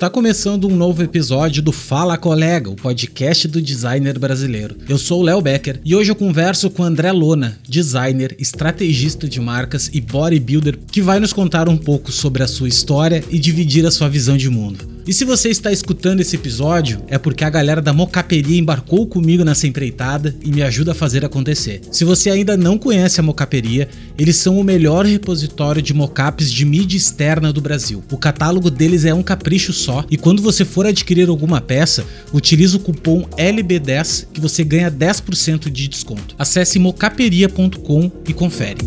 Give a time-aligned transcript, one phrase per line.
[0.00, 4.74] Está começando um novo episódio do Fala Colega, o podcast do designer brasileiro.
[4.88, 9.38] Eu sou o Léo Becker e hoje eu converso com André Lona, designer, estrategista de
[9.38, 13.84] marcas e bodybuilder, que vai nos contar um pouco sobre a sua história e dividir
[13.84, 14.99] a sua visão de mundo.
[15.06, 19.44] E se você está escutando esse episódio, é porque a galera da Mocaperia embarcou comigo
[19.44, 21.80] nessa empreitada e me ajuda a fazer acontecer.
[21.90, 26.64] Se você ainda não conhece a Mocaperia, eles são o melhor repositório de mocaps de
[26.64, 28.02] mídia externa do Brasil.
[28.10, 32.76] O catálogo deles é um capricho só e quando você for adquirir alguma peça, utilize
[32.76, 36.34] o cupom LB10 que você ganha 10% de desconto.
[36.38, 38.78] Acesse mocaperia.com e confere.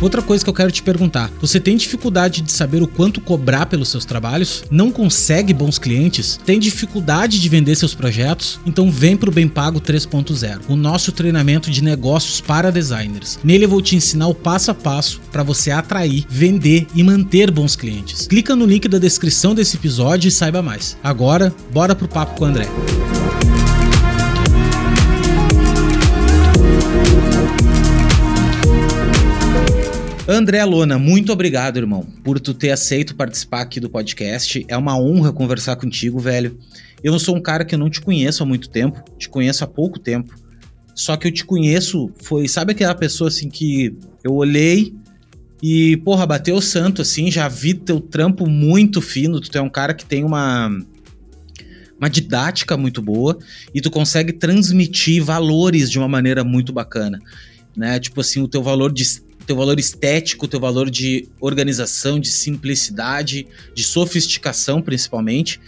[0.00, 3.66] Outra coisa que eu quero te perguntar: você tem dificuldade de saber o quanto cobrar
[3.66, 4.64] pelos seus trabalhos?
[4.70, 6.40] Não consegue bons clientes?
[6.44, 8.58] Tem dificuldade de vender seus projetos?
[8.64, 13.38] Então vem pro Bem Pago 3.0, o nosso treinamento de negócios para designers.
[13.44, 17.50] Nele eu vou te ensinar o passo a passo para você atrair, vender e manter
[17.50, 18.26] bons clientes.
[18.26, 20.96] Clica no link da descrição desse episódio e saiba mais.
[21.02, 22.68] Agora, bora pro papo com o André.
[30.32, 34.64] André Lona, muito obrigado, irmão, por tu ter aceito participar aqui do podcast.
[34.68, 36.56] É uma honra conversar contigo, velho.
[37.02, 39.66] Eu sou um cara que eu não te conheço há muito tempo, te conheço há
[39.66, 40.32] pouco tempo.
[40.94, 43.92] Só que eu te conheço, foi, sabe aquela pessoa assim que
[44.22, 44.94] eu olhei
[45.60, 49.68] e, porra, bateu o santo assim, já vi teu trampo muito fino, tu é um
[49.68, 50.70] cara que tem uma
[51.98, 53.36] uma didática muito boa
[53.74, 57.18] e tu consegue transmitir valores de uma maneira muito bacana,
[57.76, 57.98] né?
[57.98, 59.02] Tipo assim, o teu valor de
[59.50, 65.58] teu valor estético, teu valor de organização, de simplicidade, de sofisticação, principalmente.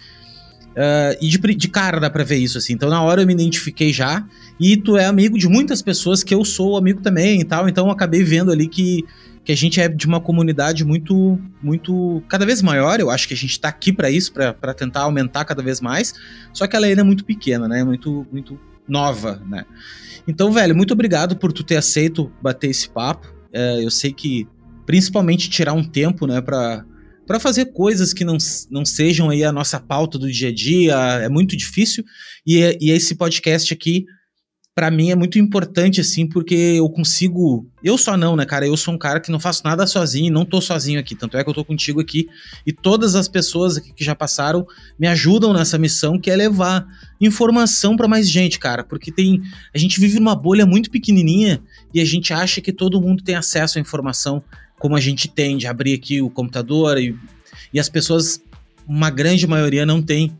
[0.70, 2.74] Uh, e de, de, cara dá pra ver isso, assim.
[2.74, 4.24] Então, na hora eu me identifiquei já.
[4.61, 7.69] E tu é amigo de muitas pessoas que eu sou amigo também e tal.
[7.69, 9.05] Então, acabei vendo ali que,
[9.44, 12.23] que a gente é de uma comunidade muito, muito.
[12.28, 13.01] cada vez maior.
[13.01, 16.14] Eu acho que a gente tá aqui para isso, para tentar aumentar cada vez mais.
[16.52, 17.83] Só que ela ainda é muito pequena, né?
[17.83, 19.64] Muito, muito nova, né?
[20.28, 23.42] Então, velho, muito obrigado por tu ter aceito bater esse papo.
[23.52, 24.46] É, eu sei que
[24.86, 26.85] principalmente tirar um tempo, né, para
[27.27, 28.36] para fazer coisas que não,
[28.70, 32.05] não sejam aí a nossa pauta do dia a dia é muito difícil.
[32.46, 34.05] E, e esse podcast aqui
[34.74, 38.74] para mim é muito importante assim porque eu consigo eu só não né cara eu
[38.74, 41.14] sou um cara que não faço nada sozinho não tô sozinho aqui.
[41.14, 42.27] Tanto é que eu tô contigo aqui
[42.67, 44.67] e todas as pessoas aqui que já passaram
[44.98, 46.86] me ajudam nessa missão que é levar
[47.20, 49.42] informação para mais gente cara porque tem
[49.74, 51.63] a gente vive numa bolha muito pequenininha
[51.95, 54.42] e a gente acha que todo mundo tem acesso à informação
[54.79, 57.17] como a gente tem, de abrir aqui o computador e,
[57.73, 58.42] e as pessoas,
[58.86, 60.36] uma grande maioria, não tem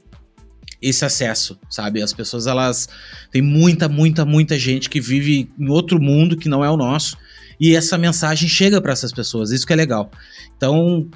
[0.81, 2.03] esse acesso, sabe?
[2.03, 2.89] As pessoas, elas.
[3.31, 7.17] Tem muita, muita, muita gente que vive em outro mundo que não é o nosso.
[7.61, 10.11] E essa mensagem chega para essas pessoas, isso que é legal.
[10.57, 11.09] Então,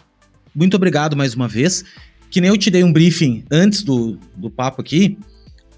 [0.54, 1.84] muito obrigado mais uma vez.
[2.30, 5.18] Que nem eu te dei um briefing antes do, do papo aqui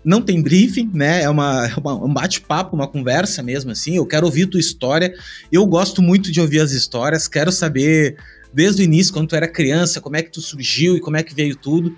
[0.05, 1.23] não tem briefing, né?
[1.23, 3.97] É uma, é uma um bate-papo, uma conversa mesmo, assim.
[3.97, 5.15] Eu quero ouvir tua história.
[5.51, 8.17] Eu gosto muito de ouvir as histórias, quero saber
[8.53, 11.23] desde o início, quando tu era criança, como é que tu surgiu e como é
[11.23, 11.97] que veio tudo.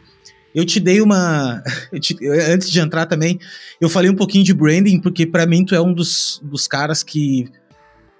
[0.54, 1.62] Eu te dei uma.
[2.00, 3.38] Te, antes de entrar também,
[3.80, 7.02] eu falei um pouquinho de branding, porque para mim tu é um dos, dos caras
[7.02, 7.48] que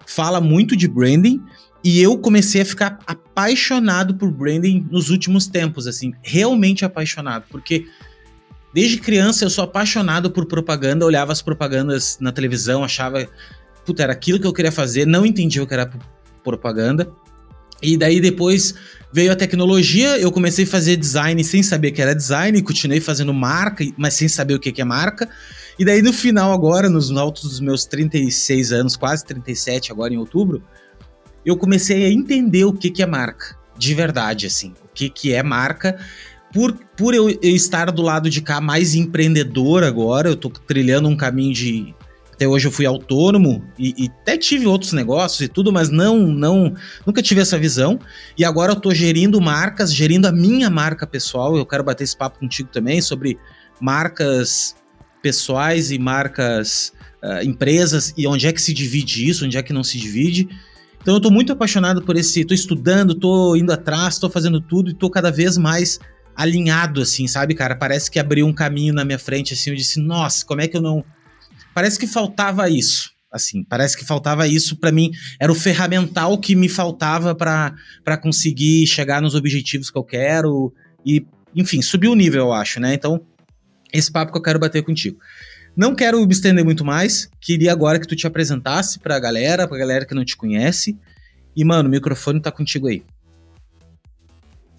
[0.07, 1.43] fala muito de branding.
[1.83, 7.87] E eu comecei a ficar apaixonado por branding nos últimos tempos, assim, realmente apaixonado, porque
[8.72, 13.26] Desde criança eu sou apaixonado por propaganda, olhava as propagandas na televisão, achava,
[13.84, 15.91] puta, era aquilo que eu queria fazer, não entendia o que era
[16.44, 17.10] propaganda.
[17.82, 18.75] E daí depois
[19.12, 23.32] veio a tecnologia, eu comecei a fazer design sem saber que era design, continuei fazendo
[23.32, 25.28] marca, mas sem saber o que é marca.
[25.78, 30.19] E daí no final agora, nos altos dos meus 36 anos, quase 37 agora em
[30.19, 30.62] outubro,
[31.44, 34.75] eu comecei a entender o que é marca, de verdade, assim.
[34.84, 35.98] O que é marca
[36.53, 41.08] por, por eu, eu, estar do lado de cá mais empreendedor agora, eu tô trilhando
[41.08, 41.94] um caminho de.
[42.32, 46.17] Até hoje eu fui autônomo e, e, até tive outros negócios e tudo, mas não,
[46.26, 46.75] não,
[47.06, 47.99] nunca tive essa visão.
[48.37, 51.55] E agora eu tô gerindo marcas, gerindo a minha marca pessoal.
[51.56, 53.38] Eu quero bater esse papo contigo também sobre
[53.79, 54.75] marcas
[55.23, 59.73] pessoais e marcas uh, empresas e onde é que se divide isso, onde é que
[59.73, 60.49] não se divide.
[61.02, 64.91] Então eu tô muito apaixonado por esse, tô estudando, tô indo atrás, tô fazendo tudo
[64.91, 65.99] e tô cada vez mais
[66.35, 67.75] alinhado, assim, sabe, cara?
[67.75, 69.71] Parece que abriu um caminho na minha frente, assim.
[69.71, 71.05] Eu disse, nossa, como é que eu não.
[71.75, 73.11] Parece que faltava isso.
[73.32, 75.12] Assim, parece que faltava isso para mim.
[75.38, 80.75] Era o ferramental que me faltava para conseguir chegar nos objetivos que eu quero.
[81.06, 81.25] E,
[81.55, 82.94] enfim, subir o nível, eu acho, né?
[82.94, 83.25] Então,
[83.93, 85.19] esse papo que eu quero bater contigo.
[85.76, 87.31] Não quero me estender muito mais.
[87.41, 90.99] Queria agora que tu te apresentasse pra galera, pra galera que não te conhece.
[91.55, 93.05] E, mano, o microfone tá contigo aí.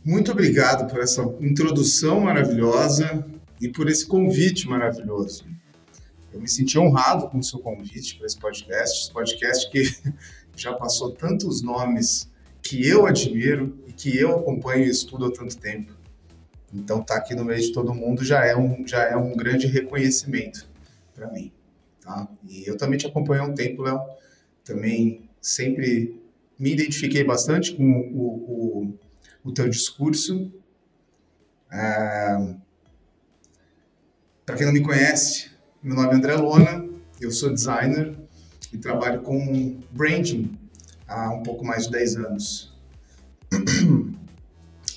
[0.04, 3.24] Muito obrigado por essa introdução maravilhosa
[3.62, 5.46] e por esse convite maravilhoso.
[6.34, 9.84] Eu me senti honrado com o seu convite para esse podcast, esse podcast que
[10.58, 12.28] já passou tantos nomes
[12.64, 15.94] que eu admiro e que eu acompanho e estudo há tanto tempo.
[16.74, 19.36] Então, estar tá aqui no meio de todo mundo já é um, já é um
[19.36, 20.68] grande reconhecimento
[21.14, 21.52] para mim.
[22.02, 22.28] Tá?
[22.50, 24.00] E eu também te acompanho há um tempo, Léo.
[24.64, 26.20] Também sempre
[26.58, 29.00] me identifiquei bastante com o, o,
[29.44, 30.52] o teu discurso.
[31.72, 32.56] É...
[34.46, 35.52] Para quem não me conhece,
[35.82, 36.88] meu nome é André Lona,
[37.20, 38.18] eu sou designer
[38.74, 40.58] e trabalho com branding
[41.08, 42.74] há um pouco mais de 10 anos.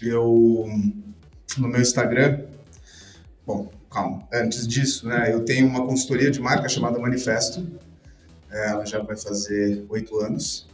[0.02, 0.66] Eu,
[1.56, 2.44] no meu Instagram,
[3.46, 7.66] bom, calma, antes disso, né, eu tenho uma consultoria de marca chamada Manifesto,
[8.50, 10.68] é, ela já vai fazer oito anos.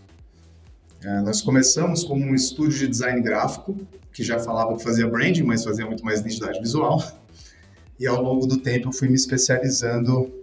[1.02, 3.76] É, nós começamos como um estúdio de design gráfico,
[4.12, 7.02] que já falava que fazia branding, mas fazia muito mais identidade visual.
[7.98, 10.40] E ao longo do tempo eu fui me especializando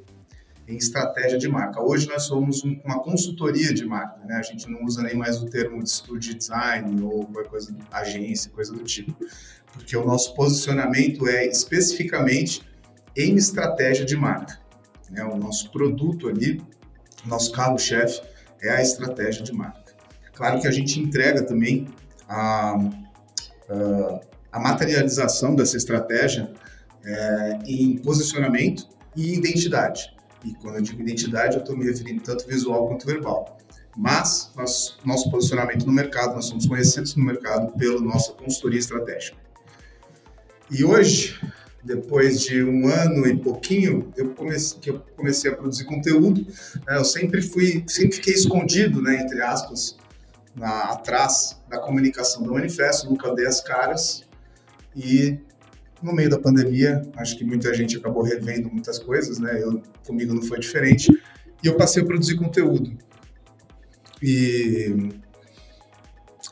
[0.68, 1.82] em estratégia de marca.
[1.82, 4.36] Hoje nós somos um, uma consultoria de marca, né?
[4.36, 8.52] A gente não usa nem mais o termo de estúdio de design ou coisa, agência,
[8.52, 9.16] coisa do tipo,
[9.72, 12.62] porque o nosso posicionamento é especificamente
[13.16, 14.60] em estratégia de marca.
[15.10, 15.24] Né?
[15.24, 16.62] O nosso produto ali,
[17.26, 18.22] nosso carro-chefe
[18.62, 19.87] é a estratégia de marca.
[20.38, 21.88] Claro que a gente entrega também
[22.30, 22.78] a,
[23.68, 26.54] a, a materialização dessa estratégia
[27.04, 30.16] é, em posicionamento e identidade.
[30.46, 33.58] E quando eu digo identidade, eu estou me referindo tanto visual quanto verbal.
[33.98, 39.38] Mas nós, nosso posicionamento no mercado, nós somos conhecidos no mercado pela nossa consultoria estratégica.
[40.70, 41.40] E hoje,
[41.84, 46.46] depois de um ano e pouquinho, eu comecei, que eu comecei a produzir conteúdo.
[46.86, 49.98] Né, eu sempre fui, sempre fiquei escondido, né, entre aspas,
[50.58, 54.24] na, atrás da comunicação do manifesto, nunca dei as caras.
[54.96, 55.38] E
[56.02, 59.62] no meio da pandemia, acho que muita gente acabou revendo muitas coisas, né?
[59.62, 61.12] Eu, comigo não foi diferente.
[61.64, 62.98] E eu passei a produzir conteúdo.
[64.22, 65.12] E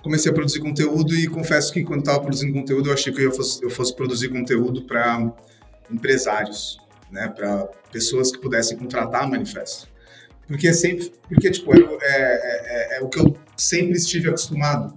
[0.03, 3.31] comecei a produzir conteúdo e confesso que quando estava produzindo conteúdo, eu achei que eu
[3.31, 5.33] fosse, eu fosse produzir conteúdo para
[5.89, 6.77] empresários,
[7.11, 7.27] né?
[7.27, 9.87] Para pessoas que pudessem contratar manifesto.
[10.47, 14.95] Porque sempre, porque tipo, é, é, é, é o que eu sempre estive acostumado.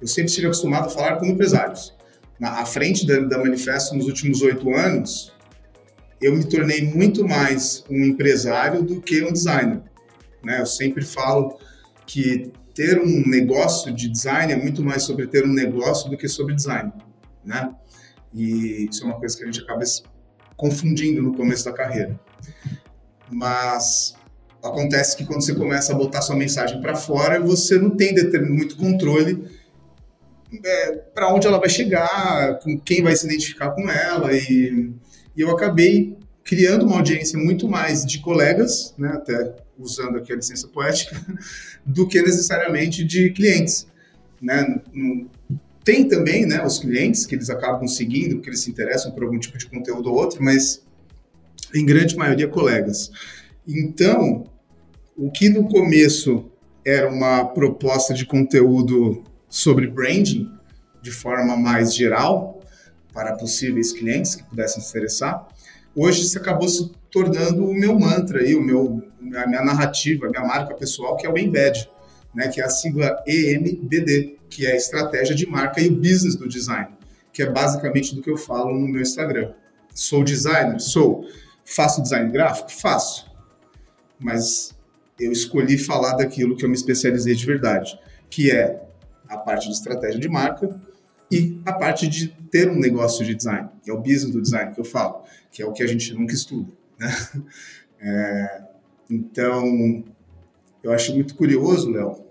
[0.00, 1.92] Eu sempre estive acostumado a falar com empresários
[2.38, 5.32] na, à frente da, da Manifesto nos últimos oito anos,
[6.20, 9.82] eu me tornei muito mais um empresário do que um designer.
[10.44, 10.60] Né?
[10.60, 11.58] Eu sempre falo
[12.06, 16.28] que ter um negócio de design é muito mais sobre ter um negócio do que
[16.28, 16.92] sobre design,
[17.44, 17.74] né?
[18.32, 19.82] E isso é uma coisa que a gente acaba
[20.56, 22.18] confundindo no começo da carreira.
[23.30, 24.14] Mas
[24.62, 28.14] acontece que quando você começa a botar sua mensagem para fora, você não tem
[28.48, 29.44] muito controle
[30.64, 34.32] é, para onde ela vai chegar, com quem vai se identificar com ela.
[34.32, 34.92] E,
[35.36, 40.36] e, eu acabei criando uma audiência muito mais de colegas, né, até usando aqui a
[40.36, 41.20] licença poética,
[41.84, 43.86] do que necessariamente de clientes.
[44.40, 44.80] Né?
[45.84, 49.38] Tem também né, os clientes que eles acabam seguindo, porque eles se interessam por algum
[49.38, 50.82] tipo de conteúdo ou outro, mas
[51.74, 53.10] em grande maioria colegas.
[53.68, 54.44] Então,
[55.14, 56.50] o que no começo
[56.82, 60.50] era uma proposta de conteúdo sobre branding
[61.02, 62.62] de forma mais geral
[63.12, 65.46] para possíveis clientes que pudessem se interessar.
[65.94, 69.02] Hoje isso acabou se tornando o meu mantra e o meu
[69.34, 71.90] a minha narrativa, a minha marca pessoal, que é o Embed,
[72.34, 76.36] né, que é a sigla EMBD, que é a estratégia de marca e o business
[76.36, 76.88] do design,
[77.32, 79.52] que é basicamente do que eu falo no meu Instagram.
[79.94, 80.80] Sou designer?
[80.80, 81.26] Sou.
[81.64, 82.72] Faço design gráfico?
[82.72, 83.27] Faço.
[84.18, 84.74] Mas
[85.18, 87.98] eu escolhi falar daquilo que eu me especializei de verdade,
[88.30, 88.82] que é
[89.28, 90.80] a parte de estratégia de marca
[91.30, 94.72] e a parte de ter um negócio de design, que é o business do design
[94.72, 96.72] que eu falo, que é o que a gente nunca estuda.
[96.98, 97.08] Né?
[98.00, 98.62] É,
[99.10, 100.04] então,
[100.84, 102.24] eu acho muito curioso, Léo,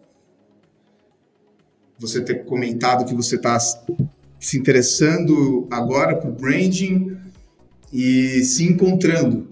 [1.99, 7.17] você ter comentado que você está se interessando agora por branding
[7.91, 9.46] e se encontrando,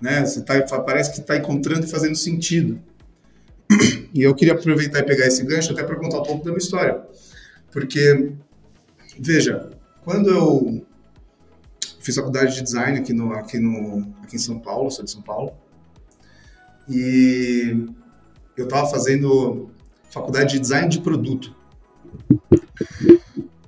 [0.00, 0.24] né?
[0.24, 2.80] Você tá, parece que está encontrando e fazendo sentido.
[4.14, 6.58] E eu queria aproveitar e pegar esse gancho até para contar um pouco da minha
[6.58, 7.02] história.
[7.70, 8.32] Porque,
[9.18, 9.70] veja,
[10.04, 10.86] quando eu
[12.00, 15.20] fiz faculdade de design aqui, no, aqui, no, aqui em São Paulo, sou de São
[15.20, 15.52] Paulo,
[16.88, 17.76] e
[18.56, 19.68] eu estava fazendo
[20.10, 21.54] faculdade de design de produto.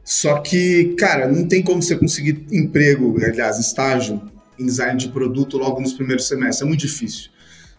[0.05, 4.23] Só que, cara, não tem como você conseguir emprego, aliás, estágio
[4.59, 7.31] em design de produto logo nos primeiros semestres, é muito difícil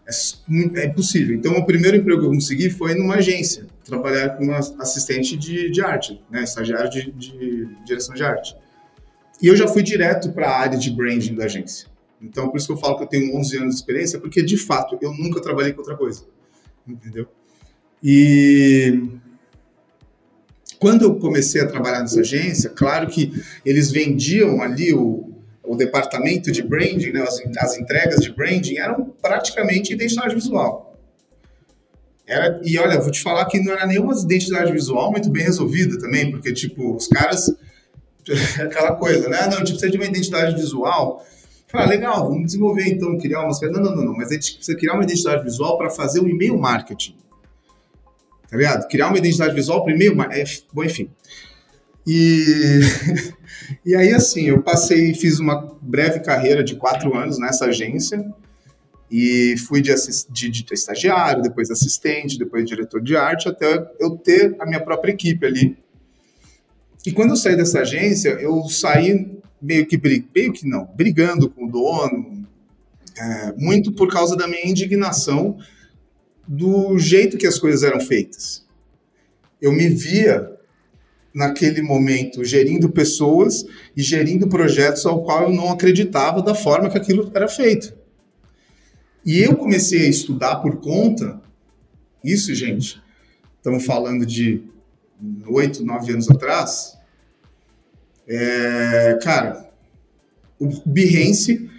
[0.08, 1.36] É, é impossível.
[1.36, 5.82] Então, o primeiro emprego que eu consegui foi numa agência, trabalhar como assistente de, de
[5.82, 8.56] arte, né, estagiário de, de direção de arte.
[9.42, 11.88] E eu já fui direto para a área de branding da agência.
[12.22, 14.58] Então, por isso que eu falo que eu tenho 11 anos de experiência, porque, de
[14.58, 16.24] fato, eu nunca trabalhei com outra coisa.
[16.88, 17.28] Entendeu?
[18.04, 19.02] E
[20.80, 23.32] quando eu comecei a trabalhar nessa agência, claro que
[23.66, 25.29] eles vendiam ali o,
[25.63, 30.98] o departamento de branding, né, as, as entregas de branding, eram praticamente identidade visual.
[32.25, 35.98] Era, e olha, vou te falar que não era nenhuma identidade visual muito bem resolvida
[36.00, 37.51] também, porque, tipo, os caras.
[38.62, 39.42] aquela coisa, né?
[39.48, 41.25] Não, a gente precisa de uma identidade visual.
[41.68, 43.51] Fala, legal, vamos desenvolver então, criar uma.
[43.62, 46.28] Não, não, não, não, mas a gente precisa criar uma identidade visual para fazer o
[46.28, 47.16] e-mail marketing.
[48.50, 48.88] Tá ligado?
[48.88, 50.20] Criar uma identidade visual para e-mail.
[50.32, 51.10] É, bom, enfim.
[52.06, 52.80] E,
[53.86, 58.24] e aí, assim, eu passei, fiz uma breve carreira de quatro anos nessa agência
[59.12, 59.94] e fui de,
[60.30, 65.12] de, de estagiário, depois assistente, depois diretor de arte, até eu ter a minha própria
[65.12, 65.78] equipe ali.
[67.06, 69.98] E quando eu saí dessa agência, eu saí meio que,
[70.36, 72.48] meio que não, brigando com o dono,
[73.18, 75.58] é, muito por causa da minha indignação
[76.48, 78.66] do jeito que as coisas eram feitas.
[79.62, 80.59] Eu me via
[81.34, 86.98] naquele momento gerindo pessoas e gerindo projetos ao qual eu não acreditava da forma que
[86.98, 87.94] aquilo era feito.
[89.26, 91.42] E eu comecei a estudar por conta,
[92.24, 93.02] isso, gente,
[93.58, 94.64] estamos falando de
[95.48, 96.98] oito, nove anos atrás,
[98.28, 99.70] é, cara,
[100.60, 101.70] o Behance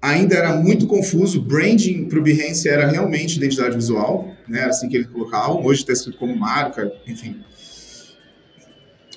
[0.00, 1.40] ainda era muito confuso.
[1.40, 4.64] Branding para o Behance era realmente identidade visual, né?
[4.64, 5.52] Assim que ele colocava.
[5.52, 7.40] Hoje está escrito como marca, enfim.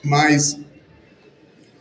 [0.03, 0.59] Mas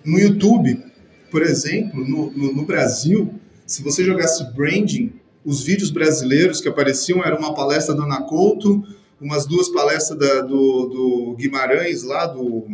[0.05, 0.83] no YouTube,
[1.31, 3.35] por exemplo, no, no, no Brasil,
[3.67, 5.13] se você jogasse branding,
[5.45, 8.85] os vídeos brasileiros que apareciam eram uma palestra da Ana Couto,
[9.21, 12.67] umas duas palestras da, do, do Guimarães lá, do.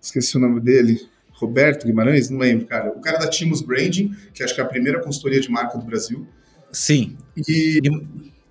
[0.00, 1.00] Esqueci o nome dele.
[1.32, 2.30] Roberto Guimarães?
[2.30, 2.90] Não lembro, cara.
[2.90, 5.84] O cara da Timos Branding, que acho que é a primeira consultoria de marca do
[5.84, 6.26] Brasil.
[6.70, 7.16] Sim.
[7.36, 7.80] E.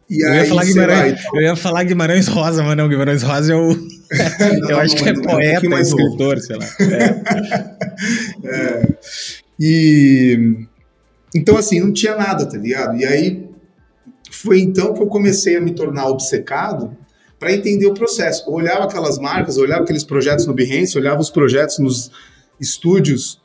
[0.10, 1.36] E eu, aí, ia falar Guimarães, então.
[1.36, 3.74] eu ia falar Guimarães Rosa, mas não, Guimarães Rosa é o.
[4.60, 6.66] não, eu acho que é poeta, um escritor, sei lá.
[8.44, 8.48] É.
[8.48, 8.98] é.
[9.60, 10.66] E.
[11.36, 12.98] Então, assim, não tinha nada, tá ligado?
[12.98, 13.50] E aí
[14.32, 16.96] foi então que eu comecei a me tornar obcecado
[17.40, 18.50] para entender o processo.
[18.50, 22.12] Eu olhava aquelas marcas, olhava aqueles projetos no Behance, olhava os projetos nos
[22.60, 23.42] estúdios,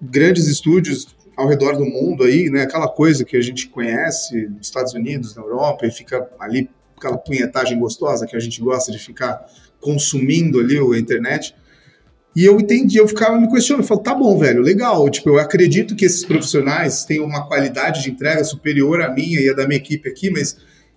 [0.00, 2.62] grandes estúdios ao redor do mundo aí, né?
[2.62, 7.18] Aquela coisa que a gente conhece nos Estados Unidos, na Europa, e fica ali aquela
[7.18, 9.44] punhetagem gostosa que a gente gosta de ficar
[9.82, 11.54] consumindo ali a internet.
[12.34, 15.38] E eu entendi, eu ficava me questionando, eu falo, tá bom, velho, legal, tipo, eu
[15.38, 19.66] acredito que esses profissionais têm uma qualidade de entrega superior à minha e à da
[19.66, 20.56] minha equipe aqui, mas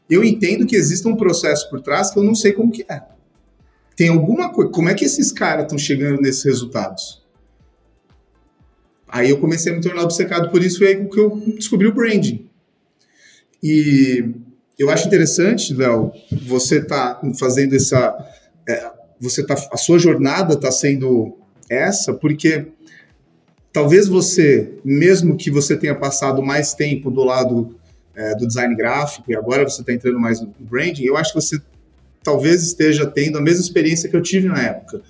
[0.10, 3.02] eu entendo que existe um processo por trás que eu não sei como que é.
[3.98, 7.26] Tem alguma coisa, como é que esses caras estão chegando nesses resultados?
[9.08, 11.94] Aí eu comecei a me tornar obcecado por isso, foi aí que eu descobri o
[11.94, 12.50] branding.
[13.62, 14.24] E
[14.78, 16.12] eu acho interessante, Léo,
[16.46, 18.14] você tá fazendo essa.
[18.68, 21.38] É, você tá, a sua jornada está sendo
[21.70, 22.68] essa, porque
[23.72, 27.76] talvez você, mesmo que você tenha passado mais tempo do lado
[28.16, 31.42] é, do design gráfico e agora você está entrando mais no branding, eu acho que
[31.42, 31.60] você
[32.24, 35.02] talvez esteja tendo a mesma experiência que eu tive na época.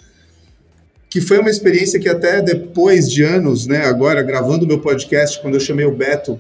[1.10, 5.54] Que foi uma experiência que até depois de anos, né, agora gravando meu podcast, quando
[5.54, 6.40] eu chamei o Beto,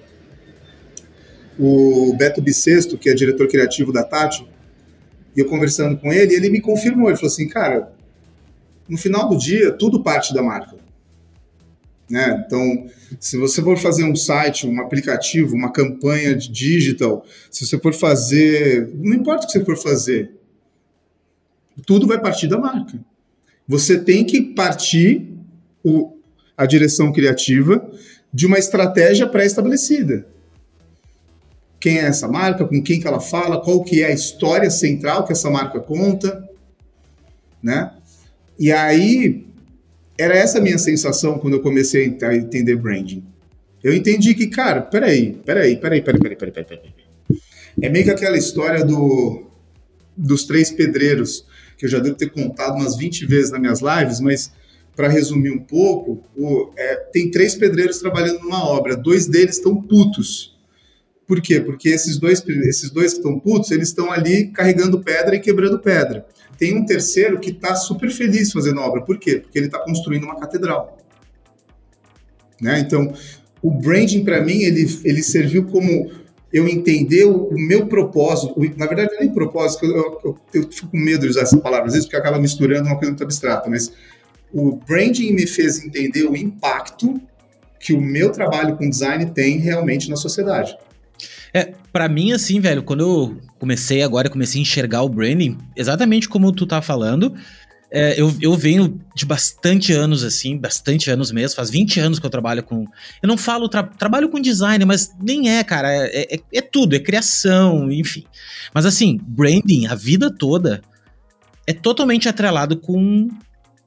[1.57, 4.45] o Beto Bissexto, que é diretor criativo da Tati,
[5.35, 7.91] e eu conversando com ele, ele me confirmou, ele falou assim, cara,
[8.87, 10.75] no final do dia, tudo parte da marca.
[12.09, 12.43] Né?
[12.45, 12.87] Então,
[13.19, 17.93] se você for fazer um site, um aplicativo, uma campanha de digital, se você for
[17.93, 20.31] fazer, não importa o que você for fazer,
[21.85, 22.99] tudo vai partir da marca.
[23.67, 25.33] Você tem que partir
[25.83, 26.15] o,
[26.55, 27.89] a direção criativa
[28.31, 30.27] de uma estratégia pré-estabelecida.
[31.85, 35.23] Quem é essa marca, com quem que ela fala, qual que é a história central
[35.23, 36.43] que essa marca conta,
[37.61, 37.91] né?
[38.57, 39.45] E aí,
[40.17, 43.23] era essa a minha sensação quando eu comecei a entender branding.
[43.83, 47.39] Eu entendi que, cara, peraí, peraí, peraí, peraí, peraí, peraí, peraí, peraí.
[47.79, 49.43] É meio que aquela história do,
[50.17, 51.45] dos três pedreiros
[51.77, 54.51] que eu já devo ter contado umas 20 vezes nas minhas lives, mas
[54.95, 59.79] para resumir um pouco, o, é, tem três pedreiros trabalhando numa obra, dois deles estão
[59.79, 60.54] putos.
[61.27, 61.59] Por quê?
[61.59, 65.79] Porque esses dois, esses dois que estão putos, eles estão ali carregando pedra e quebrando
[65.79, 66.25] pedra.
[66.57, 69.01] Tem um terceiro que está super feliz fazendo obra.
[69.01, 69.37] Por quê?
[69.37, 70.97] Porque ele está construindo uma catedral.
[72.61, 72.79] Né?
[72.79, 73.11] Então,
[73.61, 76.11] o branding para mim ele, ele serviu como
[76.53, 80.71] eu entender o, o meu propósito, o, na verdade é nem propósito, eu, eu, eu,
[80.71, 83.23] fico com medo de usar essa palavra às vezes porque acaba misturando uma coisa muito
[83.23, 83.91] abstrata, mas
[84.53, 87.19] o branding me fez entender o impacto
[87.77, 90.77] que o meu trabalho com design tem realmente na sociedade.
[91.53, 96.27] É, para mim, assim, velho, quando eu comecei agora, comecei a enxergar o branding, exatamente
[96.27, 97.33] como tu tá falando,
[97.91, 102.25] é, eu, eu venho de bastante anos, assim, bastante anos mesmo, faz 20 anos que
[102.25, 102.85] eu trabalho com.
[103.21, 106.95] Eu não falo, tra, trabalho com design, mas nem é, cara, é, é, é tudo,
[106.95, 108.25] é criação, enfim.
[108.73, 110.81] Mas assim, branding, a vida toda,
[111.65, 113.29] é totalmente atrelado com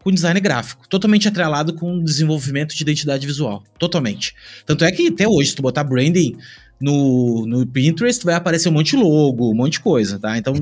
[0.01, 4.33] com design gráfico, totalmente atrelado com desenvolvimento de identidade visual, totalmente.
[4.65, 6.37] Tanto é que até hoje, se tu botar branding
[6.81, 10.39] no, no Pinterest vai aparecer um monte de logo, um monte de coisa, tá?
[10.39, 10.55] Então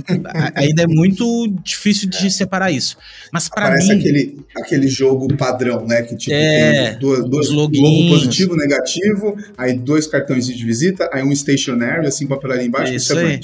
[0.54, 2.96] ainda é muito difícil de separar isso.
[3.32, 3.90] Mas para mim.
[3.90, 6.02] aquele, aquele jogo padrão, né?
[6.02, 7.72] Que tipo é, tem duas, duas logo
[8.08, 13.18] positivo, negativo, aí dois cartões de visita, aí um stationary, assim, papelaria embaixo, isso, isso
[13.18, 13.40] é aí.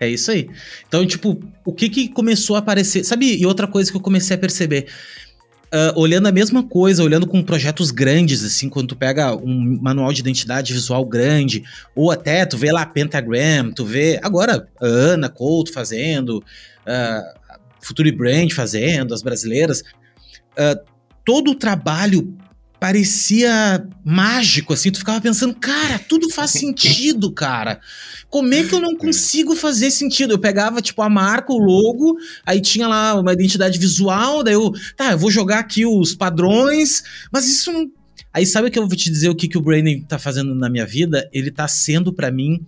[0.00, 0.48] É isso aí.
[0.88, 3.04] Então, tipo, o que que começou a aparecer?
[3.04, 4.86] Sabe, e outra coisa que eu comecei a perceber
[5.74, 10.12] uh, olhando a mesma coisa, olhando com projetos grandes, assim, quando tu pega um manual
[10.12, 11.64] de identidade visual grande,
[11.96, 18.12] ou até tu vê lá Pentagram, tu vê agora a Ana Couto fazendo, uh, Future
[18.12, 20.80] Brand fazendo, as brasileiras, uh,
[21.24, 22.32] todo o trabalho
[22.84, 27.80] parecia mágico, assim, tu ficava pensando, cara, tudo faz sentido, cara.
[28.28, 30.34] Como é que eu não consigo fazer sentido?
[30.34, 34.70] Eu pegava, tipo, a marca, o logo, aí tinha lá uma identidade visual, daí eu,
[34.98, 37.90] tá, eu vou jogar aqui os padrões, mas isso não.
[38.30, 40.54] Aí sabe o que eu vou te dizer o que, que o branding tá fazendo
[40.54, 41.26] na minha vida?
[41.32, 42.60] Ele tá sendo para mim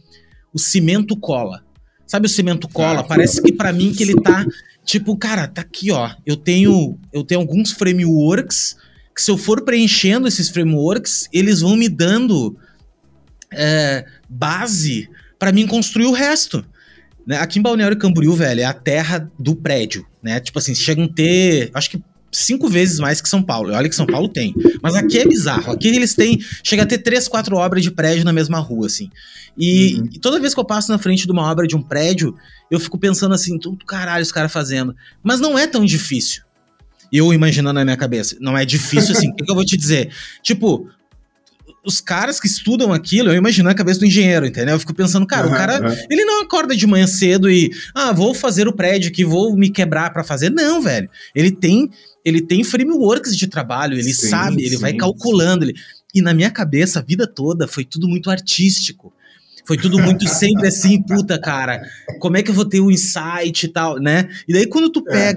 [0.51, 1.63] o cimento cola.
[2.07, 3.05] Sabe o cimento cola?
[3.05, 4.47] Parece que para mim que ele tá
[4.83, 6.11] tipo, cara, tá aqui, ó.
[6.25, 8.77] Eu tenho eu tenho alguns frameworks
[9.17, 12.55] que se eu for preenchendo esses frameworks, eles vão me dando
[13.51, 15.09] é, base
[15.39, 16.63] para mim construir o resto.
[17.27, 17.39] Né?
[17.39, 20.39] Aqui em Balneário Camboriú, velho, é a terra do prédio, né?
[20.39, 23.73] Tipo assim, chegam a ter, acho que cinco vezes mais que São Paulo.
[23.73, 24.55] Olha que São Paulo tem.
[24.83, 25.73] Mas aqui é bizarro.
[25.73, 26.39] Aqui eles têm.
[26.63, 29.11] Chega a ter três, quatro obras de prédio na mesma rua, assim.
[29.57, 30.09] E, uhum.
[30.13, 32.37] e, toda vez que eu passo na frente de uma obra de um prédio,
[32.71, 34.95] eu fico pensando assim, tudo caralho os caras fazendo.
[35.23, 36.46] Mas não é tão difícil
[37.13, 38.37] eu imaginando na minha cabeça.
[38.41, 39.31] Não é difícil assim.
[39.33, 40.11] o que, que eu vou te dizer?
[40.43, 40.89] Tipo,
[41.87, 44.75] os caras que estudam aquilo, eu imagino a cabeça do engenheiro, entendeu?
[44.75, 45.97] Eu fico pensando, cara, uhum, o cara, uhum.
[46.11, 49.71] ele não acorda de manhã cedo e, ah, vou fazer o prédio aqui, vou me
[49.71, 50.51] quebrar para fazer.
[50.51, 51.09] Não, velho.
[51.33, 51.89] Ele tem,
[52.25, 55.65] ele tem frameworks de trabalho, ele sim, sabe, ele sim, vai calculando.
[55.65, 55.75] Ele...
[56.13, 59.13] E na minha cabeça, a vida toda, foi tudo muito artístico.
[59.65, 61.83] Foi tudo muito sempre assim, puta, cara,
[62.19, 64.29] como é que eu vou ter um insight e tal, né?
[64.49, 65.33] E daí quando tu é.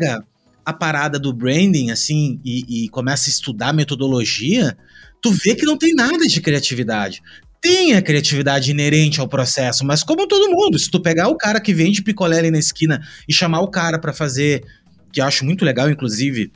[0.70, 4.78] A parada do branding, assim, e, e começa a estudar metodologia,
[5.22, 7.22] tu vê que não tem nada de criatividade.
[7.62, 11.60] Tem a criatividade inerente ao processo, mas como todo mundo, se tu pegar o cara
[11.60, 14.64] que vende picolé ali na esquina e chamar o cara para fazer,
[15.12, 16.54] que eu acho muito legal, inclusive,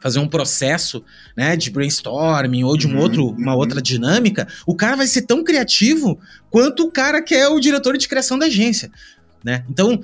[0.00, 1.04] fazer um processo,
[1.36, 3.58] né, de brainstorming ou de um uhum, outro, uma uhum.
[3.58, 6.18] outra dinâmica, o cara vai ser tão criativo
[6.50, 8.90] quanto o cara que é o diretor de criação da agência,
[9.44, 9.64] né?
[9.68, 10.00] Então,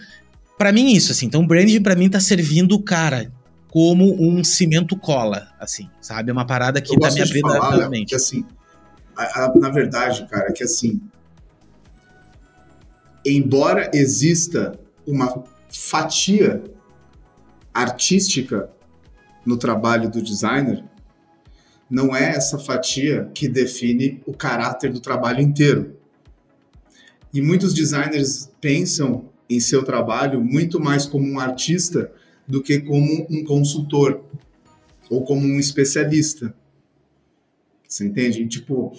[0.58, 1.26] para mim isso, assim.
[1.26, 3.32] Então, branding para mim tá servindo o cara
[3.68, 6.30] como um cimento cola, assim, sabe?
[6.30, 8.10] É uma parada que tá me abrindo a mente.
[8.10, 8.44] Que, assim,
[9.16, 11.00] a, a, na verdade, cara, que assim,
[13.24, 16.62] embora exista uma fatia
[17.72, 18.70] artística
[19.44, 20.84] no trabalho do designer,
[21.90, 25.96] não é essa fatia que define o caráter do trabalho inteiro.
[27.32, 32.12] E muitos designers pensam em seu trabalho muito mais como um artista
[32.46, 34.24] do que como um consultor
[35.10, 36.54] ou como um especialista.
[37.86, 38.46] Você entende?
[38.46, 38.92] Tipo,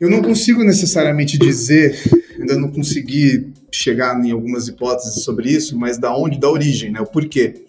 [0.00, 1.96] eu não consigo necessariamente dizer,
[2.38, 7.00] ainda não consegui chegar em algumas hipóteses sobre isso, mas da onde, da origem, né?
[7.00, 7.64] O porquê.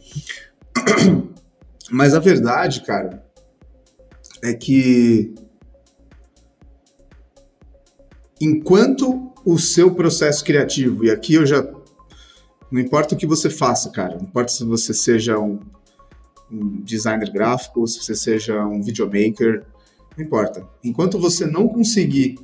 [1.92, 3.26] Mas a verdade, cara,
[4.44, 5.34] é que
[8.40, 11.68] enquanto o seu processo criativo, e aqui eu já.
[12.72, 15.60] Não importa o que você faça, cara, não importa se você seja um,
[16.52, 19.66] um designer gráfico, se você seja um videomaker,
[20.16, 20.68] não importa.
[20.84, 22.38] Enquanto você não conseguir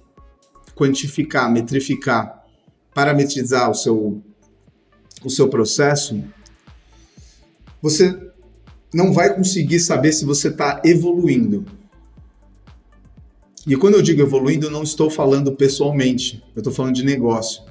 [0.75, 2.43] quantificar, metrificar,
[2.91, 4.23] parametrizar o seu,
[5.23, 6.23] o seu processo,
[7.79, 8.19] você
[8.91, 11.65] não vai conseguir saber se você está evoluindo.
[13.67, 17.63] E quando eu digo evoluindo, eu não estou falando pessoalmente, eu estou falando de negócio.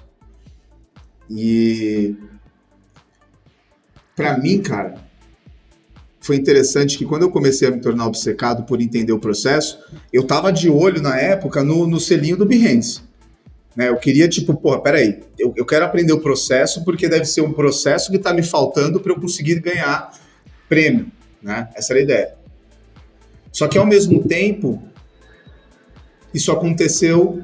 [1.30, 2.14] E
[4.16, 4.96] para mim, cara,
[6.20, 9.78] foi interessante que quando eu comecei a me tornar obcecado por entender o processo,
[10.12, 13.02] eu estava de olho na época no, no selinho do Behance.
[13.76, 13.88] Né?
[13.88, 17.52] Eu queria, tipo, porra, peraí, eu, eu quero aprender o processo porque deve ser um
[17.52, 20.12] processo que está me faltando para eu conseguir ganhar
[20.68, 21.11] prêmio,
[21.42, 21.68] né?
[21.74, 22.35] Essa era a ideia.
[23.52, 24.83] Só que ao mesmo tempo,
[26.34, 27.42] isso aconteceu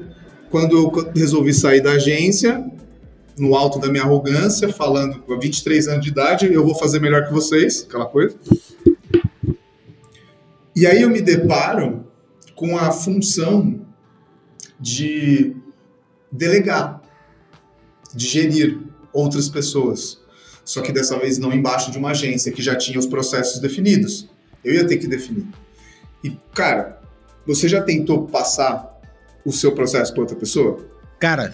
[0.49, 2.63] quando eu resolvi sair da agência,
[3.37, 7.25] no alto da minha arrogância, falando com 23 anos de idade, eu vou fazer melhor
[7.25, 8.35] que vocês, aquela coisa.
[10.75, 12.05] E aí eu me deparo
[12.55, 13.79] com a função
[14.79, 15.55] de
[16.31, 17.01] delegar,
[18.13, 18.79] de gerir
[19.13, 20.19] outras pessoas.
[20.63, 24.29] Só que dessa vez não embaixo de uma agência que já tinha os processos definidos.
[24.63, 25.47] Eu ia ter que definir.
[26.23, 27.00] E, cara,
[27.45, 28.99] você já tentou passar
[29.45, 30.85] o seu processo para outra pessoa?
[31.19, 31.53] Cara,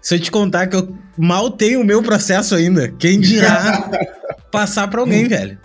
[0.00, 3.90] se eu te contar que eu mal tenho o meu processo ainda, quem dirá
[4.52, 5.58] passar para alguém, velho?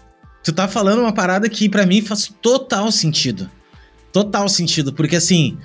[0.43, 3.49] Tu tá falando uma parada que para mim faz total sentido.
[4.11, 5.57] Total sentido, porque assim,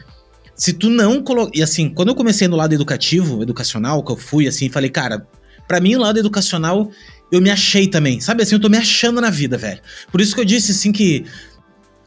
[0.54, 1.50] se tu não colocar.
[1.54, 5.26] E assim, quando eu comecei no lado educativo, educacional, que eu fui assim, falei, cara,
[5.66, 6.90] para mim o lado educacional,
[7.30, 8.20] eu me achei também.
[8.20, 9.80] Sabe assim, eu tô me achando na vida, velho.
[10.10, 11.24] Por isso que eu disse assim que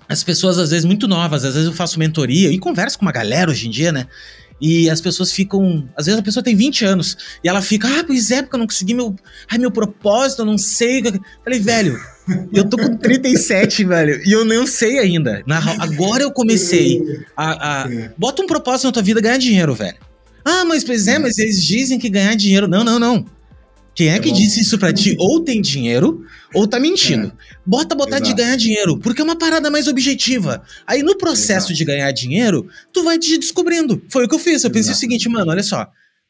[0.10, 3.12] as pessoas, às vezes, muito novas, às vezes eu faço mentoria e converso com uma
[3.12, 4.08] galera hoje em dia, né?
[4.60, 5.88] E as pessoas ficam.
[5.96, 8.60] Às vezes a pessoa tem 20 anos e ela fica, ah, pois é, porque eu
[8.60, 9.16] não consegui meu.
[9.50, 11.02] Ai, meu propósito, eu não sei.
[11.44, 11.98] Falei, velho,
[12.52, 15.44] eu tô com 37, velho, e eu não sei ainda.
[15.80, 17.02] Agora eu comecei
[17.38, 17.90] a, a.
[18.18, 19.98] Bota um propósito na tua vida ganhar dinheiro, velho.
[20.44, 22.68] Ah, mas pois é, mas eles dizem que ganhar dinheiro.
[22.68, 23.26] Não, não, não.
[24.00, 25.14] Quem é que disse isso pra ti?
[25.20, 27.28] Ou tem dinheiro, ou tá mentindo.
[27.28, 27.56] É.
[27.66, 28.30] Bota botar Exato.
[28.30, 30.64] de ganhar dinheiro, porque é uma parada mais objetiva.
[30.88, 31.74] Aí no processo Exato.
[31.74, 34.02] de ganhar dinheiro, tu vai te descobrindo.
[34.08, 34.64] Foi o que eu fiz.
[34.64, 35.86] Eu pensei o seguinte, mano, olha só.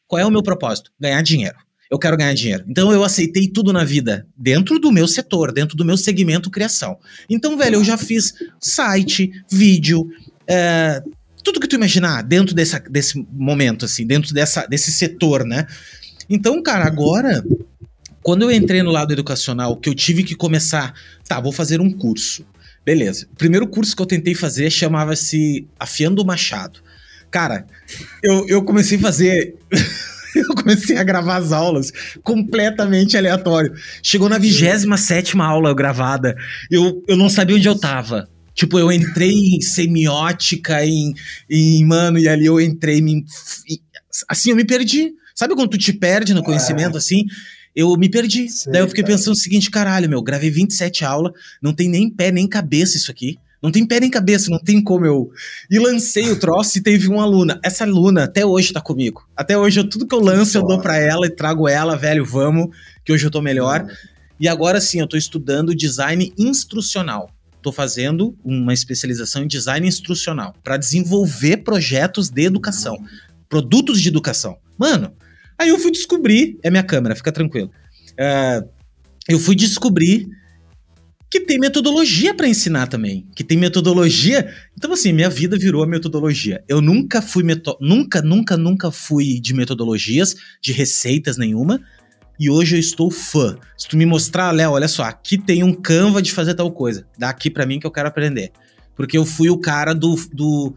[0.08, 0.90] Qual é o meu propósito?
[0.98, 1.54] Ganhar dinheiro.
[1.88, 2.64] Eu quero ganhar dinheiro.
[2.66, 6.98] Então eu aceitei tudo na vida dentro do meu setor, dentro do meu segmento criação.
[7.28, 10.08] Então, velho, eu já fiz site, vídeo,
[10.44, 11.00] é,
[11.44, 15.66] tudo que tu imaginar dentro dessa, desse momento, assim, dentro dessa, desse setor, né?
[16.30, 17.44] Então, cara, agora,
[18.22, 20.94] quando eu entrei no lado educacional, que eu tive que começar,
[21.26, 22.46] tá, vou fazer um curso.
[22.86, 23.26] Beleza.
[23.32, 26.80] O primeiro curso que eu tentei fazer chamava-se Afiando o Machado.
[27.30, 27.66] Cara,
[28.22, 29.56] eu, eu comecei a fazer.
[30.34, 33.74] eu comecei a gravar as aulas completamente aleatório.
[34.00, 36.36] Chegou na 27 aula gravada.
[36.70, 38.28] Eu, eu não sabia onde eu tava.
[38.54, 41.14] Tipo, eu entrei em semiótica, em,
[41.48, 43.00] em mano, e ali eu entrei.
[43.00, 43.24] Me,
[44.28, 45.12] assim, eu me perdi.
[45.40, 46.98] Sabe quando tu te perde no conhecimento, é.
[46.98, 47.24] assim?
[47.74, 48.46] Eu me perdi.
[48.50, 49.16] Sei, Daí eu fiquei cara.
[49.16, 53.10] pensando o seguinte, caralho, meu, gravei 27 aulas, não tem nem pé nem cabeça isso
[53.10, 53.38] aqui.
[53.62, 55.30] Não tem pé nem cabeça, não tem como eu.
[55.70, 57.58] E lancei o troço e teve uma aluna.
[57.64, 59.26] Essa aluna até hoje tá comigo.
[59.34, 62.22] Até hoje, eu, tudo que eu lanço, eu dou pra ela e trago ela, velho,
[62.22, 63.80] vamos, que hoje eu tô melhor.
[63.80, 63.88] Uhum.
[64.38, 67.30] E agora sim, eu tô estudando design instrucional.
[67.62, 73.06] Tô fazendo uma especialização em design instrucional para desenvolver projetos de educação, uhum.
[73.48, 74.58] produtos de educação.
[74.78, 75.14] Mano,
[75.60, 77.70] Aí eu fui descobrir, é minha câmera, fica tranquilo.
[78.12, 78.66] Uh,
[79.28, 80.26] eu fui descobrir
[81.30, 84.50] que tem metodologia para ensinar também, que tem metodologia.
[84.74, 86.64] Então assim, minha vida virou a metodologia.
[86.66, 87.76] Eu nunca fui meto...
[87.78, 91.78] nunca, nunca, nunca fui de metodologias, de receitas nenhuma.
[92.38, 93.54] E hoje eu estou fã.
[93.76, 97.06] Se tu me mostrar, Léo, olha só, aqui tem um Canva de fazer tal coisa.
[97.18, 98.50] Dá aqui para mim que eu quero aprender.
[98.96, 100.74] Porque eu fui o cara do, do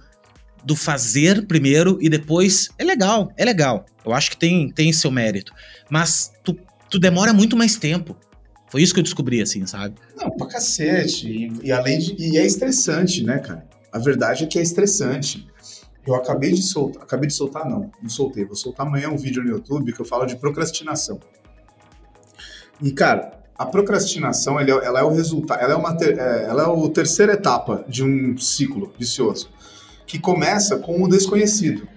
[0.63, 3.85] do fazer primeiro e depois é legal, é legal.
[4.05, 5.53] Eu acho que tem, tem seu mérito.
[5.89, 6.57] Mas tu,
[6.89, 8.15] tu demora muito mais tempo.
[8.69, 9.95] Foi isso que eu descobri, assim, sabe?
[10.17, 11.27] Não, pra cacete.
[11.27, 12.15] E, e além de.
[12.17, 13.67] E é estressante, né, cara?
[13.91, 15.47] A verdade é que é estressante.
[16.05, 17.03] Eu acabei de soltar.
[17.03, 17.91] Acabei de soltar, não.
[18.01, 18.43] Não soltei.
[18.45, 21.19] Vou soltar amanhã um vídeo no YouTube que eu falo de procrastinação.
[22.81, 25.61] E, cara, a procrastinação ela é, é o resultado.
[25.61, 29.49] Ela é, uma ter, é, ela é a terceira etapa de um ciclo vicioso
[30.05, 31.87] que começa com o desconhecido.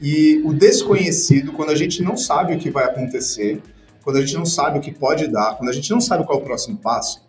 [0.00, 3.62] E o desconhecido, quando a gente não sabe o que vai acontecer,
[4.02, 6.38] quando a gente não sabe o que pode dar, quando a gente não sabe qual
[6.38, 7.24] é o próximo passo,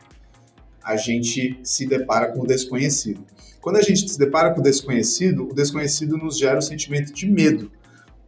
[0.83, 3.25] a gente se depara com o desconhecido.
[3.59, 7.29] Quando a gente se depara com o desconhecido, o desconhecido nos gera o sentimento de
[7.29, 7.71] medo.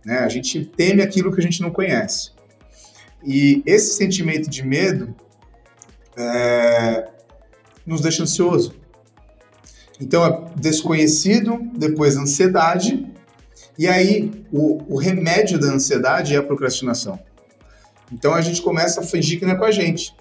[0.06, 0.20] Né?
[0.20, 2.32] A gente teme aquilo que a gente não conhece.
[3.24, 5.16] E esse sentimento de medo
[6.18, 7.08] é,
[7.86, 8.79] nos deixa ansioso.
[10.00, 13.06] Então é desconhecido, depois ansiedade,
[13.78, 17.20] e aí o, o remédio da ansiedade é a procrastinação.
[18.12, 20.16] Então a gente começa a fingir que não é com a gente.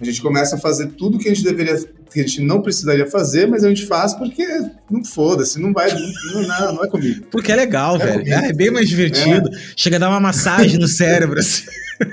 [0.00, 1.76] A gente começa a fazer tudo que a gente deveria,
[2.16, 4.44] que a gente não precisaria fazer, mas a gente faz porque
[4.90, 7.26] não foda-se, não vai, não, não, não, é comigo.
[7.30, 8.32] Porque é legal, é velho.
[8.32, 9.50] É, é, bem mais divertido.
[9.52, 9.58] É.
[9.76, 11.64] Chega a dar uma massagem no cérebro, assim.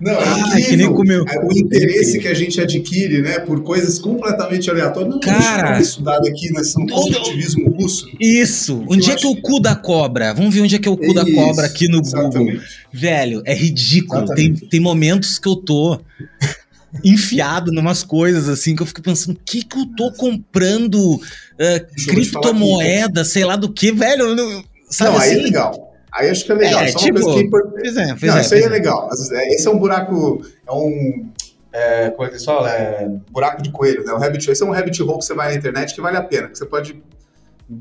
[0.00, 1.22] Não, é ah, que nem comeu.
[1.44, 5.12] O interesse que a gente adquire, né, por coisas completamente aleatórias.
[5.12, 8.06] Não, Cara, não estudado aqui nesse né, construtivismo russo.
[8.18, 8.82] Isso.
[8.88, 10.32] Onde é que é o cu da cobra?
[10.32, 12.52] Vamos ver onde é que é o cu Isso, da cobra aqui no exatamente.
[12.52, 12.62] Google.
[12.90, 14.24] Velho, é ridículo.
[14.34, 16.00] Tem, tem momentos que eu tô
[17.04, 22.06] enfiado numas coisas assim que eu fico pensando, o que que eu tô comprando uh,
[22.08, 24.34] criptomoeda, sei lá do que, velho?
[24.34, 25.28] Não, sabe não, assim?
[25.28, 25.42] aí é assim?
[25.44, 25.96] legal.
[26.12, 26.80] Aí acho que é legal.
[26.80, 27.60] É, Só tipo, uma coisa que é.
[27.80, 29.08] Pois é, pois não, é, isso aí é, é legal.
[29.12, 31.30] Esse é um buraco, é um
[31.72, 32.66] é, como é que falam?
[32.66, 34.12] É, buraco de coelho, né?
[34.12, 36.22] O rabbit, esse é um rabbit hole que você vai na internet que vale a
[36.22, 37.00] pena, que você pode,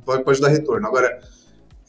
[0.06, 0.86] pode, pode dar retorno.
[0.86, 1.20] Agora,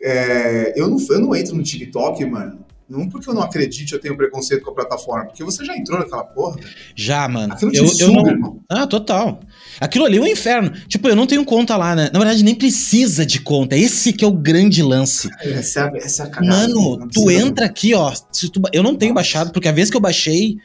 [0.00, 4.00] é, eu, não, eu não entro no TikTok, mano, não porque eu não acredite, eu
[4.00, 6.58] tenho preconceito com a plataforma, porque você já entrou naquela porra.
[6.96, 7.52] Já, mano.
[7.52, 8.26] Aquilo eu, suga, eu não...
[8.26, 8.60] Irmão.
[8.68, 9.38] Ah, total.
[9.80, 10.72] Aquilo ali é um inferno.
[10.88, 12.10] Tipo, eu não tenho conta lá, né?
[12.12, 13.76] Na verdade, nem precisa de conta.
[13.76, 15.30] Esse que é o grande lance.
[15.40, 18.10] Essa, é essa é a cagada, Mano, tu entra aqui, ó.
[18.10, 18.50] Tu...
[18.72, 20.56] Eu não tenho baixado, porque a vez que eu baixei,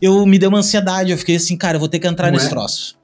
[0.00, 1.10] eu me deu uma ansiedade.
[1.10, 2.50] Eu fiquei assim, cara, eu vou ter que entrar não nesse é?
[2.50, 2.96] troço.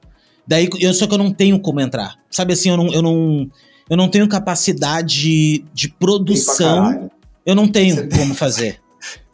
[0.47, 2.15] Daí, eu, só que eu não tenho como entrar.
[2.31, 3.51] Sabe assim, eu não, eu não,
[3.89, 7.11] eu não tenho capacidade de produção
[7.45, 8.79] eu não tenho como fazer.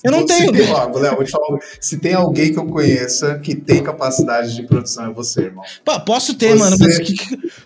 [0.01, 0.51] Eu não tenho.
[0.53, 4.55] Tem, ó, Léo, vou te falar, se tem alguém que eu conheça que tem capacidade
[4.55, 5.63] de produção, é você, irmão.
[5.83, 6.57] Pô, posso ter, você...
[6.57, 6.99] mano, mas,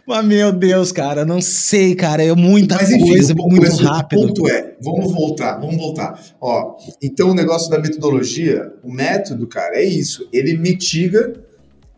[0.05, 4.23] mas, meu Deus, cara, não sei, cara, é muita mas, enfim, coisa, muito rápido.
[4.23, 6.19] O ponto é, vamos voltar, vamos voltar.
[6.41, 11.33] Ó, então o negócio da metodologia, o método, cara, é isso, ele mitiga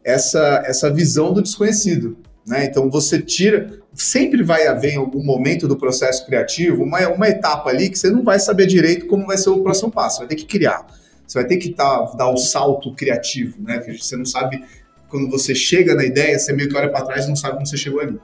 [0.04, 2.18] essa, essa visão do desconhecido.
[2.46, 2.66] Né?
[2.66, 7.70] Então você tira, sempre vai haver em algum momento do processo criativo uma, uma etapa
[7.70, 10.36] ali que você não vai saber direito como vai ser o próximo passo, vai ter
[10.36, 10.86] que criar.
[11.26, 13.80] Você vai ter que tá, dar o salto criativo, né?
[13.80, 14.64] Que você não sabe
[15.08, 17.66] quando você chega na ideia, você meio que olha para trás e não sabe como
[17.66, 18.20] você chegou ali.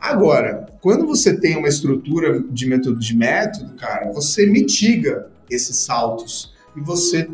[0.00, 6.54] Agora, quando você tem uma estrutura de método de método, cara, você mitiga esses saltos
[6.74, 7.28] e você,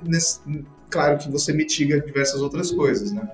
[0.91, 3.29] claro que você mitiga diversas outras coisas, né?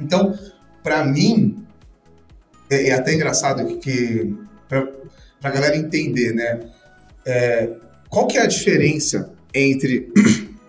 [0.00, 0.36] Então,
[0.82, 1.65] para mim,
[2.70, 4.36] é, é até engraçado que, que
[4.68, 4.88] para
[5.42, 6.60] a galera entender, né?
[7.24, 7.70] É,
[8.08, 10.12] qual que é a diferença entre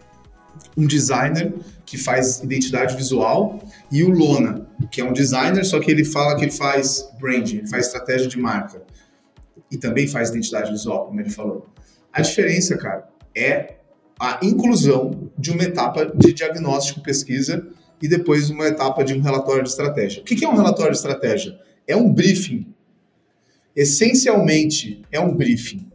[0.76, 1.54] um designer
[1.86, 6.36] que faz identidade visual e o Lona, que é um designer, só que ele fala
[6.36, 8.82] que ele faz branding, ele faz estratégia de marca
[9.72, 11.68] e também faz identidade visual, como ele falou.
[12.12, 13.76] A diferença, cara, é
[14.20, 17.68] a inclusão de uma etapa de diagnóstico, pesquisa
[18.02, 20.22] e depois uma etapa de um relatório de estratégia.
[20.22, 21.58] O que é um relatório de estratégia?
[21.88, 22.74] É um briefing.
[23.76, 25.88] Essencialmente, é um briefing.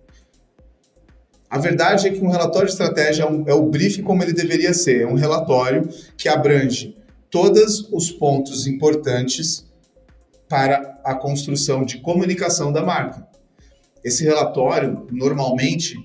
[1.51, 4.33] A verdade é que um relatório de estratégia é, um, é o briefing como ele
[4.33, 5.03] deveria ser.
[5.03, 6.97] É um relatório que abrange
[7.31, 9.67] todos os pontos importantes
[10.49, 13.27] para a construção de comunicação da marca.
[14.03, 15.97] Esse relatório, normalmente,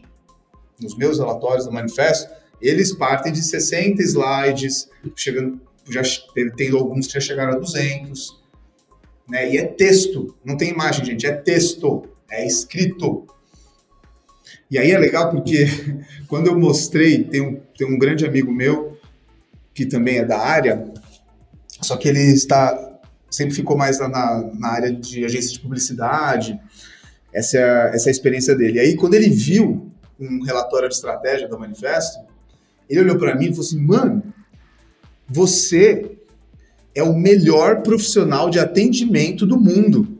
[0.82, 6.02] nos meus relatórios do manifesto, eles partem de 60 slides, chegando, já
[6.56, 8.38] tendo alguns que já chegaram a 200,
[9.28, 9.52] né?
[9.52, 13.28] E é texto, não tem imagem, gente, é texto, é escrito.
[14.70, 15.66] E aí é legal porque
[16.28, 18.98] quando eu mostrei, tem um, tem um grande amigo meu
[19.74, 20.92] que também é da área,
[21.82, 22.86] só que ele está
[23.30, 24.10] sempre ficou mais na,
[24.58, 26.60] na área de agência de publicidade,
[27.32, 28.78] essa é, essa é a experiência dele.
[28.78, 32.20] E aí quando ele viu um relatório de estratégia do manifesto,
[32.90, 34.34] ele olhou para mim e falou assim, mano,
[35.28, 36.17] você
[36.98, 40.18] é o melhor profissional de atendimento do mundo.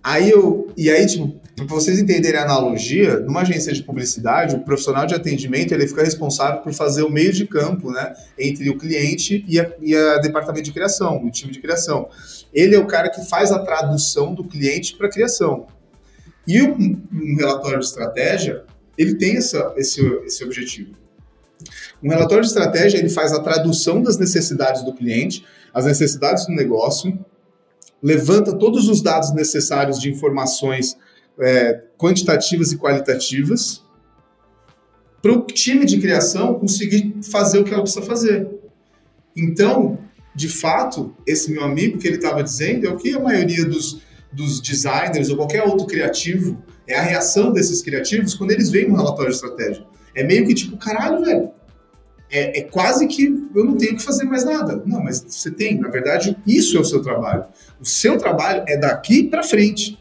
[0.00, 4.60] Aí eu, e aí, tipo, para vocês entenderem a analogia, numa agência de publicidade, o
[4.60, 8.78] profissional de atendimento ele fica responsável por fazer o meio de campo, né, entre o
[8.78, 12.08] cliente e a, e a departamento de criação, o time de criação.
[12.54, 15.66] Ele é o cara que faz a tradução do cliente para a criação.
[16.46, 18.64] E um, um, relatório de estratégia,
[18.96, 21.01] ele tem essa, esse, esse objetivo.
[22.02, 26.52] Um relatório de estratégia ele faz a tradução das necessidades do cliente, as necessidades do
[26.52, 27.18] negócio,
[28.02, 30.96] levanta todos os dados necessários de informações
[31.38, 33.82] é, quantitativas e qualitativas
[35.22, 38.48] para o time de criação conseguir fazer o que ela precisa fazer.
[39.36, 39.98] Então,
[40.34, 44.02] de fato, esse meu amigo que ele estava dizendo é o que a maioria dos,
[44.32, 48.96] dos designers ou qualquer outro criativo é a reação desses criativos quando eles veem um
[48.96, 49.86] relatório de estratégia.
[50.14, 51.50] É meio que tipo, caralho, velho,
[52.30, 54.82] é, é, quase que eu não tenho que fazer mais nada.
[54.86, 57.44] Não, mas você tem, na verdade, isso é o seu trabalho.
[57.78, 59.98] O seu trabalho é daqui para frente.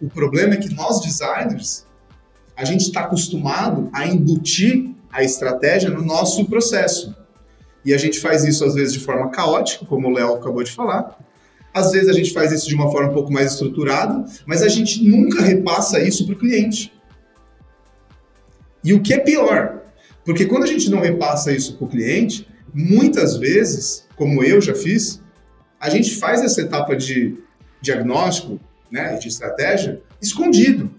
[0.00, 1.84] O problema é que nós designers,
[2.56, 7.14] a gente está acostumado a embutir a estratégia no nosso processo.
[7.84, 10.70] E a gente faz isso às vezes de forma caótica, como o Léo acabou de
[10.70, 11.18] falar.
[11.72, 14.68] Às vezes a gente faz isso de uma forma um pouco mais estruturada, mas a
[14.68, 16.92] gente nunca repassa isso para o cliente.
[18.84, 19.82] E o que é pior,
[20.24, 24.74] porque quando a gente não repassa isso para o cliente, muitas vezes, como eu já
[24.74, 25.22] fiz,
[25.80, 27.36] a gente faz essa etapa de
[27.80, 30.90] diagnóstico, né, de estratégia, escondido.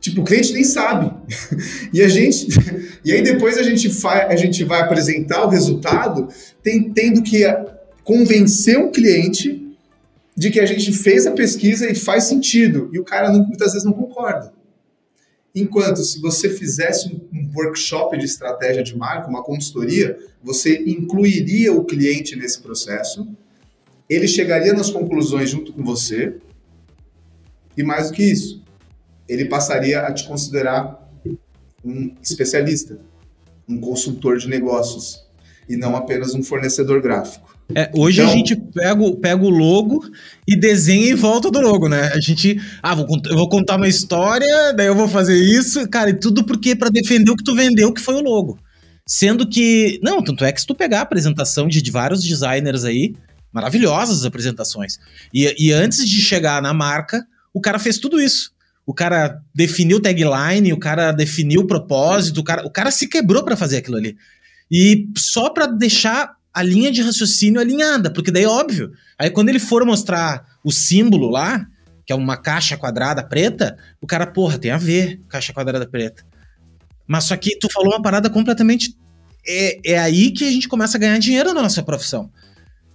[0.00, 1.12] Tipo, o cliente nem sabe.
[1.92, 2.46] e a gente.
[3.02, 6.28] E aí depois a gente, vai, a gente vai apresentar o resultado
[6.62, 7.42] tem, tendo que
[8.04, 9.74] convencer um cliente
[10.36, 12.90] de que a gente fez a pesquisa e faz sentido.
[12.92, 14.52] E o cara muitas vezes não concorda.
[15.54, 21.84] Enquanto se você fizesse um workshop de estratégia de marca, uma consultoria, você incluiria o
[21.84, 23.28] cliente nesse processo,
[24.08, 26.36] ele chegaria nas conclusões junto com você,
[27.76, 28.62] e mais do que isso,
[29.28, 31.08] ele passaria a te considerar
[31.84, 33.00] um especialista,
[33.68, 35.26] um consultor de negócios
[35.68, 37.49] e não apenas um fornecedor gráfico.
[37.74, 40.02] É, hoje então, a gente pega, o, pega o logo
[40.46, 42.10] e desenha em volta do logo, né?
[42.12, 46.10] A gente, ah, vou, eu vou contar uma história, daí eu vou fazer isso, cara,
[46.10, 48.58] e tudo porque para defender o que tu vendeu, que foi o logo.
[49.06, 52.84] Sendo que, não, tanto é que se tu pegar a apresentação de, de vários designers
[52.84, 53.14] aí,
[53.52, 54.98] maravilhosas as apresentações,
[55.32, 58.52] e, e antes de chegar na marca, o cara fez tudo isso
[58.90, 63.44] o cara definiu tagline, o cara definiu o propósito, o cara, o cara se quebrou
[63.44, 64.16] para fazer aquilo ali.
[64.68, 68.92] E só para deixar a linha de raciocínio alinhada, porque daí é óbvio.
[69.18, 71.66] Aí quando ele for mostrar o símbolo lá,
[72.04, 76.24] que é uma caixa quadrada preta, o cara, porra, tem a ver, caixa quadrada preta.
[77.06, 78.96] Mas só que tu falou uma parada completamente.
[79.46, 82.30] É, é aí que a gente começa a ganhar dinheiro na nossa profissão.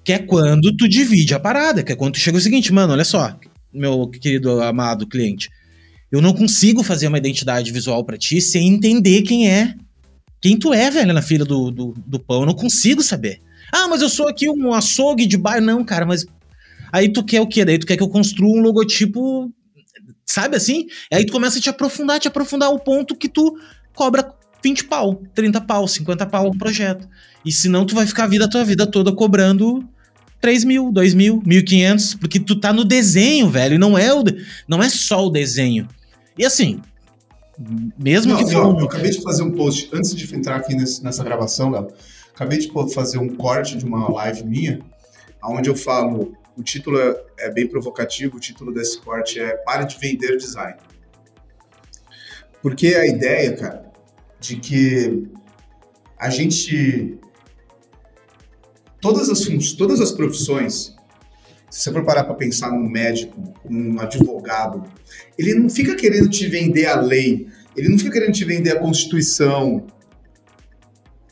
[0.04, 2.94] Que é quando tu divide a parada, que é quando tu chega o seguinte, mano,
[2.94, 3.38] olha só,
[3.74, 5.50] meu querido amado cliente.
[6.12, 9.76] Eu não consigo fazer uma identidade visual para ti sem entender quem é.
[10.46, 12.42] Quem tu é, velho, na fila do, do, do, pão.
[12.42, 13.42] Eu não consigo saber.
[13.72, 15.66] Ah, mas eu sou aqui um açougue de bairro.
[15.66, 16.24] Não, cara, mas.
[16.92, 17.66] Aí tu quer o quê?
[17.66, 19.52] Daí tu quer que eu construa um logotipo.
[20.24, 20.86] Sabe assim?
[21.12, 23.58] Aí tu começa a te aprofundar, te aprofundar ao ponto que tu
[23.96, 27.10] cobra 20 pau, 30 pau, 50 pau um projeto.
[27.44, 29.84] E senão tu vai ficar a vida, a tua vida toda cobrando
[30.42, 34.24] 3 mil, 2 mil, 1.500, porque tu tá no desenho, velho, e não é, o,
[34.68, 35.88] não é só o desenho.
[36.38, 36.82] E assim,
[37.58, 38.54] mesmo não, que for...
[38.54, 41.88] eu, eu acabei de fazer um post, antes de entrar aqui nesse, nessa gravação, Léo,
[42.34, 44.80] acabei de fazer um corte de uma live minha,
[45.44, 49.86] onde eu falo, o título é, é bem provocativo, o título desse corte é Pare
[49.86, 50.78] de Vender Design.
[52.62, 53.92] Porque a ideia, cara,
[54.40, 55.28] de que
[56.18, 57.20] a gente...
[59.00, 60.95] Todas as, todas as profissões
[61.70, 64.84] se você for parar para pensar num médico, num advogado,
[65.38, 68.80] ele não fica querendo te vender a lei, ele não fica querendo te vender a
[68.80, 69.86] Constituição,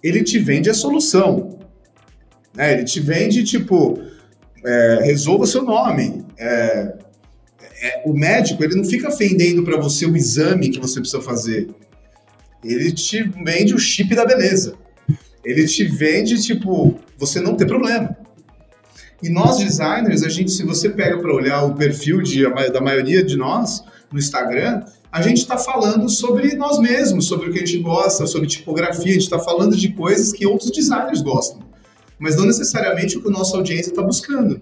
[0.03, 1.57] ele te vende a solução.
[2.53, 2.73] Né?
[2.73, 4.01] Ele te vende, tipo,
[4.65, 6.25] é, resolva seu nome.
[6.37, 6.93] É,
[7.81, 11.69] é, o médico, ele não fica vendendo para você o exame que você precisa fazer.
[12.63, 14.75] Ele te vende o chip da beleza.
[15.43, 18.15] Ele te vende, tipo, você não ter problema.
[19.21, 23.23] E nós designers, a gente, se você pega para olhar o perfil de, da maioria
[23.23, 27.65] de nós no Instagram, a gente está falando sobre nós mesmos, sobre o que a
[27.65, 31.61] gente gosta, sobre tipografia, a gente está falando de coisas que outros designers gostam,
[32.17, 34.61] mas não necessariamente o que a nossa audiência está buscando,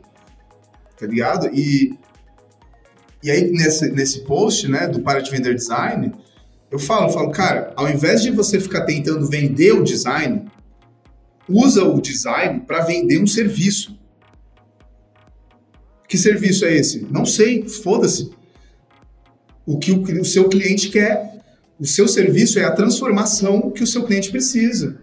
[0.99, 1.49] tá ligado?
[1.53, 1.97] E,
[3.23, 6.11] e aí, nesse, nesse post, né, do Para de Vender Design,
[6.69, 10.45] eu falo, eu falo, cara, ao invés de você ficar tentando vender o design,
[11.47, 13.99] usa o design para vender um serviço.
[16.11, 17.07] Que serviço é esse?
[17.09, 18.31] Não sei, foda-se.
[19.65, 21.39] O que o, o seu cliente quer.
[21.79, 24.97] O seu serviço é a transformação que o seu cliente precisa.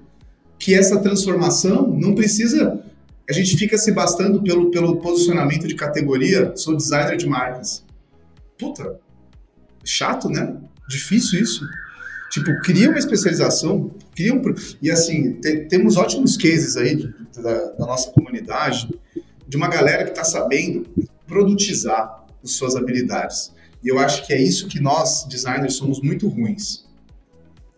[0.58, 2.84] Que essa transformação não precisa.
[3.26, 7.82] A gente fica se bastando pelo, pelo posicionamento de categoria, sou designer de marcas.
[8.58, 9.00] Puta,
[9.82, 10.58] chato, né?
[10.90, 11.66] Difícil isso.
[12.30, 14.42] Tipo, cria uma especialização, cria um.
[14.82, 18.90] E assim, te, temos ótimos cases aí da, da nossa comunidade
[19.48, 20.86] de uma galera que está sabendo
[21.26, 23.52] produtizar as suas habilidades.
[23.82, 26.86] E eu acho que é isso que nós, designers, somos muito ruins.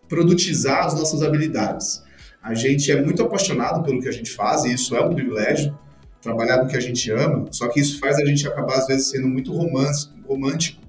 [0.09, 2.02] Produtizar as nossas habilidades.
[2.42, 5.78] A gente é muito apaixonado pelo que a gente faz, e isso é um privilégio,
[6.20, 9.09] trabalhar no que a gente ama, só que isso faz a gente acabar, às vezes,
[9.09, 10.80] sendo muito romântico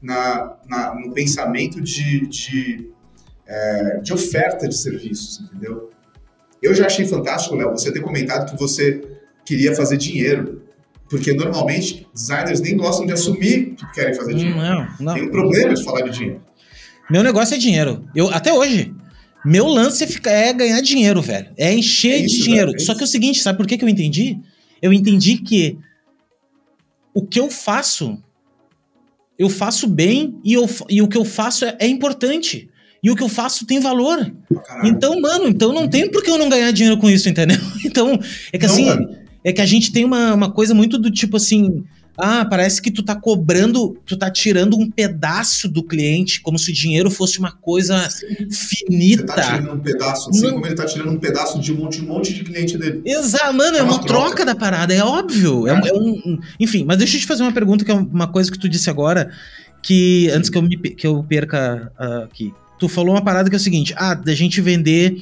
[0.00, 2.90] na, na no pensamento de, de,
[3.46, 5.90] é, de oferta de serviços, entendeu?
[6.62, 9.09] Eu já achei fantástico, Léo, você ter comentado que você
[9.50, 10.62] queria fazer dinheiro.
[11.08, 14.56] Porque normalmente designers nem gostam de assumir que querem fazer dinheiro.
[14.56, 15.14] Não, não.
[15.14, 16.40] Tem um problema de falar de dinheiro.
[17.10, 18.04] Meu negócio é dinheiro.
[18.14, 18.94] Eu até hoje.
[19.44, 21.48] Meu lance é, é ganhar dinheiro, velho.
[21.56, 22.78] É encher é isso, de dinheiro.
[22.80, 24.38] Só que é o seguinte, sabe por que, que eu entendi?
[24.80, 25.76] Eu entendi que
[27.12, 28.22] o que eu faço,
[29.36, 32.70] eu faço bem e, eu, e o que eu faço é, é importante.
[33.02, 34.30] E o que eu faço tem valor.
[34.84, 37.56] Então, mano, então não tem por que eu não ganhar dinheiro com isso, entendeu?
[37.84, 38.20] Então,
[38.52, 39.19] é que não, assim, mano.
[39.44, 41.84] É que a gente tem uma, uma coisa muito do tipo assim,
[42.16, 46.70] ah, parece que tu tá cobrando, tu tá tirando um pedaço do cliente, como se
[46.70, 48.50] o dinheiro fosse uma coisa Sim.
[48.50, 49.32] finita.
[49.32, 50.52] Você tá tirando um pedaço, assim Não.
[50.52, 53.00] como ele tá tirando um pedaço de um monte, um monte de cliente dele.
[53.04, 54.28] Exato, mano, é, é uma, uma troca.
[54.28, 54.44] troca.
[54.44, 55.66] da parada, é óbvio.
[55.66, 55.88] É.
[55.88, 58.58] É, um, enfim, mas deixa eu te fazer uma pergunta, que é uma coisa que
[58.58, 59.30] tu disse agora,
[59.82, 62.52] que antes que eu, me, que eu perca uh, aqui.
[62.78, 65.16] Tu falou uma parada que é o seguinte, ah, da gente vender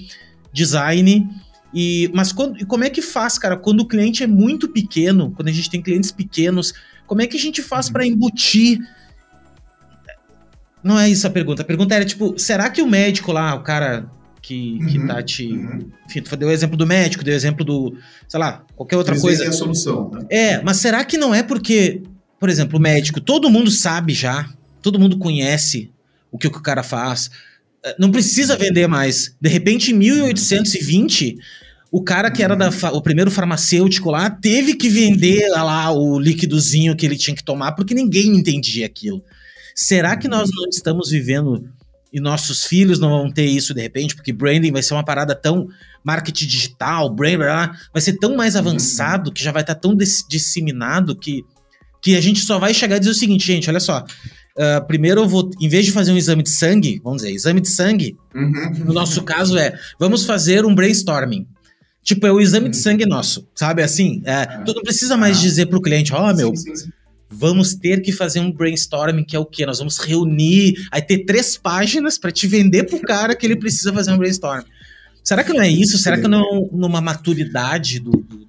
[0.53, 1.29] design
[1.73, 5.49] e, mas quando, como é que faz, cara, quando o cliente é muito pequeno, quando
[5.49, 6.73] a gente tem clientes pequenos,
[7.07, 8.79] como é que a gente faz para embutir?
[10.83, 11.63] Não é isso a pergunta.
[11.63, 14.11] A pergunta era tipo, será que o médico lá, o cara
[14.41, 15.53] que, que uhum, tá te.
[15.53, 15.91] Uhum.
[16.07, 17.97] Enfim, tu deu o exemplo do médico, deu o exemplo do.
[18.27, 19.45] sei lá, qualquer outra Eles coisa.
[19.45, 20.27] É a solução, né?
[20.31, 22.03] É, mas será que não é porque,
[22.41, 24.49] por exemplo, o médico, todo mundo sabe já,
[24.81, 25.91] todo mundo conhece
[26.31, 27.31] o que o cara faz
[27.99, 29.35] não precisa vender mais.
[29.41, 31.37] De repente, em 1820,
[31.91, 36.97] o cara que era da, o primeiro farmacêutico lá teve que vender lá o líquidozinho
[36.97, 39.23] que ele tinha que tomar porque ninguém entendia aquilo.
[39.75, 41.69] Será que nós não estamos vivendo
[42.13, 44.15] e nossos filhos não vão ter isso de repente?
[44.15, 45.69] Porque branding vai ser uma parada tão
[46.05, 47.39] marketing digital, brand,
[47.93, 51.45] vai ser tão mais avançado que já vai estar tão disseminado que
[52.01, 54.05] que a gente só vai chegar e dizer o seguinte, gente, olha só,
[54.59, 57.61] Uh, primeiro eu vou, em vez de fazer um exame de sangue, vamos dizer, exame
[57.61, 58.85] de sangue, uhum.
[58.87, 61.47] no nosso caso é, vamos fazer um brainstorming.
[62.03, 63.83] Tipo, é o exame de sangue nosso, sabe?
[63.83, 64.63] Assim, é, ah.
[64.67, 65.41] tu não precisa mais ah.
[65.43, 66.91] dizer pro cliente, ó, oh, meu, sim, sim, sim.
[67.31, 69.65] vamos ter que fazer um brainstorming, que é o quê?
[69.65, 73.93] Nós vamos reunir, aí ter três páginas para te vender pro cara que ele precisa
[73.93, 74.67] fazer um brainstorming.
[75.23, 75.99] Será que não é isso?
[75.99, 78.48] Será que não é numa maturidade do, do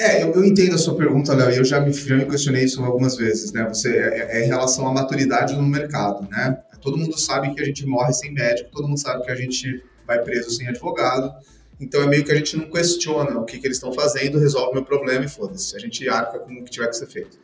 [0.00, 2.64] é, eu, eu, entendo a sua pergunta, Léo, e eu já me, já me questionei
[2.64, 3.68] isso algumas vezes, né?
[3.68, 6.58] Você, é, é, é, em relação à maturidade no mercado, né?
[6.80, 9.84] Todo mundo sabe que a gente morre sem médico, todo mundo sabe que a gente
[10.06, 11.30] vai preso sem advogado,
[11.78, 14.72] então é meio que a gente não questiona o que, que eles estão fazendo, resolve
[14.72, 15.76] meu problema e foda-se.
[15.76, 17.38] A gente arca com o que tiver que ser feito.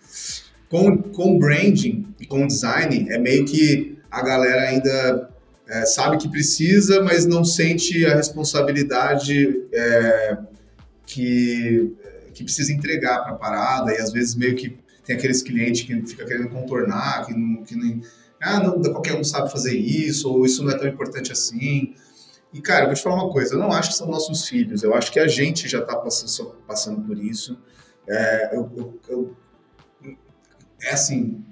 [0.70, 5.30] Com, com branding e com design, é meio que a galera ainda
[5.68, 10.38] é, sabe que precisa, mas não sente a responsabilidade é,
[11.04, 11.94] que
[12.36, 16.02] que precisa entregar para a parada e às vezes meio que tem aqueles clientes que
[16.06, 18.02] fica querendo contornar, que não, que nem,
[18.42, 21.94] ah, não, qualquer um sabe fazer isso, ou isso não é tão importante assim.
[22.52, 24.82] E, cara, eu vou te falar uma coisa, eu não acho que são nossos filhos,
[24.82, 27.58] eu acho que a gente já está passando, passando por isso.
[28.06, 29.36] É, eu, eu, eu,
[30.82, 31.42] é assim,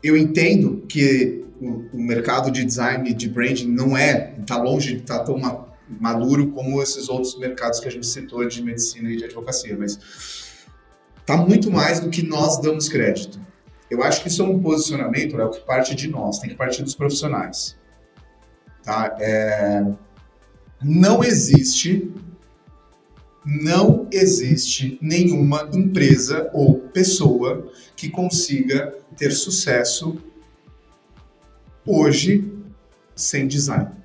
[0.00, 5.00] eu entendo que o, o, mercado de design, de branding, não é, está longe de
[5.00, 5.38] estar tá tão
[5.88, 9.98] maduro como esses outros mercados que a gente citou de medicina e de advocacia, mas
[11.18, 13.40] está muito mais do que nós damos crédito.
[13.90, 16.56] Eu acho que isso é um posicionamento, é o que parte de nós, tem que
[16.56, 17.76] partir dos profissionais.
[18.82, 19.16] Tá?
[19.20, 19.84] É...
[20.82, 22.10] Não existe,
[23.44, 30.18] não existe nenhuma empresa ou pessoa que consiga ter sucesso
[31.86, 32.50] hoje
[33.14, 34.03] sem design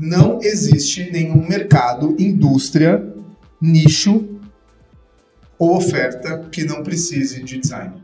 [0.00, 3.14] não existe nenhum mercado, indústria,
[3.60, 4.40] nicho
[5.58, 8.02] ou oferta que não precise de design.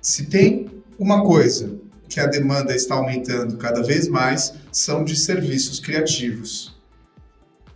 [0.00, 5.78] Se tem uma coisa que a demanda está aumentando cada vez mais, são de serviços
[5.78, 6.74] criativos.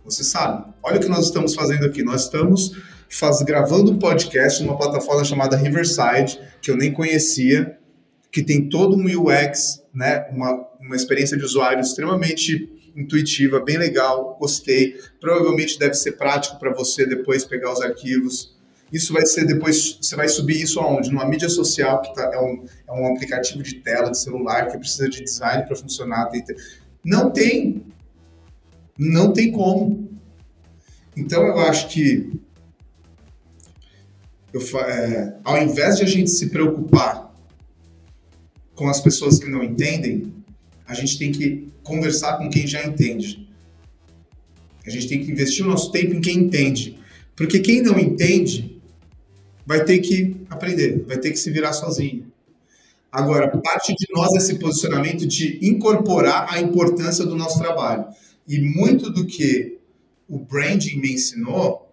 [0.03, 2.01] Você sabe, olha o que nós estamos fazendo aqui.
[2.03, 2.71] Nós estamos
[3.09, 7.78] faz, gravando um podcast numa plataforma chamada Riverside, que eu nem conhecia,
[8.31, 14.37] que tem todo um UX, né, uma, uma experiência de usuário extremamente intuitiva, bem legal,
[14.39, 14.99] gostei.
[15.19, 18.57] Provavelmente deve ser prático para você depois pegar os arquivos.
[18.91, 21.11] Isso vai ser depois, você vai subir isso aonde?
[21.11, 24.77] Numa mídia social, que tá, é, um, é um aplicativo de tela, de celular, que
[24.77, 26.27] precisa de design para funcionar.
[26.29, 26.43] Tem,
[27.03, 27.85] não tem.
[28.97, 30.09] Não tem como.
[31.15, 32.39] Então eu acho que
[34.51, 37.28] eu, é, ao invés de a gente se preocupar
[38.79, 40.33] com as pessoas que não entendem,
[40.87, 43.45] a gente tem que conversar com quem já entende.
[44.87, 46.97] A gente tem que investir o nosso tempo em quem entende.
[47.35, 48.81] Porque quem não entende
[49.65, 52.31] vai ter que aprender, vai ter que se virar sozinho.
[53.11, 58.05] Agora, parte de nós é esse posicionamento de incorporar a importância do nosso trabalho.
[58.47, 59.77] E muito do que
[60.25, 61.91] o branding me ensinou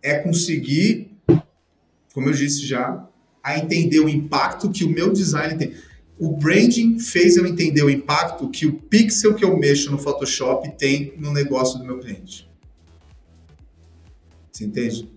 [0.00, 1.10] é conseguir,
[2.14, 3.08] como eu disse já,
[3.42, 5.74] a entender o impacto que o meu design tem.
[6.18, 10.76] O branding fez eu entender o impacto que o pixel que eu mexo no Photoshop
[10.76, 12.48] tem no negócio do meu cliente.
[14.50, 15.08] Você entende?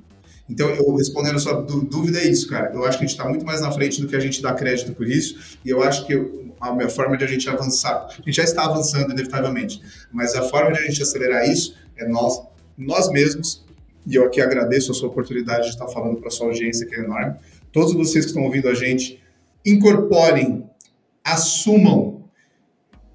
[0.47, 2.71] Então, eu respondendo a sua dúvida é isso, cara.
[2.73, 4.53] Eu acho que a gente está muito mais na frente do que a gente dá
[4.53, 5.57] crédito por isso.
[5.63, 6.13] E eu acho que
[6.59, 9.81] a minha forma de a gente avançar, a gente já está avançando inevitavelmente,
[10.11, 12.39] mas a forma de a gente acelerar isso é nós,
[12.77, 13.65] nós mesmos.
[14.05, 16.95] E eu aqui agradeço a sua oportunidade de estar falando para a sua audiência, que
[16.95, 17.35] é enorme.
[17.71, 19.21] Todos vocês que estão ouvindo a gente,
[19.65, 20.69] incorporem,
[21.23, 22.21] assumam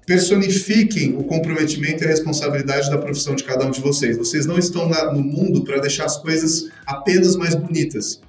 [0.05, 4.17] personifiquem o comprometimento e a responsabilidade da profissão de cada um de vocês.
[4.17, 8.21] Vocês não estão no mundo para deixar as coisas apenas mais bonitas.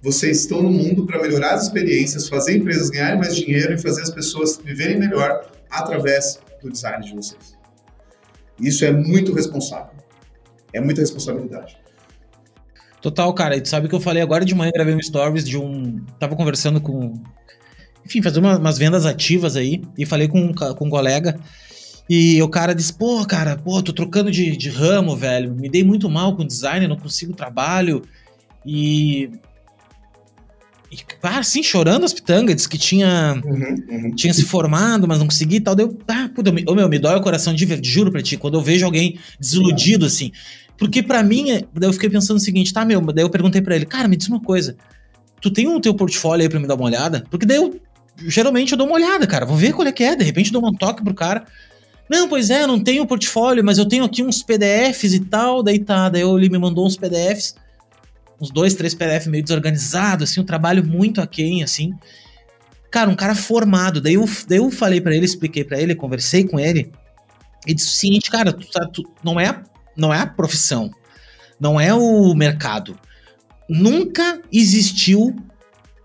[0.00, 4.02] Vocês estão no mundo para melhorar as experiências, fazer empresas ganharem mais dinheiro e fazer
[4.02, 7.58] as pessoas viverem melhor através do design de vocês.
[8.58, 9.92] Isso é muito responsável.
[10.72, 11.78] É muita responsabilidade.
[13.02, 13.56] Total, cara.
[13.56, 16.04] E tu sabe que eu falei agora de manhã, gravei um stories de um.
[16.18, 17.14] Tava conversando com
[18.08, 19.82] enfim, fazer uma, umas vendas ativas aí.
[19.96, 21.38] E falei com, com um colega.
[22.08, 25.54] E o cara disse: pô, cara, pô, tô trocando de, de ramo, velho.
[25.54, 28.02] Me dei muito mal com design, não consigo trabalho.
[28.64, 29.30] E.
[30.90, 34.14] E, ah, assim, chorando as pitangas, disse que tinha, uhum, uhum.
[34.14, 35.74] tinha se formado, mas não conseguia e tal.
[35.74, 38.56] Deu, ah, puta, ô meu, me dói o coração de verdade, juro pra ti, quando
[38.56, 40.32] eu vejo alguém desiludido assim.
[40.78, 43.60] Porque para mim, é, daí eu fiquei pensando o seguinte, tá, meu, daí eu perguntei
[43.60, 44.78] para ele, cara, me diz uma coisa,
[45.42, 47.22] tu tem o um teu portfólio aí pra me dar uma olhada?
[47.30, 47.78] Porque daí eu
[48.26, 49.46] geralmente eu dou uma olhada, cara.
[49.46, 50.16] Vou ver qual é que é.
[50.16, 51.44] De repente dou um toque pro cara.
[52.08, 55.62] Não, pois é, não tenho portfólio, mas eu tenho aqui uns PDFs e tal.
[55.62, 57.54] Daí tá, daí ele me mandou uns PDFs,
[58.40, 61.92] uns dois, três PDFs meio desorganizados, assim, um trabalho muito aquém, assim.
[62.90, 64.00] Cara, um cara formado.
[64.00, 66.90] Daí eu, daí eu falei para ele, expliquei para ele, conversei com ele.
[67.66, 69.62] E disse o seguinte, cara, tu, tá, tu, não, é,
[69.94, 70.90] não é a profissão,
[71.60, 72.98] não é o mercado.
[73.68, 75.36] Nunca existiu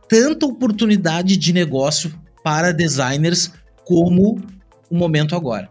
[0.08, 3.52] tanta oportunidade de negócio para designers
[3.86, 4.42] como
[4.90, 5.70] o momento agora.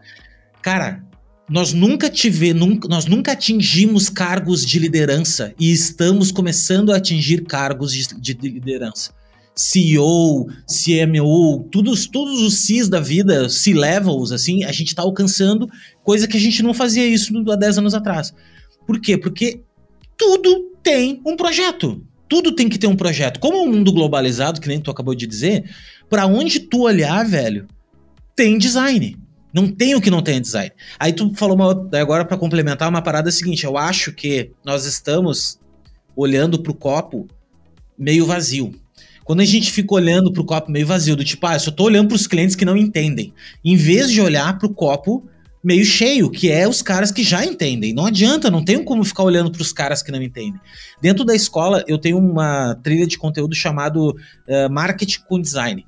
[0.61, 1.03] Cara,
[1.49, 7.43] nós nunca tive, nunca, nós nunca atingimos cargos de liderança e estamos começando a atingir
[7.43, 9.13] cargos de, de liderança.
[9.55, 15.69] CEO, CMO, todos, todos os Cs da vida, C-levels, assim, a gente está alcançando
[16.03, 18.33] coisa que a gente não fazia isso há 10 anos atrás.
[18.87, 19.17] Por quê?
[19.17, 19.61] Porque
[20.17, 22.03] tudo tem um projeto
[22.33, 23.39] tudo tem que ter um projeto.
[23.39, 25.69] Como é um mundo globalizado, que nem tu acabou de dizer,
[26.09, 27.67] para onde tu olhar, velho,
[28.35, 29.15] tem design.
[29.53, 30.71] Não tem o que não tenha design.
[30.97, 35.59] Aí tu falou uma, agora para complementar uma parada seguinte, eu acho que nós estamos
[36.15, 37.27] olhando pro copo
[37.95, 38.73] meio vazio.
[39.23, 41.83] Quando a gente fica olhando pro copo meio vazio, do tipo, ah, eu só tô
[41.83, 43.31] olhando pros clientes que não entendem,
[43.63, 45.23] em vez de olhar pro copo
[45.63, 47.93] meio cheio, que é os caras que já entendem.
[47.93, 50.59] Não adianta, não tenho como ficar olhando para os caras que não entendem.
[51.01, 55.85] Dentro da escola, eu tenho uma trilha de conteúdo chamado uh, Marketing com Design.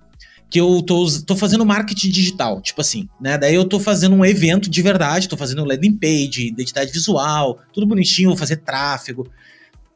[0.50, 3.38] Que eu tô, tô fazendo marketing digital, tipo assim, né?
[3.38, 7.88] Daí eu tô fazendo um evento de verdade, tô fazendo landing page, identidade visual, tudo
[7.88, 9.28] bonitinho, vou fazer tráfego.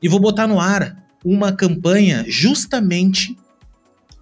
[0.01, 3.38] E vou botar no ar uma campanha justamente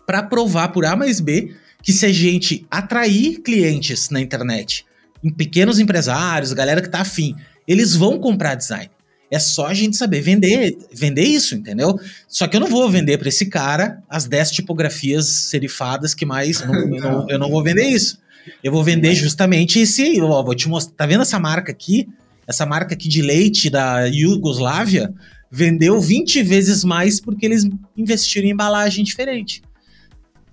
[0.06, 4.86] para provar por A mais B que se a gente atrair clientes na internet
[5.24, 7.36] em pequenos empresários, galera que tá afim,
[7.68, 8.90] eles vão comprar design.
[9.30, 12.00] É só a gente saber vender, vender isso, entendeu?
[12.30, 16.66] Só que eu não vou vender para esse cara as 10 tipografias serifadas que mais.
[16.66, 18.20] Não, eu, não, eu, não, vou vender isso.
[18.64, 20.22] Eu vou vender justamente esse.
[20.22, 20.96] Ó, vou te mostrar.
[20.96, 22.08] Tá vendo essa marca aqui?
[22.48, 25.14] Essa marca aqui de leite da Iugoslávia
[25.52, 29.62] vendeu 20 vezes mais porque eles investiram em embalagem diferente.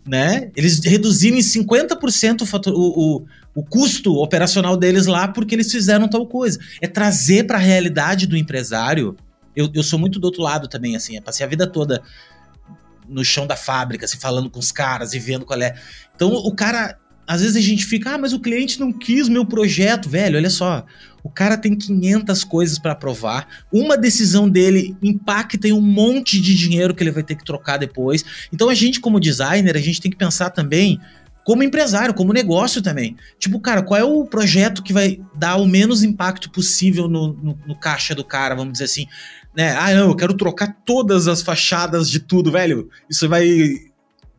[0.05, 0.51] Né?
[0.57, 5.71] Eles reduziram em 50% o, fator, o, o, o custo operacional deles lá porque eles
[5.71, 6.59] fizeram tal coisa.
[6.81, 9.17] É trazer para a realidade do empresário.
[9.55, 11.17] Eu, eu sou muito do outro lado também, assim.
[11.17, 12.03] Eu passei a vida toda
[13.09, 15.75] no chão da fábrica, assim, falando com os caras e vendo qual é.
[16.15, 16.99] Então, o cara.
[17.27, 20.11] Às vezes a gente fica, ah, mas o cliente não quis meu projeto.
[20.11, 20.85] Velho, olha só.
[21.23, 23.49] O cara tem 500 coisas para provar.
[23.73, 27.79] Uma decisão dele impacta em um monte de dinheiro que ele vai ter que trocar
[27.79, 28.23] depois.
[28.53, 31.01] Então, a gente, como designer, a gente tem que pensar também
[31.45, 33.17] como empresário, como negócio também.
[33.39, 37.59] Tipo, cara, qual é o projeto que vai dar o menos impacto possível no, no,
[37.67, 39.07] no, caixa do cara, vamos dizer assim.
[39.55, 39.77] Né?
[39.77, 42.89] Ah, não, eu quero trocar todas as fachadas de tudo, velho.
[43.11, 43.47] Isso vai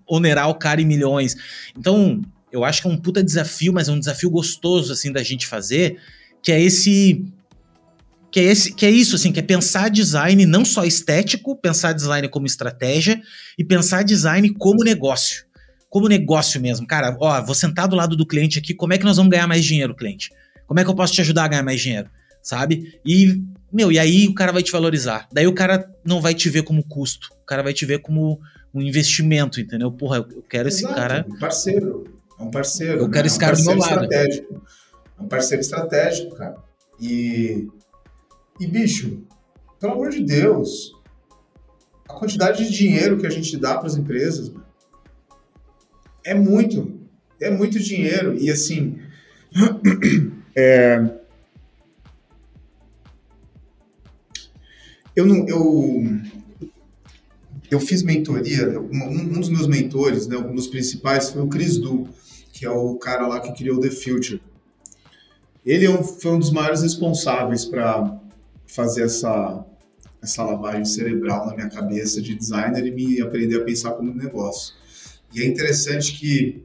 [0.08, 1.36] onerar o cara em milhões.
[1.78, 5.22] Então, eu acho que é um puta desafio, mas é um desafio gostoso, assim, da
[5.22, 5.99] gente fazer,
[6.41, 7.24] que é esse...
[8.32, 11.93] Que é, esse, que é isso, assim, que é pensar design não só estético, pensar
[11.93, 13.22] design como estratégia
[13.58, 15.45] e pensar design como negócio
[15.96, 16.86] como negócio mesmo.
[16.86, 19.48] Cara, ó, vou sentar do lado do cliente aqui, como é que nós vamos ganhar
[19.48, 20.30] mais dinheiro, cliente?
[20.68, 22.10] Como é que eu posso te ajudar a ganhar mais dinheiro?
[22.41, 23.00] Sabe?
[23.06, 23.41] E,
[23.72, 25.26] meu, e aí o cara vai te valorizar.
[25.32, 28.41] Daí o cara não vai te ver como custo, o cara vai te ver como
[28.74, 29.89] um investimento, entendeu?
[29.89, 31.26] Porra, eu, quero Exato, esse cara.
[31.30, 32.04] Um parceiro.
[32.38, 33.00] É um parceiro.
[33.00, 33.28] Eu quero né?
[33.28, 34.04] esse cara é um do meu lado.
[34.04, 34.62] Estratégico.
[35.18, 36.58] É um parceiro estratégico, cara.
[37.00, 37.70] E.
[38.60, 39.24] E, bicho,
[39.80, 40.91] pelo amor de Deus,
[42.10, 44.52] a quantidade de dinheiro que a gente dá para as empresas
[46.26, 46.99] é muito.
[47.39, 48.36] É muito dinheiro.
[48.38, 48.99] E assim.
[50.55, 51.09] é,
[55.15, 55.47] eu não.
[55.47, 56.03] Eu,
[57.71, 61.78] eu fiz mentoria, um, um dos meus mentores, né, um dos principais, foi o Chris
[61.78, 62.07] Du,
[62.51, 64.41] que é o cara lá que criou The Future.
[65.65, 68.19] Ele é foi um dos maiores responsáveis para
[68.67, 69.65] fazer essa,
[70.21, 74.76] essa lavagem cerebral na minha cabeça de designer e me aprender a pensar como negócio.
[75.36, 76.63] E é interessante que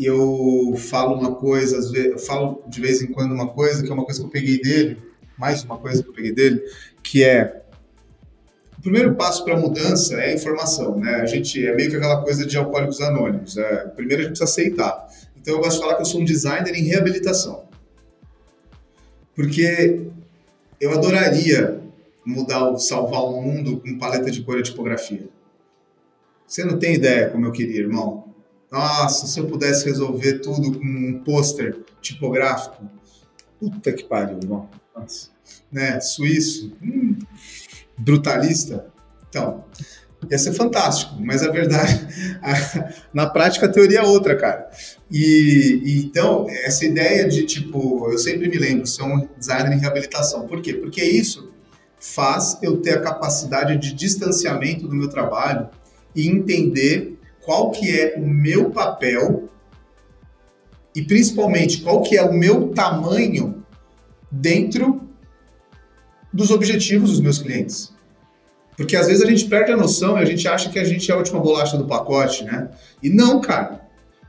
[0.00, 3.88] eu falo uma coisa, às vezes, eu falo de vez em quando uma coisa que
[3.88, 4.98] é uma coisa que eu peguei dele,
[5.38, 6.60] mais uma coisa que eu peguei dele,
[7.00, 7.62] que é
[8.76, 11.14] o primeiro passo para a mudança é a informação, né?
[11.20, 13.54] A gente é meio que aquela coisa de alcoólicos anônimos.
[13.54, 13.64] Né?
[13.94, 15.08] Primeiro a gente precisa aceitar.
[15.40, 17.66] Então eu gosto de falar que eu sou um designer em reabilitação.
[19.36, 20.00] Porque
[20.80, 21.80] eu adoraria
[22.26, 25.28] mudar, salvar o mundo com paleta de cor e tipografia.
[26.52, 28.34] Você não tem ideia como eu queria, irmão.
[28.70, 32.84] Nossa, se eu pudesse resolver tudo com um pôster tipográfico.
[33.60, 34.68] Puta que pariu, irmão.
[34.94, 35.30] Nossa.
[35.70, 36.00] Né?
[36.00, 36.76] Suíço.
[36.82, 37.16] Hum
[38.02, 38.86] brutalista.
[39.28, 39.64] Então,
[40.30, 42.06] ia ser fantástico, mas a verdade,
[42.42, 44.68] a, na prática a teoria é outra, cara.
[45.10, 49.80] E, e, então, essa ideia de tipo, eu sempre me lembro, ser um designer em
[49.80, 50.46] reabilitação.
[50.46, 50.74] Por quê?
[50.74, 51.50] Porque isso
[51.98, 55.68] faz eu ter a capacidade de distanciamento do meu trabalho
[56.14, 59.48] e entender qual que é o meu papel
[60.94, 63.64] e principalmente qual que é o meu tamanho
[64.30, 65.00] dentro
[66.32, 67.92] dos objetivos dos meus clientes.
[68.76, 71.10] Porque às vezes a gente perde a noção e a gente acha que a gente
[71.10, 72.70] é a última bolacha do pacote, né?
[73.02, 73.82] E não, cara.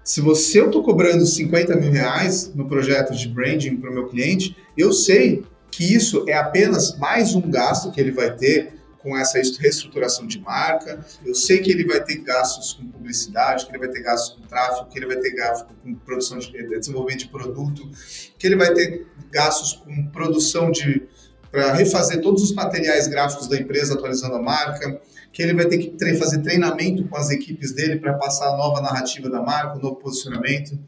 [0.04, 4.08] Se você eu estou cobrando 50 mil reais no projeto de branding para o meu
[4.08, 8.74] cliente, eu sei que isso é apenas mais um gasto que ele vai ter
[9.04, 11.06] com essa reestruturação de marca.
[11.24, 14.48] Eu sei que ele vai ter gastos com publicidade, que ele vai ter gastos com
[14.48, 17.92] tráfego, que ele vai ter gastos com produção de desenvolvimento de produto,
[18.40, 21.04] que ele vai ter gastos com produção de
[21.52, 25.00] para refazer todos os materiais gráficos da empresa, atualizando a marca,
[25.32, 28.58] que ele vai ter que tre fazer treinamento com as equipes dele para passar a
[28.58, 30.80] nova narrativa da marca, o novo posicionamento.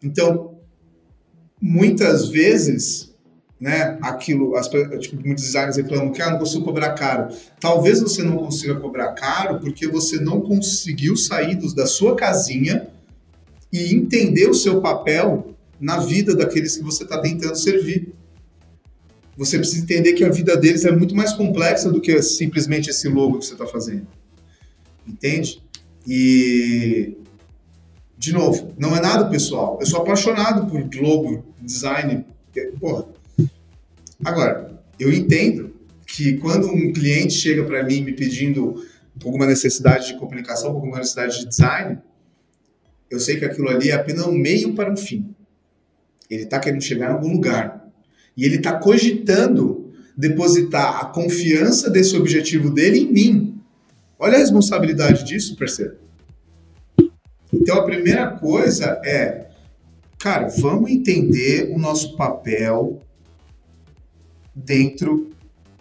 [0.00, 0.56] Então,
[1.60, 3.11] muitas vezes,
[3.62, 7.32] né, aquilo, as, tipo, muitos designers reclamam que ah, não consigo cobrar caro.
[7.60, 12.88] Talvez você não consiga cobrar caro porque você não conseguiu sair dos, da sua casinha
[13.72, 18.12] e entender o seu papel na vida daqueles que você está tentando servir
[19.36, 23.08] você precisa entender que a vida deles é muito mais complexa do que simplesmente esse
[23.08, 24.06] logo que você está fazendo.
[25.06, 25.62] Entende?
[26.06, 27.16] E,
[28.18, 29.78] de novo, não é nada pessoal.
[29.80, 32.26] Eu sou apaixonado por logo, design.
[32.78, 33.06] Porra.
[34.24, 35.74] Agora, eu entendo
[36.06, 38.84] que quando um cliente chega para mim me pedindo
[39.24, 41.98] alguma necessidade de comunicação, alguma necessidade de design,
[43.10, 45.34] eu sei que aquilo ali é apenas um meio para um fim.
[46.30, 47.90] Ele está querendo chegar em algum lugar.
[48.36, 53.60] E ele está cogitando depositar a confiança desse objetivo dele em mim.
[54.18, 55.96] Olha a responsabilidade disso, parceiro.
[57.52, 59.48] Então a primeira coisa é,
[60.18, 63.02] cara, vamos entender o nosso papel
[64.54, 65.30] dentro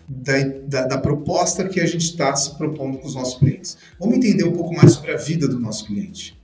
[0.07, 3.77] da, da, da proposta que a gente está se propondo com os nossos clientes.
[3.99, 6.39] Vamos entender um pouco mais sobre a vida do nosso cliente.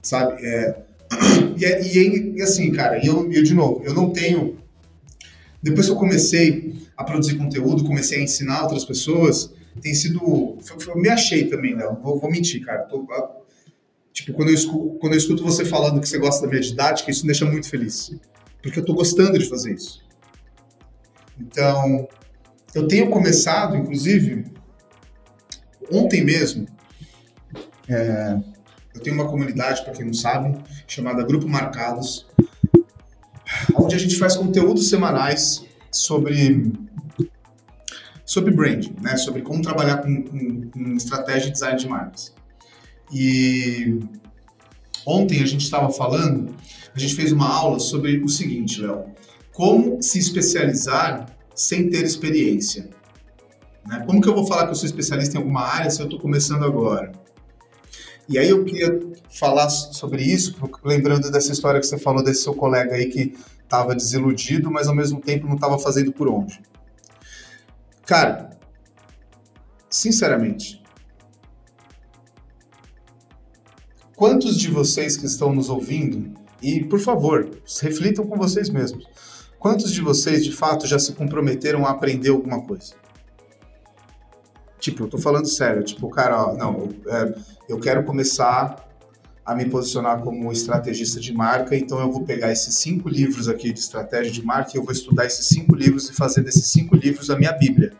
[0.00, 0.44] Sabe?
[0.44, 0.82] É,
[1.58, 4.56] e, é, e, e, assim, cara, eu, eu, de novo, eu não tenho
[5.62, 10.58] depois que eu comecei a produzir conteúdo, comecei a ensinar outras pessoas, tem sido.
[10.86, 11.84] Eu me achei também, né?
[12.02, 12.82] Vou, vou mentir, cara.
[12.82, 13.06] Tô,
[14.12, 17.10] tipo, quando eu, escuto, quando eu escuto você falando que você gosta da minha didática,
[17.10, 18.12] isso me deixa muito feliz.
[18.60, 20.02] Porque eu tô gostando de fazer isso.
[21.46, 22.08] Então,
[22.74, 24.44] eu tenho começado, inclusive,
[25.90, 26.66] ontem mesmo,
[27.88, 28.38] é,
[28.94, 32.26] eu tenho uma comunidade, para quem não sabe, chamada Grupo Marcados,
[33.74, 36.72] onde a gente faz conteúdos semanais sobre
[38.24, 39.16] sobre branding, né?
[39.18, 42.34] Sobre como trabalhar com, com, com estratégia de design de marcas.
[43.12, 43.98] E
[45.04, 46.54] ontem a gente estava falando,
[46.94, 49.04] a gente fez uma aula sobre o seguinte, Léo,
[49.52, 52.88] como se especializar sem ter experiência.
[53.86, 54.02] Né?
[54.06, 56.18] Como que eu vou falar que eu sou especialista em alguma área se eu estou
[56.18, 57.12] começando agora?
[58.28, 58.98] E aí eu queria
[59.30, 63.94] falar sobre isso, lembrando dessa história que você falou desse seu colega aí que estava
[63.94, 66.60] desiludido, mas ao mesmo tempo não estava fazendo por onde.
[68.06, 68.50] Cara,
[69.90, 70.82] sinceramente,
[74.16, 77.50] quantos de vocês que estão nos ouvindo, e por favor,
[77.80, 79.04] reflitam com vocês mesmos,
[79.62, 82.94] quantos de vocês de fato já se comprometeram a aprender alguma coisa?
[84.80, 87.34] Tipo, eu tô falando sério, tipo, cara, ó, não, é,
[87.68, 88.84] eu quero começar
[89.46, 93.72] a me posicionar como estrategista de marca, então eu vou pegar esses cinco livros aqui
[93.72, 96.96] de estratégia de marca e eu vou estudar esses cinco livros e fazer desses cinco
[96.96, 97.92] livros a minha bíblia.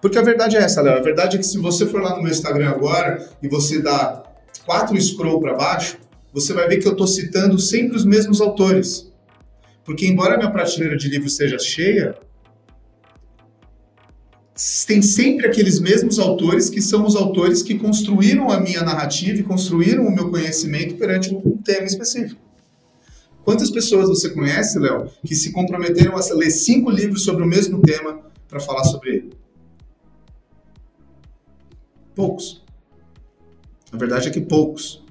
[0.00, 0.96] Porque a verdade é essa, Léo.
[0.98, 4.22] A verdade é que se você for lá no meu Instagram agora e você dá
[4.64, 5.98] quatro scroll para baixo,
[6.32, 9.10] você vai ver que eu estou citando sempre os mesmos autores.
[9.86, 12.18] Porque embora a minha prateleira de livros seja cheia,
[14.84, 19.44] tem sempre aqueles mesmos autores que são os autores que construíram a minha narrativa e
[19.44, 22.40] construíram o meu conhecimento perante um tema específico.
[23.44, 27.80] Quantas pessoas você conhece, Léo, que se comprometeram a ler cinco livros sobre o mesmo
[27.80, 29.30] tema para falar sobre ele?
[32.12, 32.64] Poucos.
[33.92, 35.04] A verdade é que poucos.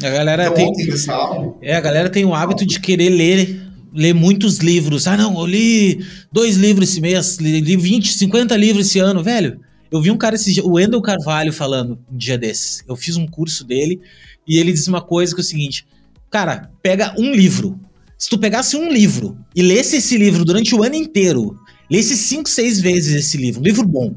[0.00, 4.58] A galera então, tem, é, a galera tem o hábito de querer ler ler muitos
[4.58, 5.06] livros.
[5.06, 9.60] Ah, não, eu li dois livros esse mês, li 20, 50 livros esse ano, velho.
[9.90, 12.82] Eu vi um cara esse dia, o Wendel Carvalho falando um dia desses.
[12.88, 14.00] Eu fiz um curso dele
[14.46, 15.86] e ele disse uma coisa que é o seguinte:
[16.30, 17.78] Cara, pega um livro.
[18.18, 21.56] Se tu pegasse um livro e lesse esse livro durante o ano inteiro,
[21.90, 24.14] lesse cinco, seis vezes esse livro, um livro bom,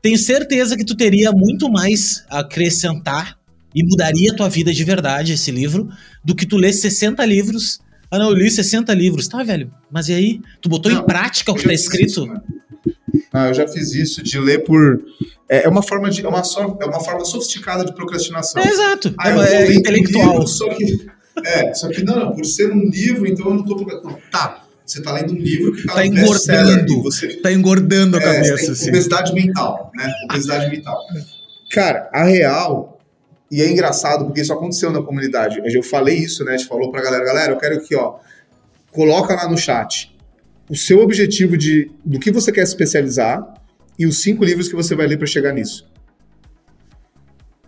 [0.00, 3.38] tenho certeza que tu teria muito mais a acrescentar
[3.74, 5.88] e mudaria a tua vida de verdade esse livro
[6.24, 7.80] do que tu lesse 60 livros
[8.12, 9.26] ah, não, eu li 60 livros.
[9.26, 9.72] Tá, velho.
[9.90, 10.40] Mas e aí?
[10.60, 12.06] Tu botou não, em prática o que tá escrito?
[12.06, 12.30] Isso,
[13.32, 15.02] ah, eu já fiz isso de ler por.
[15.48, 16.22] É, é uma forma de.
[16.22, 18.62] É uma, é uma forma sofisticada de procrastinação.
[18.62, 19.14] É, exato.
[19.18, 20.32] Ah, é, é intelectual.
[20.32, 21.06] livro, só que.
[21.42, 24.18] É, só que não, não, por ser um livro, então eu não tô procrastinando.
[24.30, 24.62] Tá.
[24.84, 27.02] Você tá lendo um livro que tá, tá engordando.
[27.02, 28.72] Você, tá engordando a é, cabeça.
[28.72, 28.90] Assim.
[28.90, 30.12] Obesidade mental, né?
[30.28, 30.98] Obesidade mental.
[31.70, 32.91] Cara, a real
[33.52, 35.60] e é engraçado porque isso aconteceu na comunidade.
[35.62, 36.54] Eu falei isso, né?
[36.54, 38.14] A gente falou pra galera, galera, eu quero que, ó,
[38.90, 40.10] coloca lá no chat
[40.70, 43.62] o seu objetivo de do que você quer se especializar
[43.98, 45.86] e os cinco livros que você vai ler para chegar nisso.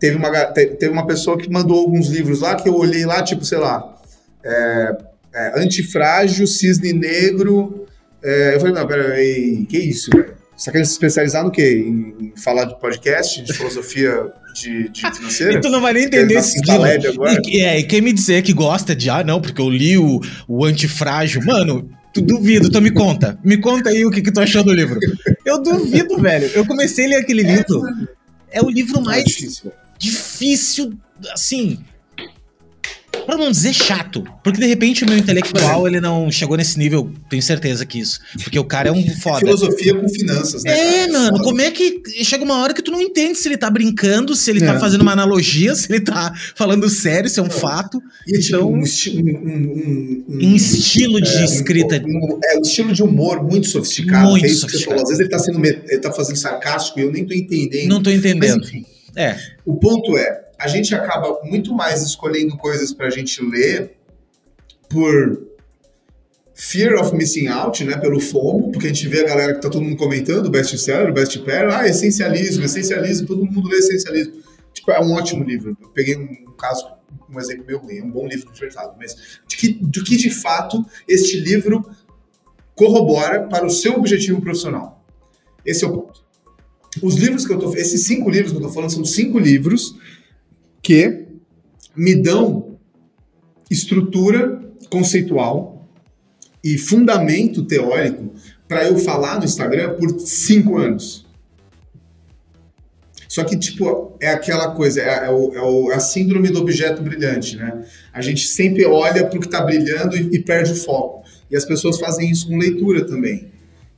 [0.00, 3.44] Teve uma, teve uma pessoa que mandou alguns livros lá que eu olhei lá, tipo,
[3.44, 3.94] sei lá,
[4.42, 4.96] é,
[5.34, 7.86] é, Antifrágil, Cisne Negro.
[8.22, 10.34] É, eu falei, não, peraí, que isso, velho?
[10.56, 11.84] Você quer se especializar no quê?
[11.86, 15.54] Em, falar de podcast, de filosofia de, de financeira?
[15.54, 17.40] e tu não vai nem entender esse livro.
[17.46, 20.20] E, é, e quem me dizer que gosta de, ah, não, porque eu li o,
[20.46, 23.38] o Antifrágil, mano, tu duvido, então me conta.
[23.44, 24.98] Me conta aí o que, que tu achou do livro.
[25.44, 26.46] Eu duvido, velho.
[26.54, 27.82] Eu comecei a ler aquele livro.
[28.50, 29.72] É o livro mais é difícil.
[29.98, 30.94] difícil,
[31.32, 31.80] assim,
[33.24, 34.24] Pra não dizer chato.
[34.42, 38.20] Porque de repente o meu intelectual ele não chegou nesse nível, tenho certeza que isso.
[38.42, 39.40] Porque o cara é um foda.
[39.40, 41.02] Filosofia com finanças, né?
[41.02, 43.70] É, mano, como é que chega uma hora que tu não entende se ele tá
[43.70, 44.72] brincando, se ele tá é.
[44.74, 48.00] tá fazendo uma analogia, se ele tá falando sério, se é um fato.
[48.26, 51.96] E é tipo então, tipo, um, um, um, um, estilo de é, escrita.
[51.96, 54.30] é um estilo de humor muito sofisticado.
[54.30, 55.02] Muito é sofisticado.
[55.02, 57.88] Às vezes ele tá, sendo, ele tá fazendo sarcástico e eu nem tô entendendo.
[57.88, 58.60] Não tô entendendo.
[58.60, 58.84] Mas, enfim,
[59.16, 59.36] é.
[59.64, 63.96] O ponto é, a gente acaba muito mais escolhendo coisas para a gente ler
[64.88, 65.54] por
[66.54, 69.68] fear of missing out, né, pelo FOMO, porque a gente vê a galera que tá
[69.68, 74.34] todo mundo comentando, best seller, best pair, ah, essencialismo, essencialismo, todo mundo lê essencialismo.
[74.72, 75.76] Tipo, é um ótimo livro.
[75.80, 76.86] Eu peguei um caso,
[77.28, 80.30] um exemplo meio ruim, é um bom livro verdade, mas de que, do que de
[80.30, 81.84] fato este livro
[82.76, 85.04] corrobora para o seu objetivo profissional.
[85.64, 86.24] Esse é o ponto.
[87.02, 89.96] Os livros que eu tô, esses cinco livros que eu tô falando são cinco livros
[90.84, 91.24] que
[91.96, 92.76] me dão
[93.70, 95.88] estrutura conceitual
[96.62, 98.34] e fundamento teórico
[98.68, 101.24] para eu falar no Instagram por cinco anos.
[103.26, 106.60] Só que, tipo, é aquela coisa, é, é, o, é, o, é a síndrome do
[106.60, 107.84] objeto brilhante, né?
[108.12, 111.24] A gente sempre olha para o que está brilhando e, e perde o foco.
[111.50, 113.50] E as pessoas fazem isso com leitura também.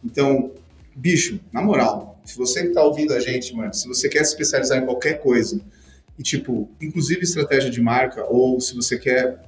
[0.02, 0.52] Então,
[0.94, 4.30] bicho, na moral, se você que está ouvindo a gente, mano, se você quer se
[4.30, 5.60] especializar em qualquer coisa,
[6.18, 9.40] e, tipo, inclusive estratégia de marca, ou se você quer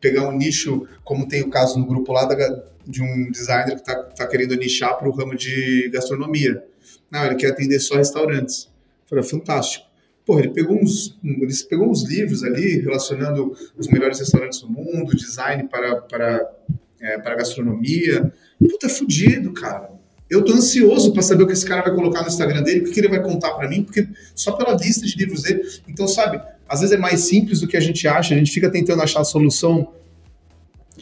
[0.00, 3.80] pegar um nicho, como tem o caso no grupo lá da, de um designer que
[3.80, 6.62] está tá querendo nichar para o ramo de gastronomia.
[7.10, 8.68] Não, ele quer atender só restaurantes.
[9.06, 9.86] Falei, fantástico.
[10.24, 15.16] Porra, ele pegou uns, ele pegou uns livros ali relacionando os melhores restaurantes do mundo,
[15.16, 16.52] design para, para,
[17.00, 18.32] é, para gastronomia.
[18.58, 19.95] Puta, fudido, cara.
[20.28, 22.92] Eu tô ansioso para saber o que esse cara vai colocar no Instagram dele, o
[22.92, 25.62] que ele vai contar para mim, porque só pela lista de livros dele.
[25.88, 28.70] Então, sabe, às vezes é mais simples do que a gente acha, a gente fica
[28.70, 29.92] tentando achar a solução,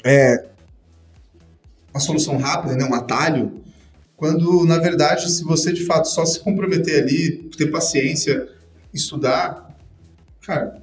[0.04, 0.44] é,
[1.92, 3.62] uma solução rápida, né, um atalho,
[4.16, 8.48] quando na verdade, se você de fato só se comprometer ali, ter paciência,
[8.92, 9.74] estudar,
[10.40, 10.82] cara,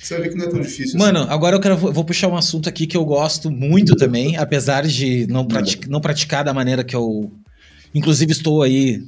[0.00, 0.96] Você vai ver que não é tão difícil.
[0.96, 0.98] Assim.
[0.98, 1.30] Mano, assim.
[1.30, 5.26] agora eu quero, vou puxar um assunto aqui que eu gosto muito também, apesar de
[5.28, 7.30] não, pratic, não praticar da maneira que eu.
[7.94, 9.02] Inclusive, estou aí.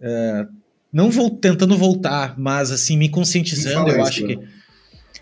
[0.00, 0.46] É,
[0.92, 4.38] não vou tentando voltar, mas assim, me conscientizando, eu isso, acho que.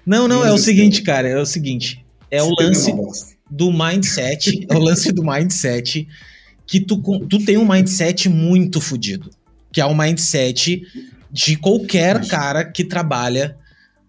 [0.04, 2.04] Não, não, é o seguinte, cara, é o seguinte.
[2.30, 2.92] É o lance
[3.50, 4.66] do mindset.
[4.68, 6.06] é o lance do mindset
[6.66, 9.30] que tu, tu tem um mindset muito fodido.
[9.72, 10.82] Que é o mindset
[11.30, 13.56] de qualquer cara que trabalha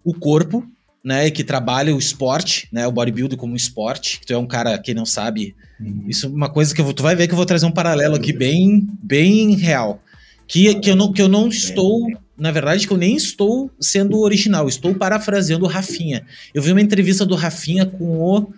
[0.04, 0.66] o corpo,
[1.02, 4.20] né, que trabalha o esporte, né, o bodybuilding como esporte.
[4.26, 5.56] Tu é um cara que não sabe.
[5.80, 6.04] Uhum.
[6.06, 8.16] Isso é uma coisa que vou, tu vai ver que eu vou trazer um paralelo
[8.16, 10.02] aqui bem, bem real.
[10.46, 14.18] Que, que, eu não, que eu não estou, na verdade, que eu nem estou sendo
[14.18, 16.26] original, estou parafraseando o Rafinha.
[16.52, 18.52] Eu vi uma entrevista do Rafinha com o.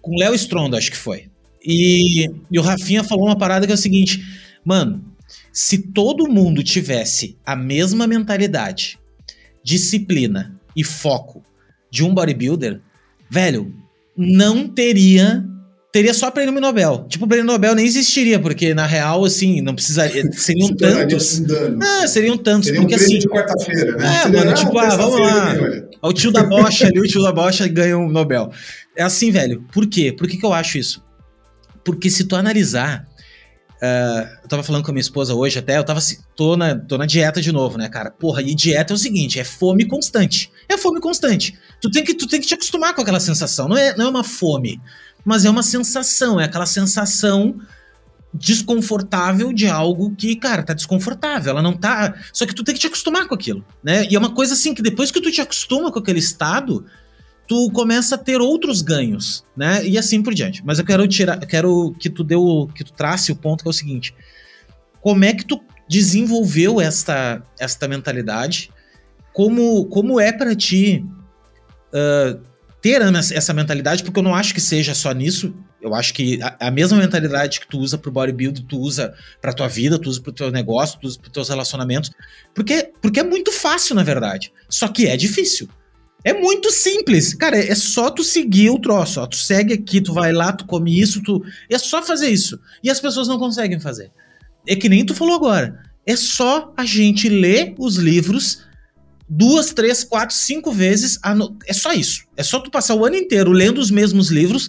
[0.00, 1.28] com o Léo Stronda, acho que foi.
[1.60, 4.24] E, e o Rafinha falou uma parada que é o seguinte,
[4.64, 5.04] mano,
[5.52, 9.00] se todo mundo tivesse a mesma mentalidade
[9.66, 11.42] disciplina e foco
[11.90, 12.80] de um bodybuilder,
[13.28, 13.74] velho,
[14.16, 15.44] não teria.
[15.92, 17.06] Teria só prêmio Nobel.
[17.08, 20.30] Tipo, o prêmio Nobel nem existiria, porque na real, assim, não precisaria.
[20.30, 21.42] Seriam tantos.
[21.82, 22.66] Ah, seriam tantos.
[22.66, 23.18] Seria porque um assim.
[23.18, 24.06] de quarta-feira, né?
[24.06, 25.54] É, Seria, mano, tipo, ah, vamos lá.
[26.02, 28.52] o tio da bocha ali, o tio da bocha ganha um Nobel.
[28.94, 29.64] É assim, velho.
[29.72, 30.12] Por quê?
[30.12, 31.02] Por que, que eu acho isso?
[31.82, 33.08] Porque se tu analisar
[33.76, 36.00] Uh, eu tava falando com a minha esposa hoje até, eu tava
[36.34, 38.10] tô na, tô na dieta de novo, né, cara?
[38.10, 40.50] Porra, e dieta é o seguinte, é fome constante.
[40.68, 41.58] É fome constante.
[41.80, 43.68] Tu tem que, tu tem que te acostumar com aquela sensação.
[43.68, 44.80] Não é, não é uma fome,
[45.24, 46.40] mas é uma sensação.
[46.40, 47.60] É aquela sensação
[48.32, 51.50] desconfortável de algo que, cara, tá desconfortável.
[51.50, 52.14] Ela não tá.
[52.32, 54.06] Só que tu tem que te acostumar com aquilo, né?
[54.10, 56.84] E é uma coisa assim que depois que tu te acostuma com aquele estado,
[57.46, 59.86] tu começa a ter outros ganhos, né?
[59.86, 60.62] E assim por diante.
[60.64, 63.70] Mas eu quero tirar, quero que tu deu, que tu trace o ponto que é
[63.70, 64.14] o seguinte:
[65.00, 68.70] como é que tu desenvolveu esta esta mentalidade?
[69.32, 71.04] Como como é para ti
[71.92, 72.40] uh,
[72.80, 74.02] ter essa mentalidade?
[74.02, 75.54] Porque eu não acho que seja só nisso.
[75.80, 79.52] Eu acho que a, a mesma mentalidade que tu usa pro bodybuilding, tu usa pra
[79.52, 82.10] tua vida, tu usa pro teu negócio, tu usa pros teus relacionamentos.
[82.52, 84.52] Porque, porque é muito fácil, na verdade.
[84.68, 85.68] Só que é difícil.
[86.26, 87.34] É muito simples.
[87.34, 89.20] Cara, é só tu seguir o troço.
[89.20, 89.28] Ó.
[89.28, 91.40] Tu segue aqui, tu vai lá, tu come isso, tu.
[91.70, 92.58] É só fazer isso.
[92.82, 94.10] E as pessoas não conseguem fazer.
[94.66, 95.78] É que nem tu falou agora.
[96.04, 98.66] É só a gente ler os livros
[99.28, 101.16] duas, três, quatro, cinco vezes.
[101.36, 101.56] No...
[101.64, 102.24] É só isso.
[102.36, 104.68] É só tu passar o ano inteiro lendo os mesmos livros,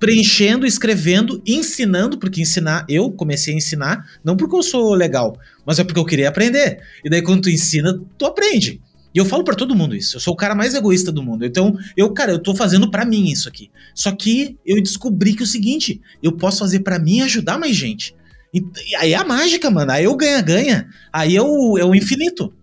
[0.00, 5.78] preenchendo, escrevendo, ensinando, porque ensinar, eu comecei a ensinar, não porque eu sou legal, mas
[5.78, 6.80] é porque eu queria aprender.
[7.04, 8.80] E daí quando tu ensina, tu aprende.
[9.18, 10.14] E eu falo para todo mundo isso.
[10.14, 11.44] Eu sou o cara mais egoísta do mundo.
[11.44, 13.68] Então, eu, cara, eu tô fazendo para mim isso aqui.
[13.92, 17.74] Só que eu descobri que é o seguinte, eu posso fazer para mim ajudar mais
[17.74, 18.14] gente.
[18.54, 19.90] E, e, aí é a mágica, mano.
[19.90, 20.86] Aí eu ganha-ganha.
[21.12, 22.54] Aí é o, é o infinito.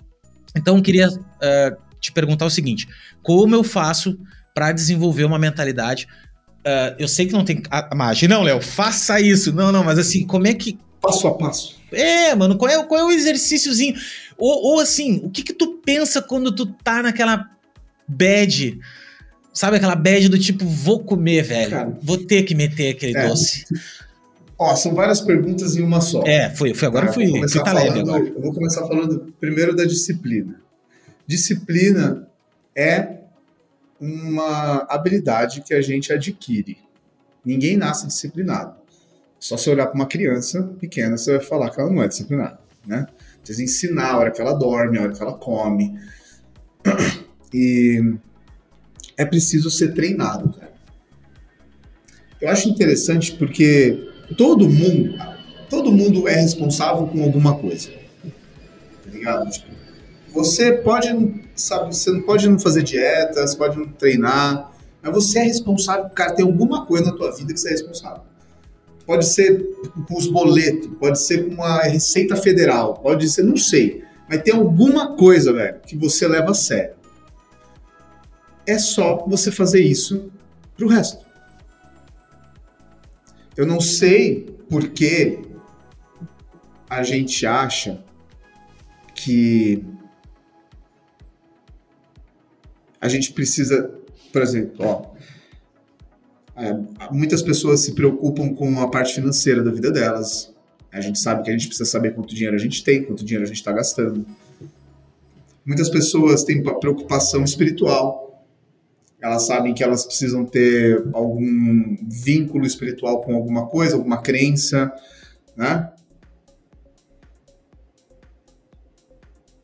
[0.55, 2.87] Então, eu queria uh, te perguntar o seguinte:
[3.21, 4.17] como eu faço
[4.53, 6.07] para desenvolver uma mentalidade?
[6.65, 8.33] Uh, eu sei que não tem a, a mágica.
[8.33, 9.51] Não, Léo, faça isso.
[9.51, 10.79] Não, não, mas assim, como é que.
[11.01, 11.75] Passo a passo.
[11.95, 13.95] É, mano, qual é, qual é o exercíciozinho?
[14.37, 17.49] Ou, ou assim, o que que tu pensa quando tu tá naquela
[18.07, 18.79] bad?
[19.53, 21.71] Sabe aquela bad do tipo, vou comer, velho.
[21.71, 23.27] Cara, vou ter que meter aquele é.
[23.27, 23.65] doce.
[24.57, 26.23] Ó, são várias perguntas em uma só.
[26.25, 28.23] É, foi, foi agora tá, fui, fui tá falando, agora.
[28.25, 30.61] Eu vou começar falando primeiro da disciplina.
[31.27, 32.27] Disciplina
[32.75, 33.19] é
[33.99, 36.77] uma habilidade que a gente adquire.
[37.43, 38.75] Ninguém nasce disciplinado.
[39.39, 42.59] Só se olhar para uma criança pequena, você vai falar que ela não é disciplinada,
[42.85, 43.05] né?
[43.39, 45.99] Precisa ensinar a hora que ela dorme, a hora que ela come.
[47.53, 48.15] E
[49.15, 50.73] é preciso ser treinado, cara.
[52.41, 55.13] Eu acho interessante porque todo mundo,
[55.69, 57.89] todo mundo é responsável com alguma coisa.
[57.91, 59.49] Tá ligado?
[59.49, 59.67] Tipo,
[60.33, 61.07] você pode,
[61.55, 64.69] sabe, você não pode não fazer dieta, você pode não treinar,
[65.01, 68.23] mas você é responsável, cara, tem alguma coisa na tua vida que você é responsável.
[69.05, 69.63] Pode ser
[70.07, 74.03] com os boletos, pode ser com uma receita federal, pode ser, não sei.
[74.27, 76.95] Mas tem alguma coisa, velho, que você leva a sério.
[78.65, 80.31] É só você fazer isso
[80.75, 81.23] pro resto.
[83.55, 85.39] Eu não sei por que
[86.89, 88.03] a gente acha
[89.13, 89.85] que
[92.99, 93.93] a gente precisa,
[94.33, 95.14] por exemplo, ó,
[96.57, 96.73] é,
[97.11, 100.53] muitas pessoas se preocupam com a parte financeira da vida delas.
[100.91, 103.43] A gente sabe que a gente precisa saber quanto dinheiro a gente tem, quanto dinheiro
[103.43, 104.25] a gente está gastando.
[105.65, 108.45] Muitas pessoas têm preocupação espiritual.
[109.21, 114.93] Elas sabem que elas precisam ter algum vínculo espiritual com alguma coisa, alguma crença,
[115.57, 115.91] né?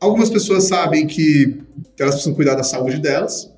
[0.00, 1.62] Algumas pessoas sabem que
[1.98, 3.50] elas precisam cuidar da saúde delas,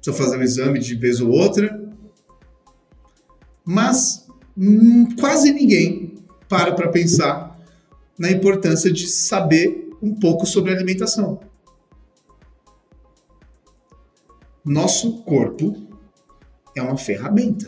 [0.00, 1.83] precisam fazer um exame de vez ou outra.
[3.64, 6.14] Mas hum, quase ninguém
[6.48, 7.58] para para pensar
[8.18, 11.40] na importância de saber um pouco sobre alimentação.
[14.64, 15.76] Nosso corpo
[16.76, 17.66] é uma ferramenta.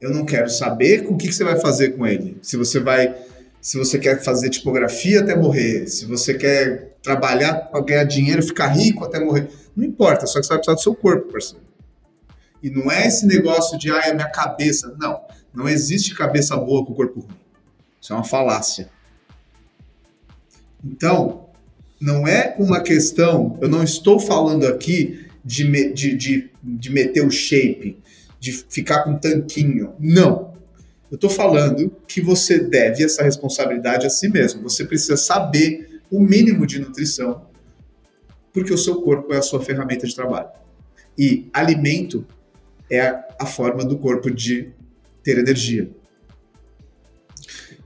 [0.00, 2.38] Eu não quero saber o que, que você vai fazer com ele.
[2.42, 3.14] Se você vai,
[3.60, 8.68] se você quer fazer tipografia até morrer, se você quer trabalhar para ganhar dinheiro, ficar
[8.68, 10.26] rico até morrer, não importa.
[10.26, 11.71] Só que você vai precisar do seu corpo, parceiro.
[12.62, 14.94] E não é esse negócio de, ah, é minha cabeça.
[14.98, 15.20] Não,
[15.52, 17.36] não existe cabeça boa com o corpo ruim.
[18.00, 18.88] Isso é uma falácia.
[20.84, 21.46] Então,
[22.00, 27.30] não é uma questão, eu não estou falando aqui de, de, de, de meter o
[27.30, 27.98] shape,
[28.40, 29.94] de ficar com tanquinho.
[30.00, 30.52] Não.
[31.10, 34.62] Eu estou falando que você deve essa responsabilidade a si mesmo.
[34.62, 37.46] Você precisa saber o mínimo de nutrição,
[38.52, 40.48] porque o seu corpo é a sua ferramenta de trabalho.
[41.16, 42.26] E alimento
[42.92, 44.70] é a forma do corpo de
[45.22, 45.90] ter energia.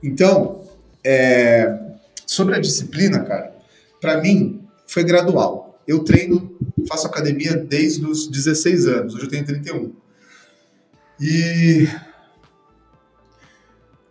[0.03, 0.69] Então,
[1.05, 1.95] é,
[2.27, 3.55] sobre a disciplina, cara,
[4.01, 6.57] para mim foi gradual eu treino,
[6.89, 9.93] faço academia desde os 16 anos, hoje eu tenho 31.
[11.21, 11.89] E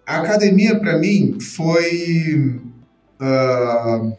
[0.06, 2.62] a academia para mim foi.
[3.20, 4.18] Uh,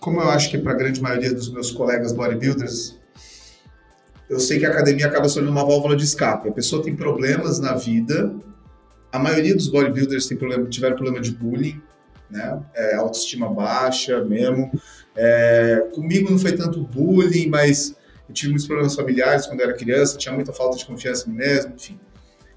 [0.00, 2.97] como eu acho que para a grande maioria dos meus colegas bodybuilders,
[4.28, 6.48] eu sei que a academia acaba sendo uma válvula de escape.
[6.48, 8.34] A pessoa tem problemas na vida,
[9.10, 11.80] a maioria dos bodybuilders tem problema, tiveram problema de bullying,
[12.30, 12.62] né?
[12.74, 14.70] É, autoestima baixa mesmo.
[15.16, 17.96] É, comigo não foi tanto bullying, mas
[18.28, 21.32] eu tive muitos problemas familiares quando eu era criança, tinha muita falta de confiança em
[21.32, 21.98] mim mesmo, enfim.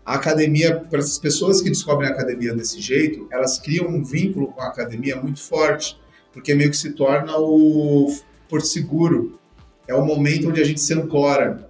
[0.05, 4.47] A academia, para essas pessoas que descobrem a academia desse jeito, elas criam um vínculo
[4.47, 5.97] com a academia muito forte,
[6.33, 8.13] porque meio que se torna o
[8.49, 9.39] porto seguro.
[9.87, 11.69] É o momento onde a gente se ancora.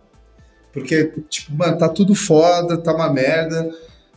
[0.71, 3.69] Porque, tipo, mano, tá tudo foda, tá uma merda,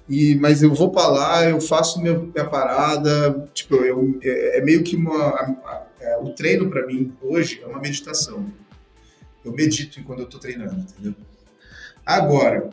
[0.08, 4.60] e, mas eu vou para lá, eu faço minha, minha parada, tipo, eu, é, é
[4.62, 5.16] meio que uma.
[5.16, 8.46] A, a, é, o treino para mim hoje é uma meditação.
[9.44, 11.14] Eu medito enquanto eu tô treinando, entendeu?
[12.04, 12.70] Agora,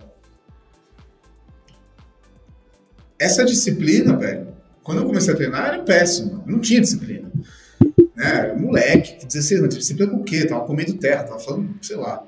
[3.18, 4.48] essa disciplina, velho,
[4.84, 7.32] quando eu comecei a treinar era péssima, não tinha disciplina.
[8.22, 8.54] Né?
[8.54, 10.46] Moleque, 16 anos, disciplina com o quê?
[10.46, 12.24] Tava comendo terra, tava falando, sei lá.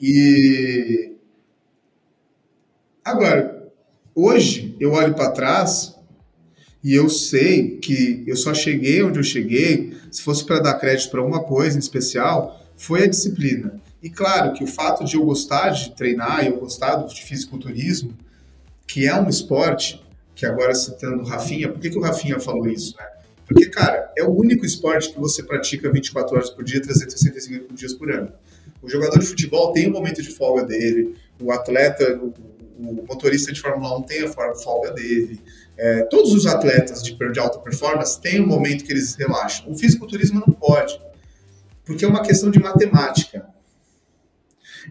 [0.00, 1.12] E.
[3.04, 3.56] Agora,
[4.18, 5.94] Hoje eu olho para trás
[6.82, 11.10] e eu sei que eu só cheguei onde eu cheguei, se fosse para dar crédito
[11.10, 13.78] para uma coisa em especial, foi a disciplina.
[14.02, 18.16] E claro que o fato de eu gostar de treinar e eu gostar de fisiculturismo,
[18.86, 20.02] que é um esporte,
[20.34, 23.04] que agora citando o Rafinha, por que, que o Rafinha falou isso, né?
[23.46, 27.94] Porque, cara, é o único esporte que você pratica 24 horas por dia, 365 dias
[27.94, 28.32] por ano.
[28.82, 32.20] O jogador de futebol tem um momento de folga dele, o atleta,
[32.78, 35.40] o motorista de Fórmula 1 tem a folga dele.
[35.78, 39.70] É, todos os atletas de, de alta performance têm um momento que eles relaxam.
[39.70, 41.00] O fisiculturismo não pode,
[41.84, 43.46] porque é uma questão de matemática.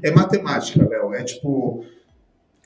[0.02, 1.14] É matemática, Léo.
[1.14, 1.86] É tipo,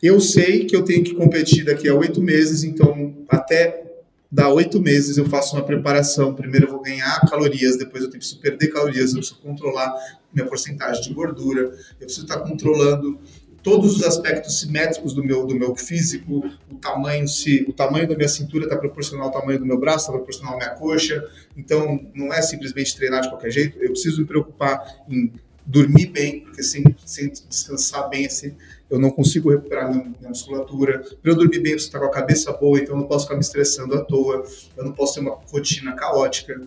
[0.02, 3.89] eu sei que eu tenho que competir daqui a oito meses, então até
[4.32, 6.34] dar oito meses eu faço uma preparação.
[6.34, 9.94] Primeiro eu vou ganhar calorias, depois eu preciso perder calorias, eu preciso controlar
[10.34, 11.62] minha porcentagem de gordura,
[12.00, 13.20] eu preciso estar controlando
[13.64, 18.16] todos os aspectos simétricos do meu, do meu físico, o tamanho se o tamanho da
[18.16, 21.24] minha cintura está proporcional ao tamanho do meu braço, está proporcional à minha coxa.
[21.58, 23.78] Então, não é simplesmente treinar de qualquer jeito.
[23.80, 25.32] Eu preciso me preocupar em
[25.66, 28.56] dormir bem, porque sem, sem descansar bem, assim,
[28.90, 31.04] eu não consigo recuperar minha, minha musculatura.
[31.22, 33.26] Para eu dormir bem, eu preciso estar com a cabeça boa, então eu não posso
[33.26, 34.44] ficar me estressando à toa,
[34.76, 36.60] eu não posso ter uma rotina caótica.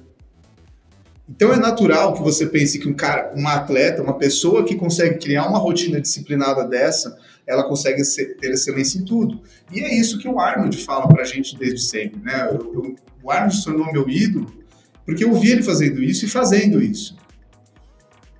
[1.28, 5.18] Então é natural que você pense que um cara, um atleta, uma pessoa que consegue
[5.18, 9.40] criar uma rotina disciplinada dessa, ela consegue ser, ter excelência em tudo.
[9.72, 12.48] E é isso que o Arnold fala pra gente desde sempre, né?
[12.50, 14.62] Eu, eu, o Arnold se tornou meu ídolo
[15.04, 17.16] porque eu vi ele fazendo isso e fazendo isso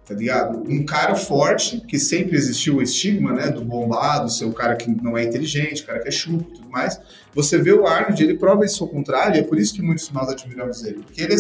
[0.07, 0.63] tá ligado?
[0.69, 4.91] Um cara forte, que sempre existiu o estigma, né, do bombado, ser o cara que
[4.91, 7.01] não é inteligente, o cara que é chulo e tudo mais.
[7.35, 10.11] Você vê o Arnold, ele prova isso ao contrário, e é por isso que muitos
[10.11, 11.35] nós admiramos ele, porque ele,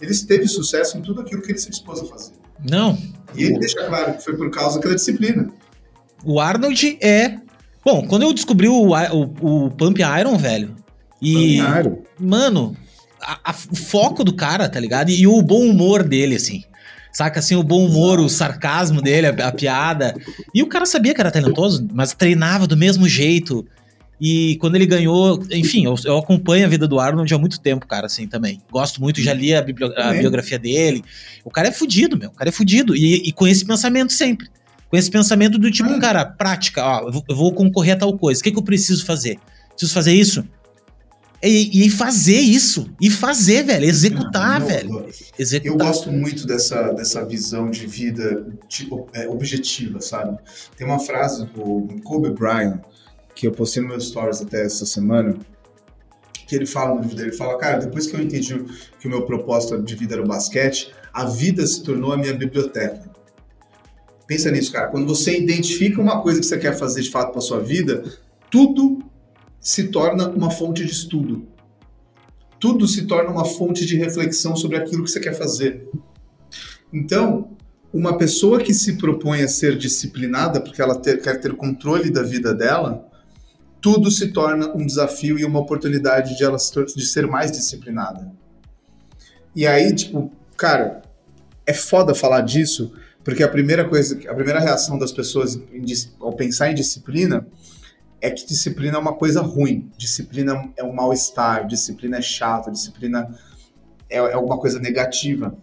[0.00, 2.32] ele teve sucesso em tudo aquilo que ele se dispôs a fazer.
[2.68, 2.98] Não.
[3.34, 5.48] E ele deixa claro que foi por causa daquela disciplina.
[6.24, 7.38] O Arnold é.
[7.84, 10.76] Bom, quando eu descobri o, o, o Pump Iron, velho.
[11.22, 11.58] E.
[11.58, 12.02] Pump Iron.
[12.18, 12.76] Mano,
[13.22, 15.10] a, a, o foco do cara, tá ligado?
[15.10, 16.64] E, e o bom humor dele, assim.
[17.12, 20.14] Saca assim, o bom humor, o sarcasmo dele, a, a, piada.
[20.54, 23.66] E o cara sabia que era talentoso, mas treinava do mesmo jeito.
[24.20, 27.86] E quando ele ganhou, enfim, eu, eu, acompanho a vida do Arnold há muito tempo,
[27.86, 28.60] cara, assim, também.
[28.70, 31.02] Gosto muito, já li a, a biografia dele.
[31.44, 32.28] O cara é fudido, meu.
[32.28, 32.94] O cara é fudido.
[32.94, 34.46] E, e com esse pensamento sempre.
[34.88, 35.98] Com esse pensamento do tipo, ah.
[35.98, 38.40] cara, prática, ó, eu vou, eu vou concorrer a tal coisa.
[38.40, 39.38] O que, que eu preciso fazer?
[39.70, 40.44] Preciso fazer isso?
[41.42, 42.90] E, e, fazer isso.
[43.00, 43.86] E fazer, velho.
[43.86, 45.06] Executar, velho.
[45.38, 45.72] Executar.
[45.72, 50.38] Eu gosto muito dessa, dessa visão de vida tipo, é, objetiva, sabe?
[50.76, 52.80] Tem uma frase do Kobe Bryant,
[53.34, 55.34] que eu postei no meu stories até essa semana,
[56.46, 58.62] que ele fala no livro dele, ele fala, cara, depois que eu entendi
[58.98, 62.34] que o meu propósito de vida era o basquete, a vida se tornou a minha
[62.34, 63.08] biblioteca.
[64.26, 64.88] Pensa nisso, cara.
[64.88, 68.04] Quando você identifica uma coisa que você quer fazer de fato para sua vida,
[68.50, 69.09] tudo
[69.60, 71.46] se torna uma fonte de estudo.
[72.58, 75.88] Tudo se torna uma fonte de reflexão sobre aquilo que você quer fazer.
[76.92, 77.56] Então,
[77.92, 82.22] uma pessoa que se propõe a ser disciplinada porque ela ter, quer ter controle da
[82.22, 83.06] vida dela,
[83.80, 88.30] tudo se torna um desafio e uma oportunidade de ela de ser mais disciplinada.
[89.54, 91.02] E aí, tipo, cara,
[91.66, 92.92] é foda falar disso,
[93.24, 95.60] porque a primeira coisa, a primeira reação das pessoas
[96.20, 97.46] ao pensar em disciplina
[98.20, 103.28] é que disciplina é uma coisa ruim, disciplina é um mal-estar, disciplina é chato, disciplina
[104.08, 105.56] é, é alguma coisa negativa.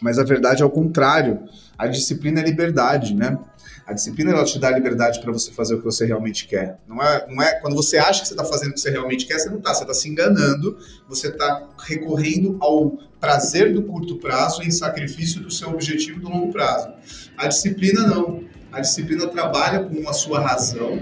[0.00, 1.44] Mas a verdade é o contrário.
[1.78, 3.38] A disciplina é liberdade, né?
[3.86, 6.78] A disciplina ela te dá liberdade para você fazer o que você realmente quer.
[6.88, 9.26] Não é, não é quando você acha que você está fazendo o que você realmente
[9.26, 9.74] quer, você não está.
[9.74, 10.76] Você está se enganando.
[11.08, 16.52] Você está recorrendo ao prazer do curto prazo em sacrifício do seu objetivo do longo
[16.52, 16.92] prazo.
[17.36, 18.44] A disciplina não.
[18.72, 20.98] A disciplina trabalha com a sua razão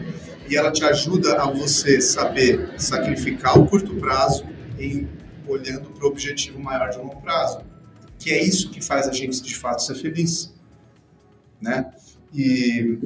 [0.51, 4.45] e ela te ajuda a você saber sacrificar o curto prazo
[4.77, 5.09] em
[5.47, 7.61] olhando para o objetivo maior de longo prazo.
[8.19, 10.53] Que é isso que faz a gente de fato ser feliz,
[11.61, 11.93] né?
[12.35, 12.99] E,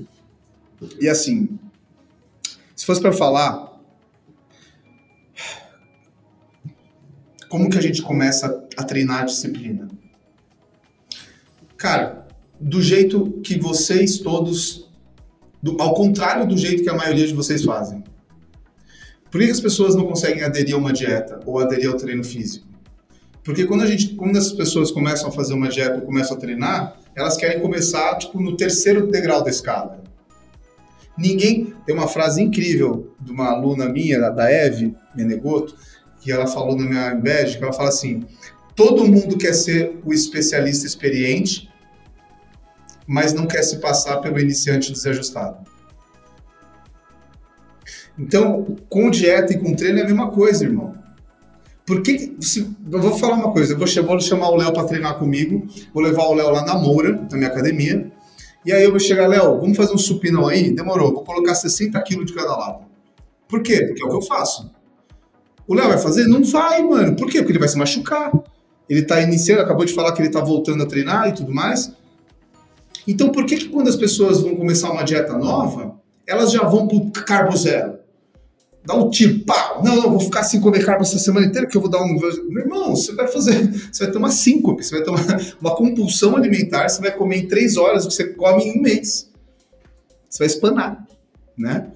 [0.99, 1.59] e assim,
[2.74, 3.78] se fosse para falar,
[7.51, 9.86] como que a gente começa a treinar a disciplina?
[11.76, 12.26] Cara,
[12.59, 14.84] do jeito que vocês todos,
[15.64, 18.04] do, ao contrário do jeito que a maioria de vocês fazem.
[19.30, 22.66] Por que as pessoas não conseguem aderir a uma dieta ou aderir ao treino físico?
[23.42, 26.40] Porque quando a gente, quando as pessoas começam a fazer uma dieta ou começam a
[26.40, 30.04] treinar, elas querem começar tipo no terceiro degrau da escada.
[31.16, 35.74] Ninguém tem uma frase incrível de uma aluna minha, da Eve Menegoto,
[36.20, 38.22] que ela falou na minha embed, que ela fala assim:
[38.76, 41.70] todo mundo quer ser o especialista experiente,
[43.07, 45.59] mas não quer se passar pelo iniciante desajustado.
[48.18, 50.94] Então, com dieta e com treino é a mesma coisa, irmão.
[51.86, 54.84] Por que, se, eu vou falar uma coisa, eu vou, vou chamar o Léo para
[54.84, 58.11] treinar comigo, vou levar o Léo lá na Moura, na minha academia,
[58.64, 60.70] e aí eu vou chegar, Léo, vamos fazer um supinão aí?
[60.70, 62.86] Demorou, vou colocar 60 quilos de cada lado.
[63.46, 63.84] Por quê?
[63.86, 64.70] Porque é o que eu faço.
[65.66, 66.26] O Léo vai fazer?
[66.26, 67.14] Não vai, mano.
[67.14, 67.38] Por quê?
[67.38, 68.32] Porque ele vai se machucar.
[68.88, 71.92] Ele tá iniciando, acabou de falar que ele tá voltando a treinar e tudo mais.
[73.07, 76.88] Então, por que, que quando as pessoas vão começar uma dieta nova, elas já vão
[76.88, 78.05] pro carbo zero?
[78.84, 81.76] dá um tiro, pá, não, não, vou ficar sem comer carbo essa semana inteira que
[81.76, 82.18] eu vou dar um.
[82.48, 85.20] Meu irmão, você vai fazer, você vai uma síncope, você vai uma,
[85.61, 88.82] uma compulsão alimentar, você vai comer em três horas o que você come em um
[88.82, 89.30] mês.
[90.28, 91.07] Você vai espanar,
[91.57, 91.90] né?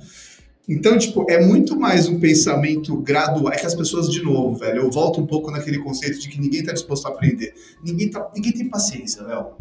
[0.66, 3.52] Então, tipo, é muito mais um pensamento gradual.
[3.52, 6.38] É que as pessoas, de novo, velho, eu volto um pouco naquele conceito de que
[6.38, 7.54] ninguém tá disposto a aprender.
[7.82, 9.52] Ninguém, tá, ninguém tem paciência, Léo.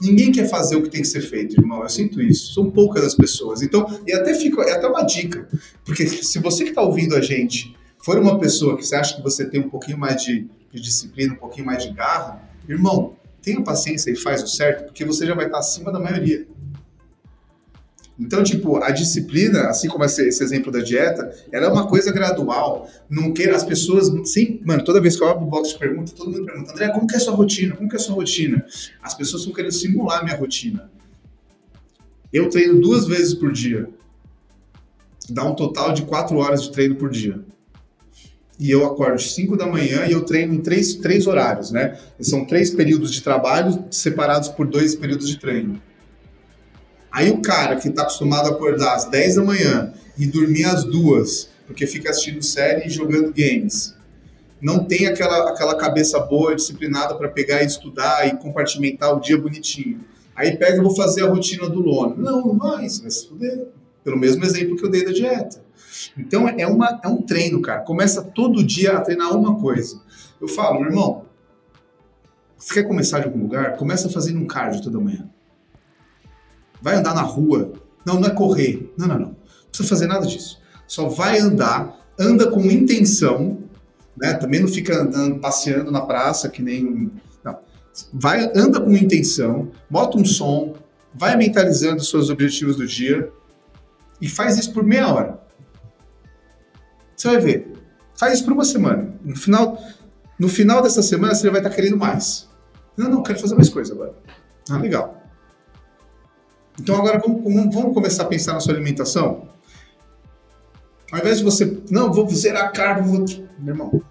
[0.00, 1.82] Ninguém quer fazer o que tem que ser feito, irmão.
[1.82, 2.52] Eu sinto isso.
[2.52, 3.62] São poucas as pessoas.
[3.62, 5.48] Então, e até fica, é até uma dica,
[5.84, 9.22] porque se você que está ouvindo a gente for uma pessoa que você acha que
[9.22, 13.62] você tem um pouquinho mais de, de disciplina, um pouquinho mais de garra, irmão, tenha
[13.62, 16.46] paciência e faz o certo, porque você já vai estar acima da maioria.
[18.18, 22.12] Então, tipo, a disciplina, assim como esse, esse, exemplo da dieta, ela é uma coisa
[22.12, 22.88] gradual.
[23.10, 26.12] Não queira as pessoas, sim, mano, toda vez que eu abro o box de pergunta,
[26.14, 27.74] todo mundo pergunta, André, como que é a sua rotina?
[27.74, 28.64] Como que é a sua rotina?
[29.02, 30.88] As pessoas estão querendo simular minha rotina.
[32.32, 33.88] Eu treino duas vezes por dia.
[35.28, 37.40] Dá um total de quatro horas de treino por dia.
[38.58, 41.98] E eu acordo às 5 da manhã e eu treino em três, três horários, né?
[42.20, 45.80] São três períodos de trabalho separados por dois períodos de treino.
[47.14, 50.82] Aí o cara que está acostumado a acordar às 10 da manhã e dormir às
[50.82, 53.94] duas, porque fica assistindo série e jogando games,
[54.60, 59.38] não tem aquela, aquela cabeça boa, disciplinada para pegar e estudar e compartimentar o dia
[59.38, 60.00] bonitinho.
[60.34, 62.16] Aí pega e vou fazer a rotina do Lono.
[62.16, 63.68] Não, não vai, você vai se fuder.
[64.02, 65.62] Pelo mesmo exemplo que eu dei da dieta.
[66.18, 67.82] Então é, uma, é um treino, cara.
[67.82, 70.02] Começa todo dia a treinar uma coisa.
[70.40, 71.26] Eu falo, meu irmão,
[72.58, 73.76] você quer começar de algum lugar?
[73.76, 75.30] Começa fazendo um cardio toda manhã
[76.84, 77.72] vai andar na rua.
[78.04, 78.92] Não, não é correr.
[78.98, 79.26] Não, não, não.
[79.28, 79.36] Não
[79.70, 80.60] precisa fazer nada disso.
[80.86, 83.58] Só vai andar, anda com intenção,
[84.14, 84.34] né?
[84.34, 87.10] Também não fica andando, passeando na praça que nem.
[87.42, 87.58] Não.
[88.12, 90.74] Vai, anda com intenção, bota um som,
[91.14, 93.32] vai mentalizando os seus objetivos do dia
[94.20, 95.40] e faz isso por meia hora.
[97.16, 97.72] Você vai ver.
[98.14, 99.14] Faz isso por uma semana.
[99.24, 99.82] No final,
[100.38, 102.46] no final dessa semana, você vai estar querendo mais.
[102.94, 104.14] Não, não, quero fazer mais coisa agora.
[104.70, 105.23] Ah, legal.
[106.80, 107.42] Então agora vamos,
[107.74, 109.48] vamos começar a pensar na sua alimentação?
[111.10, 113.24] Ao invés de você, não, vou zerar carbo, vou...
[113.58, 114.02] Meu irmão,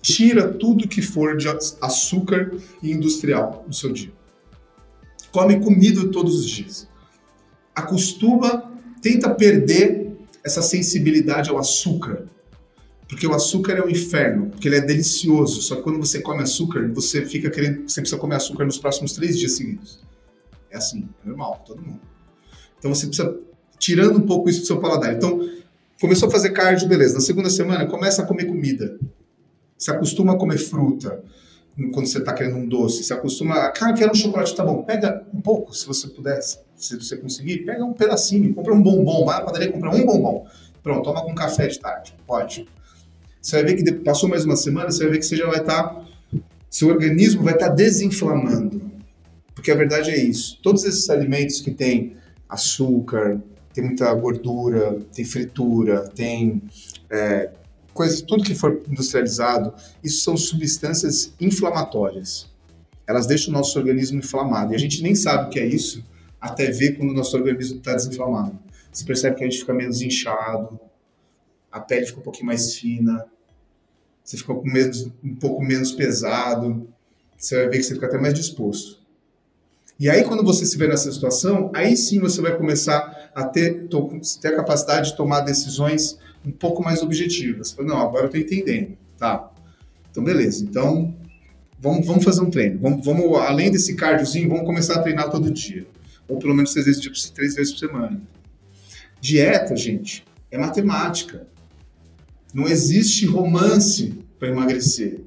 [0.00, 1.46] tira tudo que for de
[1.80, 2.50] açúcar
[2.82, 4.12] e industrial do seu dia.
[5.30, 6.88] Come comida todos os dias.
[7.74, 10.12] Acostuma, tenta perder
[10.44, 12.26] essa sensibilidade ao açúcar.
[13.08, 15.60] Porque o açúcar é o inferno, porque ele é delicioso.
[15.60, 19.12] Só que quando você come açúcar, você fica querendo, você precisa comer açúcar nos próximos
[19.12, 20.00] três dias seguidos.
[20.72, 22.00] É assim, é normal, todo mundo.
[22.78, 23.38] Então você precisa
[23.78, 25.14] tirando um pouco isso do seu paladar.
[25.14, 25.40] Então
[26.00, 27.14] começou a fazer cardio, beleza.
[27.14, 28.98] Na segunda semana começa a comer comida.
[29.78, 31.22] Se acostuma a comer fruta
[31.92, 33.02] quando você está querendo um doce.
[33.02, 34.82] Se acostuma, a, cara, quero um chocolate, tá bom.
[34.82, 39.24] Pega um pouco, se você puder, se você conseguir, pega um pedacinho, compra um bombom,
[39.24, 40.46] vai na padaria compra um bombom.
[40.82, 42.14] Pronto, toma com café de tarde.
[42.26, 42.68] Pode.
[43.40, 45.60] Você vai ver que passou mais uma semana, você vai ver que você já vai
[45.60, 45.82] estar.
[45.82, 46.04] Tá,
[46.70, 48.91] seu organismo vai estar tá desinflamando.
[49.54, 50.58] Porque a verdade é isso.
[50.62, 52.16] Todos esses alimentos que têm
[52.48, 53.40] açúcar,
[53.72, 56.62] tem muita gordura, tem fritura, tem
[57.10, 57.50] é,
[57.94, 62.50] coisas, tudo que for industrializado, isso são substâncias inflamatórias.
[63.06, 64.72] Elas deixam o nosso organismo inflamado.
[64.72, 66.04] E a gente nem sabe o que é isso
[66.40, 68.58] até ver quando o nosso organismo está desinflamado.
[68.92, 70.78] Você percebe que a gente fica menos inchado,
[71.70, 73.24] a pele fica um pouquinho mais fina,
[74.22, 76.88] você fica um pouco menos pesado,
[77.36, 79.01] você vai ver que você fica até mais disposto.
[80.02, 83.86] E aí, quando você se vê nessa situação, aí sim você vai começar a ter,
[84.40, 87.76] ter a capacidade de tomar decisões um pouco mais objetivas.
[87.78, 88.98] Não, agora eu estou entendendo.
[89.16, 89.48] Tá.
[90.10, 90.64] Então, beleza.
[90.64, 91.16] Então,
[91.78, 92.80] vamos, vamos fazer um treino.
[92.80, 95.86] Vamos, vamos, além desse cardiozinho, vamos começar a treinar todo dia.
[96.26, 98.20] Ou pelo menos vezes, três vezes por semana.
[99.20, 101.46] Dieta, gente, é matemática.
[102.52, 105.20] Não existe romance para emagrecer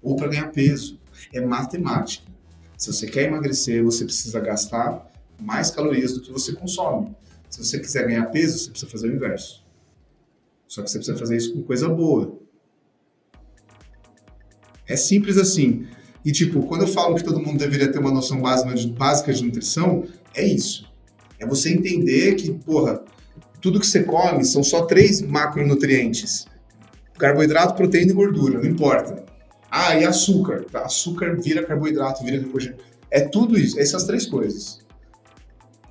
[0.00, 0.98] ou para ganhar peso.
[1.30, 2.32] É matemática.
[2.76, 5.10] Se você quer emagrecer, você precisa gastar
[5.40, 7.14] mais calorias do que você consome.
[7.48, 9.64] Se você quiser ganhar peso, você precisa fazer o inverso.
[10.66, 12.38] Só que você precisa fazer isso com coisa boa.
[14.86, 15.86] É simples assim.
[16.24, 20.04] E, tipo, quando eu falo que todo mundo deveria ter uma noção básica de, nutrição,
[20.34, 20.90] é isso.
[21.38, 23.04] É você entender que, porra,
[23.60, 26.46] tudo que você come são só três macronutrientes
[27.18, 29.24] carboidrato, proteína e gordura, não importa.
[29.76, 30.66] Ah, e açúcar.
[30.72, 32.78] Açúcar vira carboidrato, vira glicogênio.
[33.10, 34.78] É tudo isso, essas três coisas.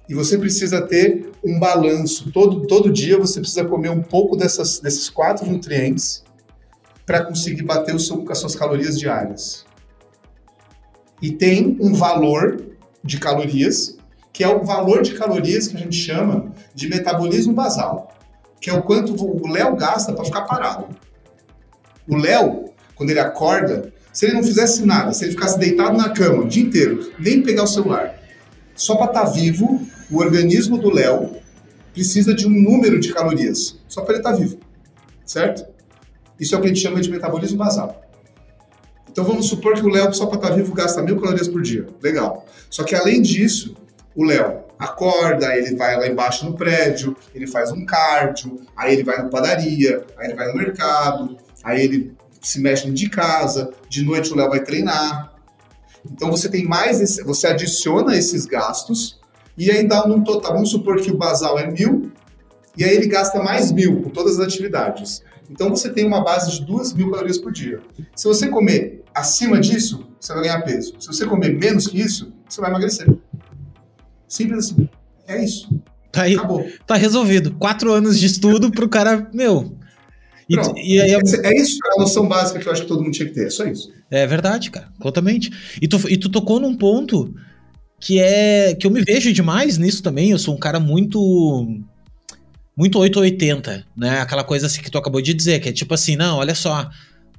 [0.07, 2.31] E você precisa ter um balanço.
[2.31, 6.23] Todo, todo dia você precisa comer um pouco dessas, desses quatro nutrientes
[7.05, 9.65] para conseguir bater o seu, as suas calorias diárias.
[11.22, 12.64] E tem um valor
[13.03, 13.97] de calorias,
[14.31, 18.15] que é o valor de calorias que a gente chama de metabolismo basal,
[18.61, 20.88] que é o quanto o Léo gasta para ficar parado.
[22.07, 22.62] O Léo,
[22.95, 26.47] quando ele acorda, se ele não fizesse nada, se ele ficasse deitado na cama o
[26.47, 28.19] dia inteiro, nem pegar o celular,
[28.75, 31.37] só para estar tá vivo, o organismo do Léo
[31.93, 34.59] precisa de um número de calorias, só para ele estar tá vivo,
[35.25, 35.65] certo?
[36.39, 38.01] Isso é o que a gente chama de metabolismo basal.
[39.09, 41.61] Então vamos supor que o Léo, só para estar tá vivo, gasta mil calorias por
[41.61, 41.85] dia.
[42.01, 42.45] Legal.
[42.69, 43.75] Só que além disso,
[44.15, 49.03] o Léo acorda, ele vai lá embaixo no prédio, ele faz um cardio, aí ele
[49.03, 52.13] vai na padaria, aí ele vai no mercado, Aí ele
[52.43, 55.33] se mexe de casa, de noite o Léo vai treinar.
[56.05, 59.19] Então você tem mais, esse, você adiciona esses gastos
[59.57, 60.53] e aí dá um total.
[60.53, 62.11] Vamos supor que o basal é mil
[62.77, 65.23] e aí ele gasta mais mil com todas as atividades.
[65.49, 67.79] Então você tem uma base de duas mil calorias por dia.
[68.15, 70.95] Se você comer acima disso, você vai ganhar peso.
[70.99, 73.07] Se você comer menos que isso, você vai emagrecer.
[74.27, 74.89] Simples assim.
[75.27, 75.69] É isso.
[76.11, 76.65] Tá aí, Acabou.
[76.85, 77.55] Tá resolvido.
[77.55, 79.75] Quatro anos de estudo pro cara, meu,
[80.49, 83.13] e, e aí, é, é isso a noção básica que eu acho que todo mundo
[83.13, 83.91] tinha que ter, é só isso.
[84.09, 85.51] É verdade, cara, totalmente.
[85.81, 87.33] E tu, e tu tocou num ponto
[87.99, 90.31] que é que eu me vejo demais nisso também.
[90.31, 91.65] Eu sou um cara muito
[92.75, 94.19] muito 880, né?
[94.19, 96.89] Aquela coisa assim que tu acabou de dizer, que é tipo assim, não, olha só,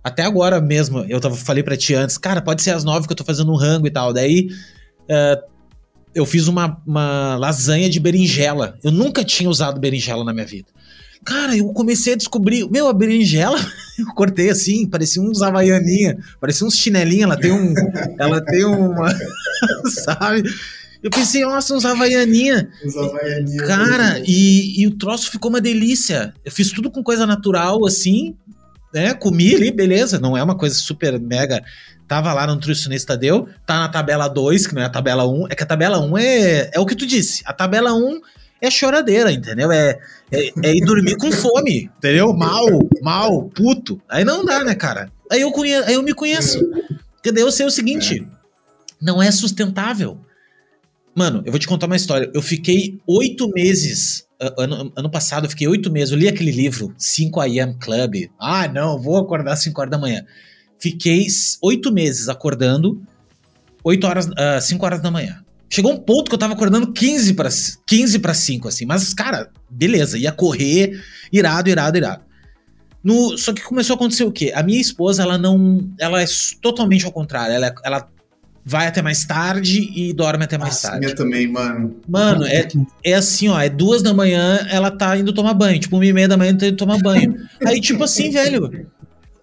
[0.02, 3.12] até agora mesmo, eu tava, falei para ti antes, cara, pode ser às nove que
[3.12, 4.12] eu tô fazendo um rango e tal.
[4.12, 4.48] Daí
[5.02, 5.54] uh,
[6.14, 8.78] eu fiz uma, uma lasanha de berinjela.
[8.82, 10.68] Eu nunca tinha usado berinjela na minha vida.
[11.24, 12.68] Cara, eu comecei a descobrir.
[12.70, 13.58] Meu, a berinjela,
[13.98, 17.24] eu cortei assim, parecia uns havaianinha, parecia uns chinelinha.
[17.24, 17.74] Ela tem um.
[18.18, 19.08] ela tem uma.
[20.04, 20.42] sabe?
[21.04, 22.66] Eu pensei, nossa, uns Havaianinha.
[22.82, 23.66] Os Havaianinha.
[23.66, 26.32] Cara, e, e o troço ficou uma delícia.
[26.42, 28.34] Eu fiz tudo com coisa natural, assim,
[28.92, 29.12] né?
[29.12, 30.18] Comi ali, beleza.
[30.18, 31.62] Não é uma coisa super mega.
[32.08, 35.42] Tava lá no nutricionista deu, tá na tabela 2, que não é a tabela 1.
[35.42, 35.46] Um.
[35.50, 37.42] É que a tabela 1 um é, é o que tu disse.
[37.44, 38.20] A tabela 1 um
[38.64, 39.70] é choradeira, entendeu?
[39.70, 39.98] É,
[40.30, 42.32] é, é, ir dormir com fome, entendeu?
[42.32, 42.66] Mal,
[43.02, 44.00] mal, puto.
[44.08, 45.10] Aí não dá, né, cara?
[45.30, 46.60] Aí eu, conheço, aí eu me conheço.
[47.18, 47.46] Entendeu?
[47.46, 48.26] Eu sei o seguinte:
[49.00, 50.18] não é sustentável.
[51.14, 52.30] Mano, eu vou te contar uma história.
[52.34, 54.26] Eu fiquei oito meses.
[54.58, 56.10] Ano, ano passado, eu fiquei oito meses.
[56.10, 58.28] Eu li aquele livro, 5 AM Club.
[58.38, 60.24] Ah, não, vou acordar às 5 horas da manhã.
[60.78, 61.26] Fiquei
[61.62, 63.00] oito meses acordando,
[63.84, 65.43] 8 horas, uh, 5 horas da manhã.
[65.74, 67.48] Chegou um ponto que eu tava acordando 15 para
[67.84, 68.86] 15 para 5, assim.
[68.86, 71.02] Mas, cara, beleza, ia correr,
[71.32, 72.22] irado, irado, irado.
[73.02, 74.52] No, só que começou a acontecer o quê?
[74.54, 75.90] A minha esposa, ela não.
[75.98, 76.26] Ela é
[76.62, 77.56] totalmente ao contrário.
[77.56, 78.08] Ela, ela
[78.64, 81.06] vai até mais tarde e dorme até mais Nossa, tarde.
[81.06, 81.96] Minha também, mano.
[82.08, 82.68] Mano, é,
[83.02, 85.80] é assim, ó, é duas da manhã, ela tá indo tomar banho.
[85.80, 87.34] Tipo, uma e meia da manhã, tá indo tomar banho.
[87.66, 88.86] Aí, tipo assim, velho,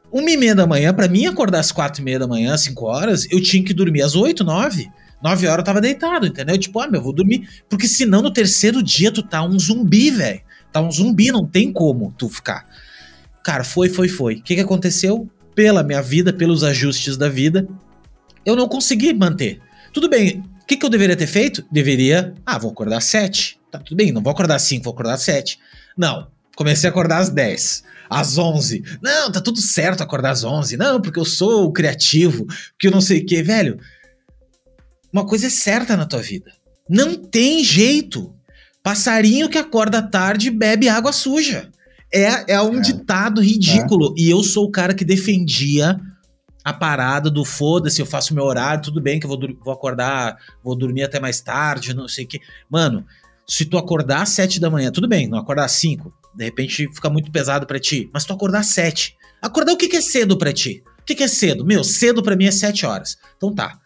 [0.10, 2.86] uma e meia da manhã, pra mim acordar às quatro e meia da manhã, cinco
[2.86, 4.90] horas, eu tinha que dormir às oito, nove.
[5.22, 6.58] Nove horas eu tava deitado, entendeu?
[6.58, 7.48] Tipo, ah, meu, vou dormir.
[7.70, 10.42] Porque senão no terceiro dia tu tá um zumbi, velho.
[10.72, 12.66] Tá um zumbi, não tem como tu ficar.
[13.44, 14.36] Cara, foi, foi, foi.
[14.36, 15.30] O que, que aconteceu?
[15.54, 17.68] Pela minha vida, pelos ajustes da vida,
[18.46, 19.60] eu não consegui manter.
[19.94, 21.64] Tudo bem, o que, que eu deveria ter feito?
[21.72, 23.60] Deveria, ah, vou acordar às 7.
[23.70, 25.60] Tá tudo bem, não vou acordar às 5, vou acordar às 7.
[25.98, 28.84] Não, comecei a acordar às 10, às 11.
[29.02, 30.78] Não, tá tudo certo acordar às 11.
[30.78, 33.80] Não, porque eu sou criativo, porque eu não sei o que, velho.
[35.12, 36.52] Uma coisa é certa na tua vida.
[36.90, 38.34] Não tem jeito.
[38.84, 41.70] Passarinho que acorda tarde bebe água suja.
[42.14, 42.82] É, é um é.
[42.82, 44.14] ditado ridículo.
[44.18, 44.22] É.
[44.22, 46.00] E eu sou o cara que defendia
[46.64, 50.38] a parada do foda-se, eu faço meu horário, tudo bem que eu vou, vou acordar,
[50.64, 52.40] vou dormir até mais tarde, não sei o que.
[52.70, 53.06] Mano,
[53.48, 56.88] se tu acordar às sete da manhã, tudo bem, não acordar às cinco, de repente
[56.94, 59.16] fica muito pesado para ti, mas tu acordar às sete.
[59.42, 60.84] Acordar o que, que é cedo para ti?
[61.00, 61.66] O que, que é cedo?
[61.66, 63.18] Meu, cedo para mim é sete horas.
[63.38, 63.80] Então tá.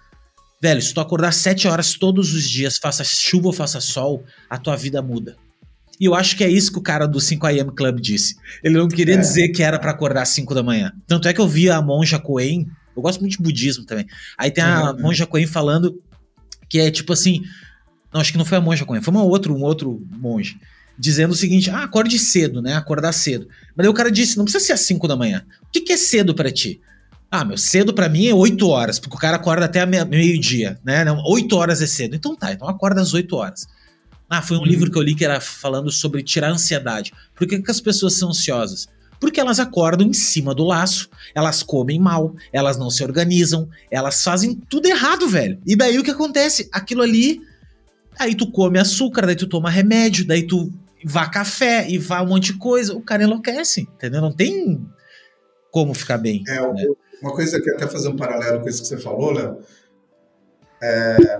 [0.66, 4.58] Velho, se tu acordar sete horas todos os dias, faça chuva ou faça sol, a
[4.58, 5.38] tua vida muda.
[6.00, 8.36] E eu acho que é isso que o cara do 5am Club disse.
[8.64, 9.18] Ele não queria é.
[9.18, 10.92] dizer que era para acordar às 5 da manhã.
[11.06, 12.66] Tanto é que eu vi a monja Coen,
[12.98, 14.08] eu gosto muito de budismo também.
[14.36, 15.02] Aí tem a uhum.
[15.02, 16.02] monja Coen falando
[16.68, 17.44] que é tipo assim,
[18.12, 20.58] não, acho que não foi a monja Coen, foi uma outra, um outro monge,
[20.98, 22.74] dizendo o seguinte: "Ah, acorde cedo, né?
[22.74, 23.48] Acordar cedo".
[23.76, 25.46] Mas aí o cara disse: "Não precisa ser às 5 da manhã.
[25.62, 26.82] O que, que é cedo para ti?"
[27.30, 31.04] Ah, meu, cedo para mim é 8 horas, porque o cara acorda até meio-dia, né?
[31.26, 32.16] 8 horas é cedo.
[32.16, 33.68] Então tá, então acorda às 8 horas.
[34.30, 34.66] Ah, foi um uhum.
[34.66, 37.14] livro que eu li que era falando sobre tirar a ansiedade.
[37.36, 38.88] Por que, que as pessoas são ansiosas?
[39.20, 44.24] Porque elas acordam em cima do laço, elas comem mal, elas não se organizam, elas
[44.24, 45.60] fazem tudo errado, velho.
[45.66, 46.68] E daí o que acontece?
[46.72, 47.42] Aquilo ali,
[48.18, 50.72] aí tu come açúcar, daí tu toma remédio, daí tu
[51.04, 54.22] vá café e vá um monte de coisa, o cara enlouquece, entendeu?
[54.22, 54.86] Não tem
[55.72, 56.44] como ficar bem.
[56.48, 56.86] É, né?
[57.22, 59.60] Uma coisa que até fazer um paralelo com isso que você falou, Léo,
[60.82, 61.40] é,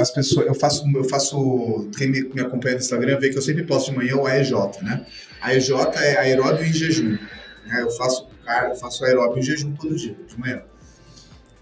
[0.00, 3.42] as pessoas, eu faço, eu faço, quem me, me acompanha no Instagram vê que eu
[3.42, 4.52] sempre posto de manhã o AEJ,
[4.82, 5.06] né?
[5.40, 7.10] AEJ é aeróbio em jejum.
[7.66, 7.82] Né?
[7.82, 10.62] Eu faço, cara, eu faço aeróbio em jejum todo dia, de manhã.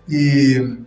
[0.09, 0.79] E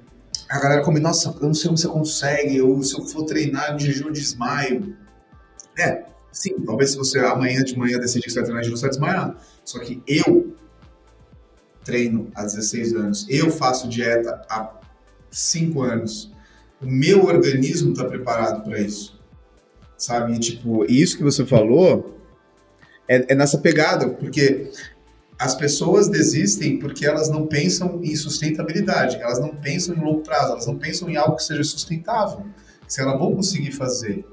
[0.49, 3.75] a galera come, nossa, eu não sei como você consegue, eu, se eu for treinar
[3.75, 4.95] em jejum, eu desmaio.
[5.77, 8.77] É, sim, talvez se você amanhã de manhã decidir que você vai treinar em jejum,
[8.77, 9.37] você vai desmaiar.
[9.63, 10.55] Só que eu
[11.85, 14.79] treino há 16 anos, eu faço dieta há
[15.29, 16.35] 5 anos
[16.81, 19.19] o meu organismo está preparado para isso.
[19.97, 20.33] Sabe?
[20.33, 22.19] E, tipo, isso que você falou
[23.07, 24.69] é, é nessa pegada, porque
[25.39, 30.53] as pessoas desistem porque elas não pensam em sustentabilidade, elas não pensam em longo prazo,
[30.53, 32.45] elas não pensam em algo que seja sustentável,
[32.87, 34.25] se elas vão conseguir fazer.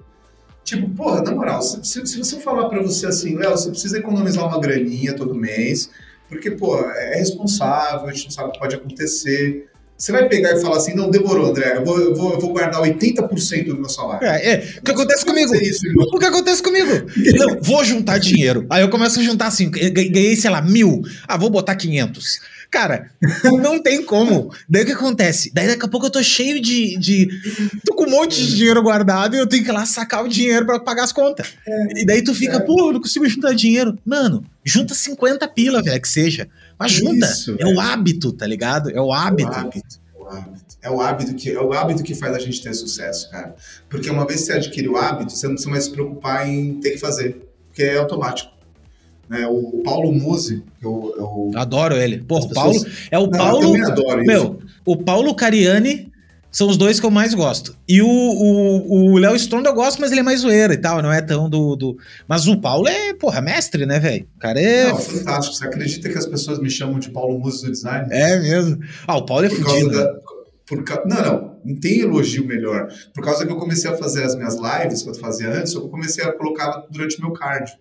[0.64, 4.46] Tipo, porra, na moral, se, se você falar para você assim, Léo, você precisa economizar
[4.46, 5.90] uma graninha todo mês,
[6.32, 9.70] porque, pô, é responsável, a gente não sabe o que pode acontecer.
[10.02, 12.52] Você vai pegar e falar assim, não, demorou, André, eu vou, eu vou, eu vou
[12.52, 14.26] guardar 80% do meu salário.
[14.26, 14.74] É, é.
[14.78, 15.54] O que acontece comigo?
[15.54, 16.90] Isso, o que acontece comigo?
[17.38, 18.66] não, vou juntar dinheiro.
[18.68, 21.02] Aí eu começo a juntar assim, ganhei, sei lá, mil.
[21.28, 22.40] Ah, vou botar 500.
[22.68, 23.12] Cara,
[23.62, 24.52] não tem como.
[24.68, 25.52] Daí o que acontece?
[25.54, 27.28] Daí daqui a pouco eu tô cheio de, de.
[27.86, 30.28] Tô com um monte de dinheiro guardado e eu tenho que ir lá sacar o
[30.28, 31.54] dinheiro para pagar as contas.
[31.64, 32.60] É, e daí tu fica, é.
[32.60, 33.96] pô, não consigo juntar dinheiro.
[34.04, 36.48] Mano, junta 50 pila, velho, que seja.
[36.82, 37.26] Mas junta.
[37.26, 38.90] Isso, é o hábito, tá ligado?
[38.90, 39.50] É o hábito.
[39.50, 40.72] É o hábito.
[40.82, 43.54] É o hábito que é o hábito que faz a gente ter sucesso, cara.
[43.88, 46.80] Porque uma vez que você adquire o hábito, você não precisa mais se preocupar em
[46.80, 48.50] ter que fazer, porque é automático.
[49.28, 49.46] Né?
[49.46, 52.18] O Paulo Musi, eu, eu adoro ele.
[52.18, 53.76] Pô, o Paulo é o não, Paulo.
[53.76, 54.76] Eu adoro meu, isso.
[54.84, 56.11] o Paulo Cariani
[56.52, 57.74] São os dois que eu mais gosto.
[57.88, 61.22] E o Léo Stronda eu gosto, mas ele é mais zoeira e tal, não é
[61.22, 61.74] tão do.
[61.74, 61.96] do...
[62.28, 64.28] Mas o Paulo é, porra, mestre, né, velho?
[64.36, 64.88] O cara é.
[64.90, 65.56] Não, fantástico.
[65.56, 68.06] Você acredita que as pessoas me chamam de Paulo Musa do design?
[68.10, 68.78] É mesmo.
[69.06, 69.90] Ah, o Paulo é fudido.
[69.90, 70.14] Da...
[70.66, 70.84] Por.
[71.06, 72.86] Não, não, não tem elogio melhor.
[73.14, 75.88] Por causa que eu comecei a fazer as minhas lives, que eu fazia antes, eu
[75.88, 77.76] comecei a colocar durante o meu cardio.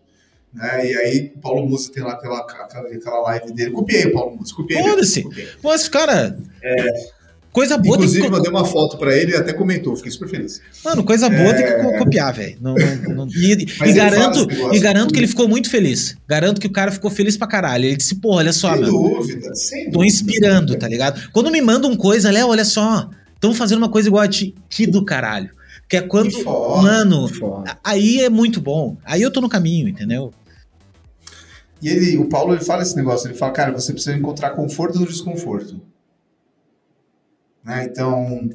[0.53, 0.91] Né?
[0.91, 3.71] E aí o Paulo Musa tem lá aquela, aquela, aquela live dele.
[3.71, 4.81] Copiei o Paulo Musa, copiei.
[4.81, 5.25] Foda-se.
[5.61, 6.37] Mas, cara.
[6.63, 7.20] É...
[7.51, 7.97] Coisa boa.
[7.97, 10.61] Inclusive, mandei uma foto pra ele e até comentou, fiquei super feliz.
[10.85, 11.53] Mano, coisa boa é...
[11.53, 11.97] tem que é.
[11.97, 12.57] copiar, velho.
[13.35, 16.15] E, e garanto, e garanto que ele ficou muito feliz.
[16.27, 17.85] Garanto que o cara ficou feliz pra caralho.
[17.85, 18.91] Ele disse, porra, olha só, sem mano.
[18.91, 20.05] Dúvida, sem Tô dúvida.
[20.05, 21.29] inspirando, tá ligado?
[21.31, 23.09] Quando me mandam coisa, Léo, olha só.
[23.35, 25.49] Estão fazendo uma coisa igual a ti, que do caralho.
[25.87, 26.29] Que é quando.
[26.29, 27.29] Que foda, mano,
[27.83, 28.97] aí é muito bom.
[29.03, 30.33] Aí eu tô no caminho, entendeu?
[31.81, 34.99] E ele, o Paulo, ele fala esse negócio, ele fala, cara, você precisa encontrar conforto
[34.99, 35.81] no desconforto.
[37.63, 37.85] Né?
[37.85, 38.49] Então,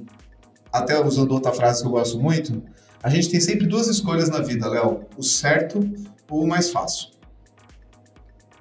[0.72, 2.62] até usando outra frase que eu gosto muito,
[3.02, 5.80] a gente tem sempre duas escolhas na vida, Léo: o certo
[6.28, 7.10] ou o mais fácil.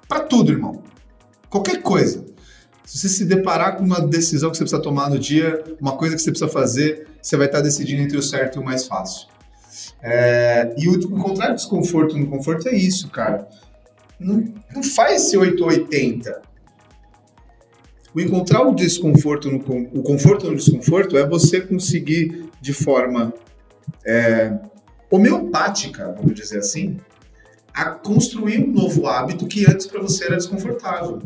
[0.08, 0.82] Para tudo, irmão.
[1.50, 2.24] Qualquer coisa.
[2.84, 6.14] Se você se deparar com uma decisão que você precisa tomar no dia, uma coisa
[6.14, 9.26] que você precisa fazer, você vai estar decidindo entre o certo e o mais fácil.
[10.00, 13.48] É, e o encontrar desconforto no conforto é isso, cara.
[14.20, 16.42] Não, não faz esse 880.
[18.16, 23.34] O encontrar o desconforto, no, o conforto no desconforto é você conseguir de forma
[24.06, 24.58] é,
[25.10, 26.96] homeopática, vamos dizer assim,
[27.74, 31.20] a construir um novo hábito que antes para você era desconfortável.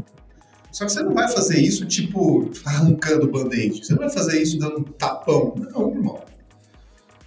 [0.72, 3.86] Só que você não vai fazer isso tipo arrancando o band-aid.
[3.86, 5.54] Você não vai fazer isso dando um tapão.
[5.56, 6.20] Não, irmão.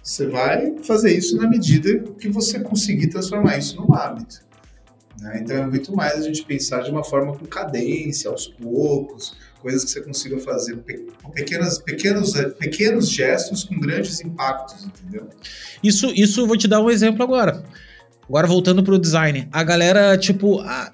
[0.02, 4.44] Você vai fazer isso na medida que você conseguir transformar isso num hábito.
[5.18, 5.40] Né?
[5.40, 9.34] Então é muito mais a gente pensar de uma forma com cadência, aos poucos,
[9.64, 10.76] coisas que você consiga fazer,
[11.34, 15.26] pequenas, pequenos, pequenos gestos com grandes impactos, entendeu?
[15.82, 17.64] Isso, isso vou te dar um exemplo agora.
[18.28, 19.48] Agora voltando pro design.
[19.50, 20.92] A galera, tipo, a...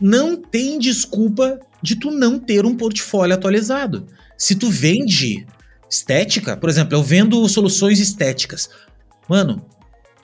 [0.00, 4.08] não tem desculpa de tu não ter um portfólio atualizado.
[4.36, 5.46] Se tu vende
[5.88, 8.68] estética, por exemplo, eu vendo soluções estéticas.
[9.28, 9.64] Mano,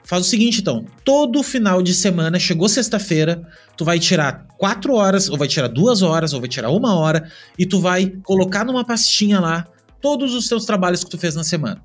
[0.06, 0.86] Faz o seguinte, então.
[1.04, 3.42] Todo final de semana, chegou sexta-feira,
[3.76, 7.28] tu vai tirar quatro horas, ou vai tirar duas horas, ou vai tirar uma hora,
[7.58, 9.66] e tu vai colocar numa pastinha lá
[10.00, 11.82] todos os teus trabalhos que tu fez na semana.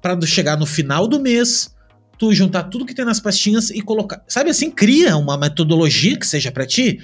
[0.00, 1.72] Para chegar no final do mês,
[2.18, 4.24] tu juntar tudo que tem nas pastinhas e colocar.
[4.26, 6.98] Sabe assim, cria uma metodologia que seja para ti,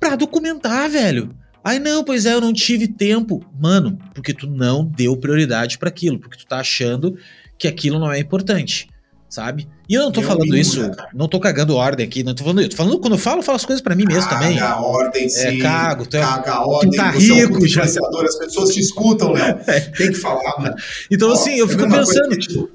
[0.00, 1.36] pra documentar, velho.
[1.62, 3.44] Ai, não, pois é, eu não tive tempo.
[3.60, 7.14] Mano, porque tu não deu prioridade para aquilo, porque tu tá achando
[7.58, 8.88] que aquilo não é importante
[9.28, 9.68] sabe?
[9.88, 12.44] E eu não tô eu falando mínimo, isso, não tô cagando ordem aqui, não tô
[12.44, 12.70] falando isso.
[12.70, 14.58] Tô falando, quando eu falo, eu falo as coisas para mim mesmo caga também.
[14.58, 15.46] Caga ordem, é, sim.
[15.46, 16.06] É, cago.
[16.06, 17.82] Tu, é caga a ordem, tu tá rico, é já.
[17.82, 19.60] As pessoas te escutam, né?
[19.66, 19.80] É.
[19.80, 20.74] Tem que falar, mano.
[21.10, 22.28] Então, Ó, assim, eu é fico pensando...
[22.30, 22.70] Que, tipo...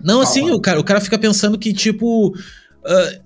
[0.00, 2.28] Não, assim, o cara, o cara fica pensando que, tipo...
[2.28, 3.20] Uh,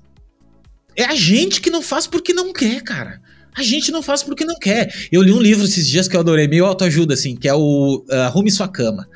[0.96, 3.20] é a gente que não faz porque não quer, cara.
[3.54, 4.92] A gente não faz porque não quer.
[5.10, 8.04] Eu li um livro esses dias que eu adorei, meio autoajuda, assim, que é o
[8.08, 9.06] uh, Arrume Sua Cama.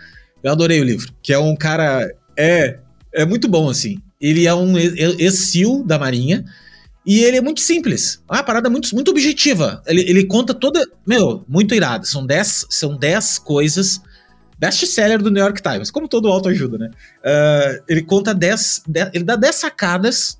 [0.43, 2.79] Eu adorei o livro, que é um cara é,
[3.13, 3.99] é muito bom, assim.
[4.21, 6.45] Ele é um ex-SEAL da Marinha.
[7.07, 8.21] E ele é muito simples.
[8.29, 9.81] É uma parada muito, muito objetiva.
[9.87, 10.85] Ele, ele conta toda.
[11.07, 12.05] Meu, muito irada.
[12.05, 14.01] São 10 são dez coisas.
[14.59, 16.91] Best-seller do New York Times, como todo autoajuda, né?
[17.19, 18.85] Uh, ele conta 10.
[19.13, 20.39] Ele dá 10 sacadas.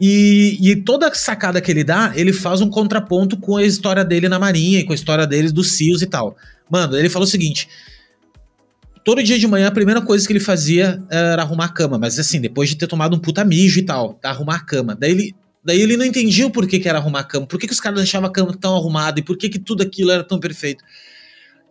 [0.00, 4.28] E, e toda sacada que ele dá, ele faz um contraponto com a história dele
[4.28, 6.36] na Marinha e com a história deles dos SEALs e tal.
[6.68, 7.68] Mano, ele falou o seguinte:
[9.04, 12.18] todo dia de manhã a primeira coisa que ele fazia era arrumar a cama, mas
[12.18, 14.96] assim, depois de ter tomado um puta mijo e tal, arrumar a cama.
[14.98, 15.34] Daí ele,
[15.64, 17.80] daí ele não entendia o porquê que era arrumar a cama, por que, que os
[17.80, 20.82] caras deixavam a cama tão arrumada e por que, que tudo aquilo era tão perfeito.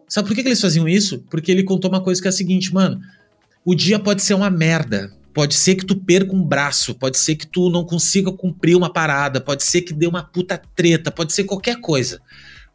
[0.07, 1.23] Sabe por que, que eles faziam isso?
[1.29, 2.99] Porque ele contou uma coisa que é a seguinte, mano,
[3.63, 7.35] o dia pode ser uma merda, Pode ser que tu perca um braço, pode ser
[7.35, 11.31] que tu não consiga cumprir uma parada, pode ser que dê uma puta treta, pode
[11.31, 12.19] ser qualquer coisa.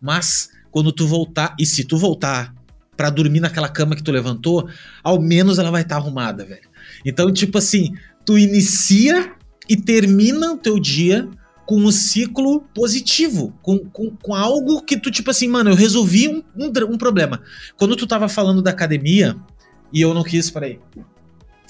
[0.01, 2.55] Mas quando tu voltar, e se tu voltar
[2.97, 4.69] para dormir naquela cama que tu levantou,
[5.03, 6.69] ao menos ela vai estar tá arrumada, velho.
[7.05, 7.93] Então, tipo assim,
[8.25, 9.35] tu inicia
[9.69, 11.29] e termina o teu dia
[11.67, 16.29] com um ciclo positivo, com, com, com algo que tu, tipo assim, mano, eu resolvi
[16.29, 17.43] um, um, um, problema.
[17.77, 19.37] Quando tu tava falando da academia,
[19.93, 20.79] e eu não quis, peraí,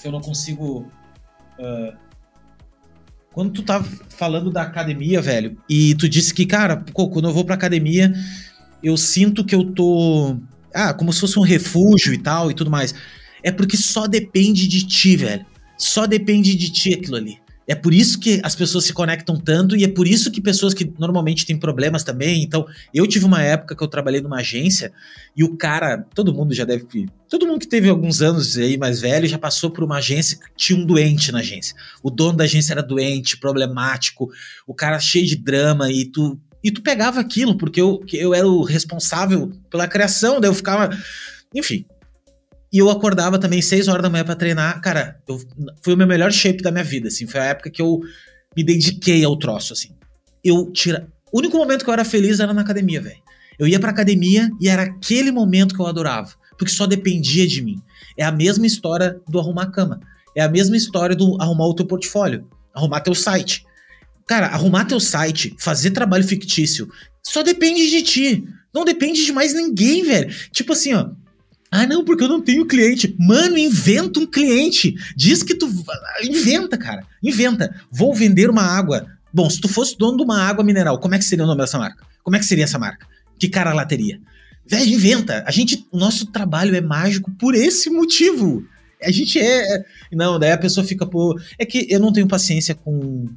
[0.05, 0.87] eu não consigo.
[1.59, 1.97] Uh,
[3.33, 7.33] quando tu tava falando da academia, velho, e tu disse que, cara, pô, quando eu
[7.33, 8.13] vou pra academia,
[8.83, 10.37] eu sinto que eu tô
[10.77, 12.93] ah, como se fosse um refúgio e tal e tudo mais.
[13.43, 15.45] É porque só depende de ti, velho.
[15.77, 17.39] Só depende de ti aquilo ali.
[17.67, 20.73] É por isso que as pessoas se conectam tanto e é por isso que pessoas
[20.73, 22.41] que normalmente têm problemas também.
[22.41, 24.93] Então, eu tive uma época que eu trabalhei numa agência
[25.35, 26.87] e o cara, todo mundo já deve.
[27.27, 30.45] Todo mundo que teve alguns anos aí mais velho já passou por uma agência que
[30.55, 31.75] tinha um doente na agência.
[32.01, 34.31] O dono da agência era doente, problemático,
[34.65, 36.39] o cara cheio de drama e tu.
[36.63, 40.89] E tu pegava aquilo, porque eu, eu era o responsável pela criação, daí eu ficava.
[41.53, 41.85] Enfim,
[42.71, 44.81] e eu acordava também 6 horas da manhã para treinar.
[44.81, 45.41] Cara, eu,
[45.81, 47.25] foi o meu melhor shape da minha vida, assim.
[47.25, 47.99] Foi a época que eu
[48.55, 49.89] me dediquei ao troço, assim.
[50.43, 51.07] Eu tira...
[51.31, 53.21] O único momento que eu era feliz era na academia, velho.
[53.57, 56.33] Eu ia pra academia e era aquele momento que eu adorava.
[56.57, 57.81] Porque só dependia de mim.
[58.17, 59.99] É a mesma história do arrumar a cama.
[60.35, 62.47] É a mesma história do arrumar o teu portfólio.
[62.73, 63.65] Arrumar teu site.
[64.27, 66.89] Cara, arrumar teu site, fazer trabalho fictício,
[67.23, 68.43] só depende de ti.
[68.73, 70.33] Não depende de mais ninguém, velho.
[70.51, 71.09] Tipo assim, ó.
[71.71, 73.15] Ah, não, porque eu não tenho cliente.
[73.19, 74.95] Mano, inventa um cliente.
[75.15, 75.69] Diz que tu.
[76.23, 77.05] Inventa, cara.
[77.21, 77.73] Inventa.
[77.91, 79.05] Vou vender uma água.
[79.33, 81.61] Bom, se tu fosse dono de uma água mineral, como é que seria o nome
[81.61, 82.05] dessa marca?
[82.23, 83.05] Como é que seria essa marca?
[83.37, 84.19] Que cara lá teria?
[84.65, 85.43] Velho, inventa.
[85.45, 85.85] A gente.
[85.91, 88.65] O nosso trabalho é mágico por esse motivo.
[89.01, 89.77] A gente é.
[89.77, 91.37] é não, daí a pessoa fica, pô.
[91.57, 93.29] É que eu não tenho paciência com.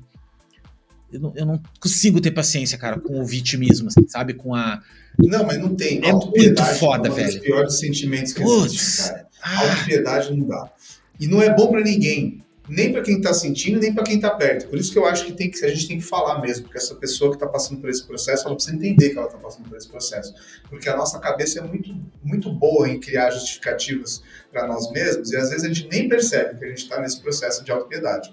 [1.12, 4.34] Eu não, eu não consigo ter paciência, cara, com o vitimismo, assim, sabe?
[4.34, 4.80] Com a
[5.18, 6.00] não, mas não tem.
[6.04, 7.28] É muito foda, é um velho.
[7.28, 8.72] Um dos piores sentimentos que Puts.
[8.72, 9.28] existem, cara.
[9.42, 9.70] Ah.
[9.70, 10.72] Autopiedade não dá.
[11.18, 12.44] E não é bom para ninguém.
[12.68, 14.68] Nem para quem tá sentindo, nem para quem tá perto.
[14.68, 16.78] Por isso que eu acho que, tem que a gente tem que falar mesmo, porque
[16.78, 19.68] essa pessoa que tá passando por esse processo, ela precisa entender que ela tá passando
[19.68, 20.32] por esse processo.
[20.68, 21.92] Porque a nossa cabeça é muito,
[22.22, 24.22] muito boa em criar justificativas
[24.52, 27.20] para nós mesmos, e às vezes a gente nem percebe que a gente tá nesse
[27.20, 28.32] processo de autopiedade.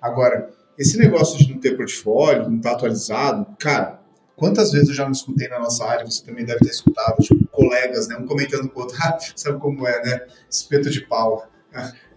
[0.00, 0.48] Agora,
[0.78, 4.04] esse negócio de não ter portfólio, não estar tá atualizado, cara,
[4.36, 7.46] Quantas vezes eu já me escutei na nossa área, você também deve ter escutado, tipo,
[7.48, 8.16] colegas, né?
[8.16, 10.20] Um comentando com o outro, ah, sabe como é, né?
[10.50, 11.48] Espeto de pau.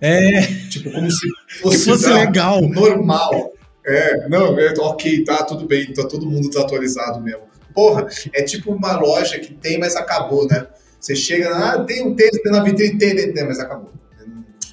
[0.01, 0.41] É.
[0.69, 1.27] Tipo, como se
[1.61, 2.61] fosse, fosse legal.
[2.61, 3.53] Normal.
[3.85, 7.43] É, não, é, ok, tá, tudo bem, tá, todo mundo tá atualizado mesmo.
[7.73, 10.67] Porra, é tipo uma loja que tem, mas acabou, né?
[10.99, 13.93] Você chega, ah, tem um tênis na vitrine, tem, tem, mas acabou.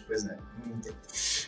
[0.06, 0.43] Pois é, não tem.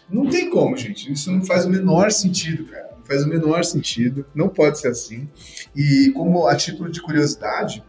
[0.08, 1.12] Não tem como, gente.
[1.12, 5.28] Isso não faz o menor sentido, cara faz o menor sentido, não pode ser assim.
[5.74, 7.82] E como a título de curiosidade,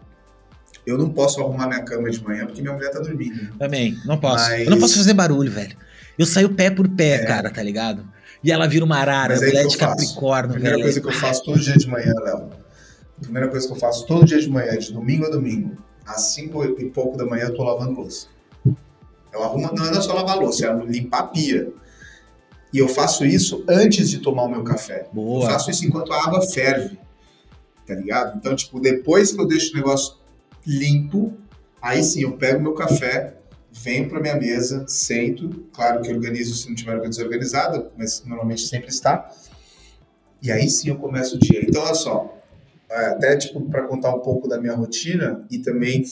[0.86, 3.58] eu não posso arrumar minha cama de manhã porque minha mulher tá dormindo.
[3.58, 4.50] Também, não posso.
[4.50, 4.64] Mas...
[4.64, 5.76] Eu não posso fazer barulho, velho.
[6.18, 7.26] Eu saio pé por pé, é.
[7.26, 8.08] cara, tá ligado?
[8.44, 10.52] E ela vira uma arara, mulher de Capricórnio.
[10.52, 10.84] A primeira velho.
[10.86, 12.50] coisa que eu faço todo dia de manhã, Léo.
[13.18, 15.76] A primeira coisa que eu faço todo dia de manhã, de domingo a domingo,
[16.06, 18.28] às 5 e pouco da manhã, eu tô lavando louça.
[19.34, 21.68] Eu arrumo, não é só lavar louça, é limpar a pia.
[22.74, 25.08] E eu faço isso antes de tomar o meu café.
[25.14, 25.46] Boa.
[25.46, 26.98] Eu faço isso enquanto a água ferve.
[27.86, 28.38] Tá ligado?
[28.38, 30.18] Então, tipo, depois que eu deixo o negócio
[30.66, 31.34] limpo,
[31.82, 33.38] aí sim eu pego meu café,
[33.72, 35.66] venho para minha mesa, sento.
[35.74, 39.32] Claro que organizo se não tiver algo desorganizada, mas normalmente sempre está.
[40.42, 41.62] E aí sim eu começo o dia.
[41.66, 42.38] Então, olha só,
[42.90, 46.04] é, até tipo para contar um pouco da minha rotina e também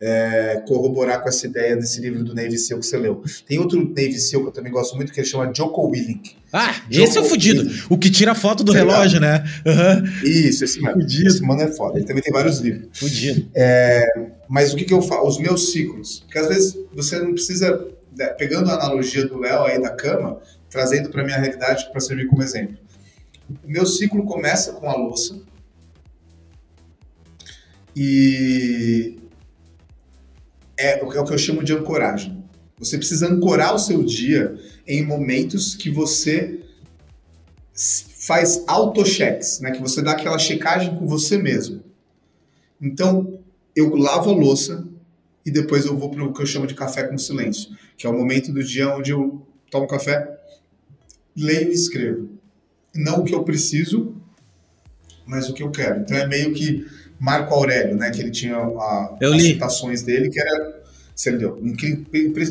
[0.00, 3.22] é, corroborar com essa ideia desse livro do Navy SEAL que você leu.
[3.46, 6.36] Tem outro Navy SEAL que eu também gosto muito, que ele chama Joko Willink.
[6.52, 7.60] Ah, Joko esse é o fudido.
[7.60, 7.86] Willink.
[7.88, 9.42] O que tira a foto do relógio, né?
[9.64, 10.28] Uhum.
[10.28, 11.00] Isso, esse mano.
[11.00, 11.28] Fudido.
[11.28, 11.98] Esse mano é foda.
[11.98, 12.88] Ele também tem vários livros.
[12.92, 13.48] Fudido.
[13.54, 14.04] É,
[14.48, 15.26] mas o que, que eu falo?
[15.26, 16.20] Os meus ciclos.
[16.20, 20.40] Porque às vezes você não precisa, né, pegando a analogia do Léo aí da cama,
[20.68, 22.76] trazendo para minha realidade para servir como exemplo.
[23.64, 25.40] O meu ciclo começa com a louça.
[27.94, 29.16] E
[30.78, 32.44] é, é o que eu chamo de ancoragem.
[32.78, 34.54] Você precisa ancorar o seu dia
[34.86, 36.60] em momentos que você
[38.26, 39.70] faz auto-checks, né?
[39.70, 41.82] Que você dá aquela checagem com você mesmo.
[42.80, 43.38] Então,
[43.74, 44.86] eu lavo a louça
[45.44, 48.10] e depois eu vou para o que eu chamo de café com silêncio, que é
[48.10, 50.38] o momento do dia onde eu tomo café,
[51.36, 52.28] leio e escrevo.
[52.94, 54.16] Não o que eu preciso,
[55.26, 56.00] mas o que eu quero.
[56.00, 56.86] Então é meio que
[57.18, 58.10] Marco Aurélio, né?
[58.10, 60.86] Que ele tinha a, as citações dele, que era.
[61.14, 61.58] Você leu?
[61.62, 62.04] Incrível.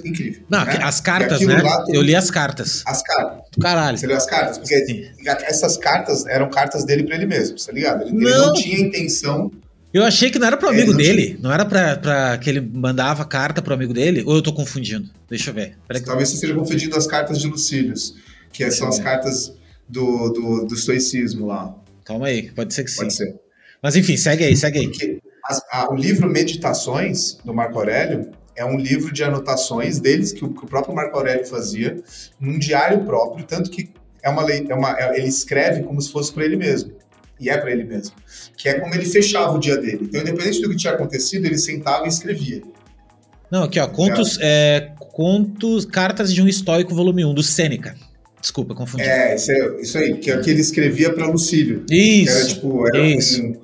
[0.03, 0.79] incrível Não, né?
[0.81, 1.61] as cartas, né?
[1.87, 2.81] Eu li as cartas.
[2.87, 3.43] As cartas.
[3.61, 3.95] Caralho.
[3.95, 4.57] Você leu as cartas?
[4.57, 5.05] Porque Sim.
[5.43, 8.01] essas cartas eram cartas dele para ele mesmo, tá ligado?
[8.01, 9.51] Ele não, ele não tinha intenção.
[9.93, 11.37] Eu achei que não era pro amigo não dele.
[11.39, 14.23] Não era pra, pra que ele mandava carta pro amigo dele.
[14.25, 15.09] Ou eu tô confundindo?
[15.29, 15.77] Deixa eu ver.
[16.03, 18.15] Talvez você esteja confundindo as cartas de Lucílios,
[18.51, 19.53] que Deixa são as cartas
[19.87, 21.73] do, do, do estoicismo lá.
[22.03, 22.97] Calma aí, pode ser que sim.
[22.97, 23.44] Pode ser.
[23.86, 24.88] Mas enfim, segue aí, segue aí.
[24.88, 25.20] Porque
[25.72, 30.49] a, o livro Meditações, do Marco Aurélio, é um livro de anotações deles que o,
[30.52, 32.02] que o, próprio Marco Aurélio fazia
[32.40, 33.91] num diário próprio, tanto que
[34.24, 36.94] é uma, lei, é uma é, ele escreve como se fosse para ele mesmo.
[37.40, 38.16] E é para ele mesmo.
[38.57, 39.99] Que é como ele fechava o dia dele.
[40.02, 42.64] Então, independente do que tinha acontecido, ele sentava e escrevia.
[43.52, 47.95] Não, aqui ó, contos, é, contos, cartas de um estoico, volume 1, do Sêneca.
[48.41, 49.03] Desculpa, confundi.
[49.03, 51.86] É, isso, é, isso aí, que, é que ele escrevia para Lucílio.
[51.88, 52.36] Isso.
[52.36, 53.44] era tipo, era isso.
[53.44, 53.56] um,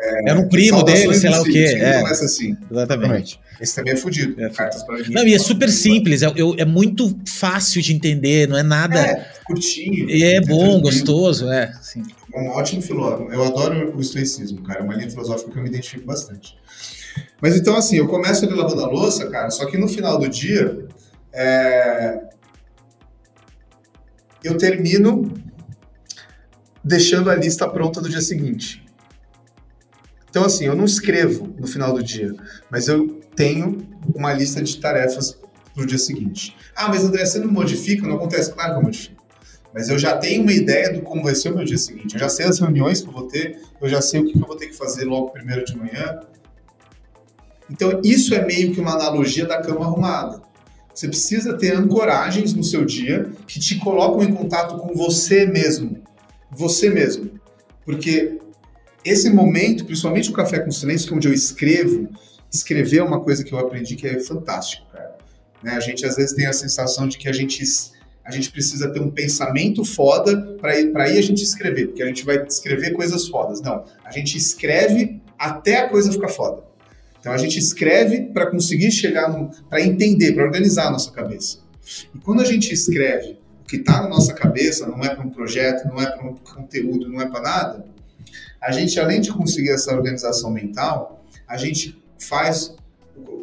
[0.00, 1.64] é, era um primo dele, sei lá o quê.
[1.76, 2.00] É.
[2.00, 2.56] Começa assim.
[2.70, 3.40] Exatamente.
[3.60, 4.40] Esse também é fudido.
[4.40, 4.48] É.
[4.50, 8.62] Cartas para Não, e é super simples, é, é, muito fácil de entender, não é
[8.62, 9.00] nada.
[9.00, 10.08] É, curtinho.
[10.08, 11.72] E é bom, gostoso, é.
[11.82, 12.04] Sim.
[12.32, 13.32] É um ótimo filósofo.
[13.32, 14.80] Eu adoro o estoicismo, cara.
[14.80, 16.56] É uma linha filosófica que eu me identifico bastante.
[17.40, 20.28] Mas então, assim, eu começo ali lavando a louça, cara, só que no final do
[20.28, 20.86] dia,
[21.32, 22.20] é...
[24.44, 25.34] eu termino
[26.84, 28.87] deixando a lista pronta do dia seguinte.
[30.30, 32.34] Então, assim, eu não escrevo no final do dia,
[32.70, 33.78] mas eu tenho
[34.14, 35.38] uma lista de tarefas
[35.74, 36.56] para o dia seguinte.
[36.74, 38.06] Ah, mas André, você não modifica?
[38.06, 38.52] Não acontece?
[38.52, 39.18] Claro que eu modifico.
[39.72, 42.14] Mas eu já tenho uma ideia do como vai ser o meu dia seguinte.
[42.14, 44.46] Eu já sei as reuniões que eu vou ter, eu já sei o que eu
[44.46, 46.20] vou ter que fazer logo primeiro de manhã.
[47.70, 50.42] Então, isso é meio que uma analogia da cama arrumada.
[50.94, 56.02] Você precisa ter ancoragens no seu dia que te colocam em contato com você mesmo.
[56.50, 57.30] Você mesmo.
[57.84, 58.38] Porque
[59.04, 62.08] esse momento, principalmente o Café com Silêncio, que é onde eu escrevo,
[62.52, 65.16] escrever é uma coisa que eu aprendi que é fantástico, cara.
[65.62, 65.72] Né?
[65.72, 67.62] A gente às vezes tem a sensação de que a gente,
[68.24, 72.06] a gente precisa ter um pensamento foda para ir, aí a gente escrever, porque a
[72.06, 73.60] gente vai escrever coisas fodas.
[73.60, 76.62] Não, a gente escreve até a coisa ficar foda.
[77.20, 79.28] Então a gente escreve para conseguir chegar,
[79.68, 81.58] para entender, para organizar a nossa cabeça.
[82.14, 85.30] E quando a gente escreve o que está na nossa cabeça, não é para um
[85.30, 87.84] projeto, não é para um conteúdo, não é para nada,
[88.60, 92.74] a gente, além de conseguir essa organização mental, a gente faz,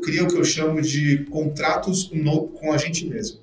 [0.04, 3.40] cria o que eu chamo de contratos no, com a gente mesmo.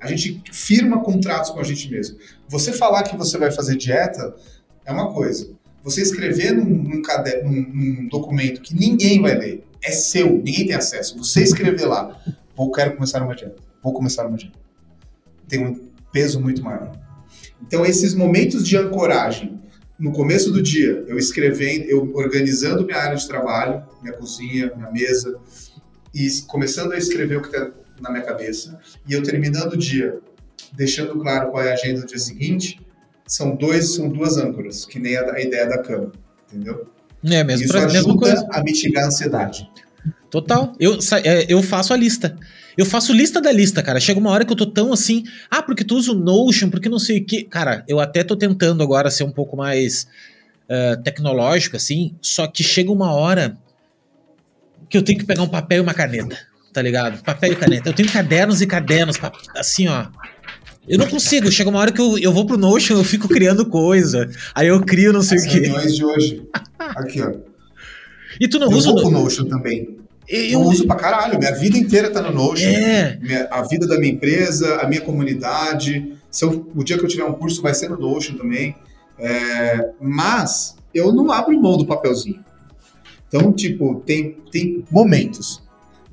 [0.00, 2.18] A gente firma contratos com a gente mesmo.
[2.48, 4.34] Você falar que você vai fazer dieta
[4.84, 5.50] é uma coisa.
[5.82, 7.02] Você escrever num, num,
[7.44, 11.16] num, num documento que ninguém vai ler, é seu, ninguém tem acesso.
[11.18, 12.18] Você escrever lá,
[12.56, 14.58] vou quero começar uma dieta, vou começar uma dieta,
[15.46, 15.74] tem um
[16.12, 16.92] peso muito maior.
[17.66, 19.60] Então esses momentos de ancoragem
[19.98, 24.90] no começo do dia, eu escrevendo, eu organizando minha área de trabalho, minha cozinha, minha
[24.90, 25.38] mesa,
[26.12, 30.18] e começando a escrever o que está na minha cabeça, e eu terminando o dia,
[30.72, 32.80] deixando claro qual é a agenda do dia seguinte,
[33.26, 36.12] são dois, são duas âncoras, que nem a, a ideia da cama,
[36.48, 36.86] entendeu?
[37.24, 38.48] É mesmo, Isso pra, ajuda coisa.
[38.50, 39.70] a mitigar a ansiedade.
[40.28, 40.72] Total.
[40.78, 42.36] Eu, é, eu faço a lista.
[42.76, 44.00] Eu faço lista da lista, cara.
[44.00, 46.88] Chega uma hora que eu tô tão assim, ah, porque tu usa o Notion, porque
[46.88, 47.44] não sei o que.
[47.44, 50.06] Cara, eu até tô tentando agora ser um pouco mais
[50.68, 53.56] uh, tecnológico, assim, só que chega uma hora
[54.88, 56.36] que eu tenho que pegar um papel e uma caneta,
[56.72, 57.22] tá ligado?
[57.22, 57.88] Papel e caneta.
[57.88, 59.18] Eu tenho cadernos e cadernos,
[59.56, 60.06] assim, ó.
[60.86, 61.50] Eu não consigo.
[61.50, 64.28] Chega uma hora que eu, eu vou pro Notion, eu fico criando coisa.
[64.54, 65.60] Aí eu crio não sei As o quê.
[65.60, 66.42] reuniões de hoje.
[66.78, 67.32] Aqui, ó.
[68.38, 70.03] E tu não eu usa vou o pro Notion também.
[70.28, 71.38] Eu, uso pra caralho.
[71.38, 72.68] Minha vida inteira tá no Notion.
[72.68, 73.18] É.
[73.20, 76.14] Minha, a vida da minha empresa, a minha comunidade.
[76.30, 78.74] Se eu, o dia que eu tiver um curso vai ser no Notion também.
[79.18, 82.44] É, mas eu não abro mão do papelzinho.
[83.28, 85.62] Então, tipo, tem, tem momentos.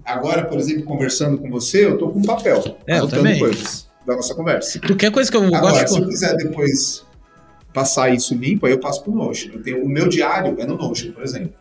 [0.03, 2.77] Agora, por exemplo, conversando com você, eu tô com papel.
[2.87, 3.39] É, eu também.
[3.39, 4.79] coisas da nossa conversa.
[4.79, 5.93] Tu quer coisa que eu Agora, gosto?
[5.93, 7.05] se eu quiser depois
[7.73, 9.51] passar isso limpo, aí eu passo pro Notion.
[9.53, 11.53] Eu tenho, o meu diário é no Notion, por exemplo.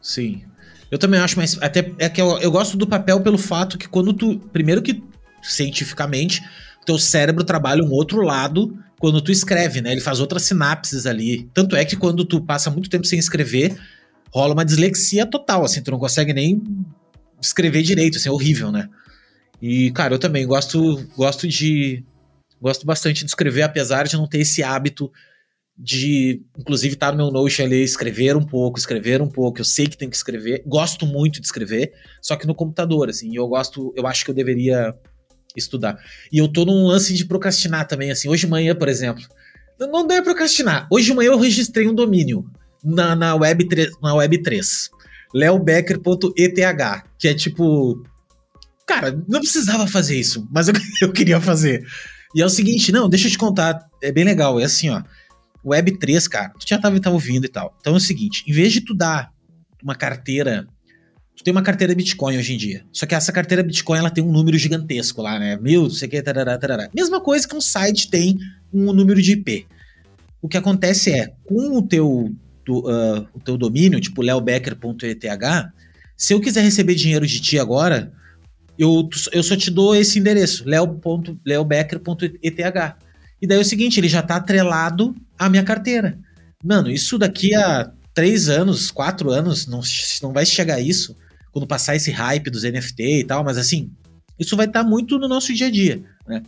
[0.00, 0.42] Sim.
[0.90, 3.88] Eu também acho, mas até é que eu, eu gosto do papel pelo fato que
[3.88, 4.38] quando tu.
[4.52, 5.02] Primeiro que
[5.42, 6.42] cientificamente,
[6.84, 9.92] teu cérebro trabalha um outro lado quando tu escreve, né?
[9.92, 11.48] Ele faz outras sinapses ali.
[11.52, 13.76] Tanto é que quando tu passa muito tempo sem escrever,
[14.32, 16.62] rola uma dislexia total, assim, tu não consegue nem
[17.40, 18.88] escrever direito, assim, é horrível, né?
[19.60, 22.04] E, cara, eu também gosto, gosto de.
[22.60, 25.12] Gosto bastante de escrever, apesar de não ter esse hábito
[25.78, 29.60] de, inclusive, estar tá no meu Notion ali, escrever um pouco, escrever um pouco.
[29.60, 31.92] Eu sei que tem que escrever, gosto muito de escrever,
[32.22, 34.94] só que no computador, assim, eu gosto, eu acho que eu deveria
[35.54, 35.98] estudar.
[36.32, 39.22] E eu tô num lance de procrastinar também, assim, hoje de manhã, por exemplo.
[39.78, 40.88] Não deve procrastinar.
[40.90, 42.50] Hoje de manhã eu registrei um domínio
[42.82, 44.90] na, na, web, 3, na web 3,
[45.34, 48.02] leobecker.eth, que é tipo.
[48.86, 51.84] Cara, não precisava fazer isso, mas eu, eu queria fazer.
[52.34, 55.02] E é o seguinte, não, deixa eu te contar, é bem legal, é assim, ó.
[55.66, 57.76] Web3, cara, tu já tava, tava ouvindo e tal.
[57.80, 59.32] Então é o seguinte, em vez de tu dar
[59.82, 60.66] uma carteira,
[61.34, 62.84] tu tem uma carteira Bitcoin hoje em dia.
[62.92, 65.56] Só que essa carteira Bitcoin, ela tem um número gigantesco lá, né?
[65.56, 66.88] Mil, não sei o que, tarará, tarará.
[66.94, 68.38] Mesma coisa que um site tem
[68.72, 69.66] um número de IP.
[70.40, 72.32] O que acontece é, com o teu,
[72.64, 75.24] do, uh, o teu domínio, tipo leobecker.eth,
[76.16, 78.12] se eu quiser receber dinheiro de ti agora,
[78.78, 82.96] eu, eu só te dou esse endereço, leo.leobecker.eth.
[83.40, 86.18] E daí é o seguinte, ele já tá atrelado à minha carteira.
[86.64, 89.80] Mano, isso daqui a três anos, quatro anos, não,
[90.22, 91.16] não vai chegar a isso,
[91.52, 93.90] quando passar esse hype dos NFT e tal, mas assim,
[94.38, 96.42] isso vai estar tá muito no nosso dia a dia, né?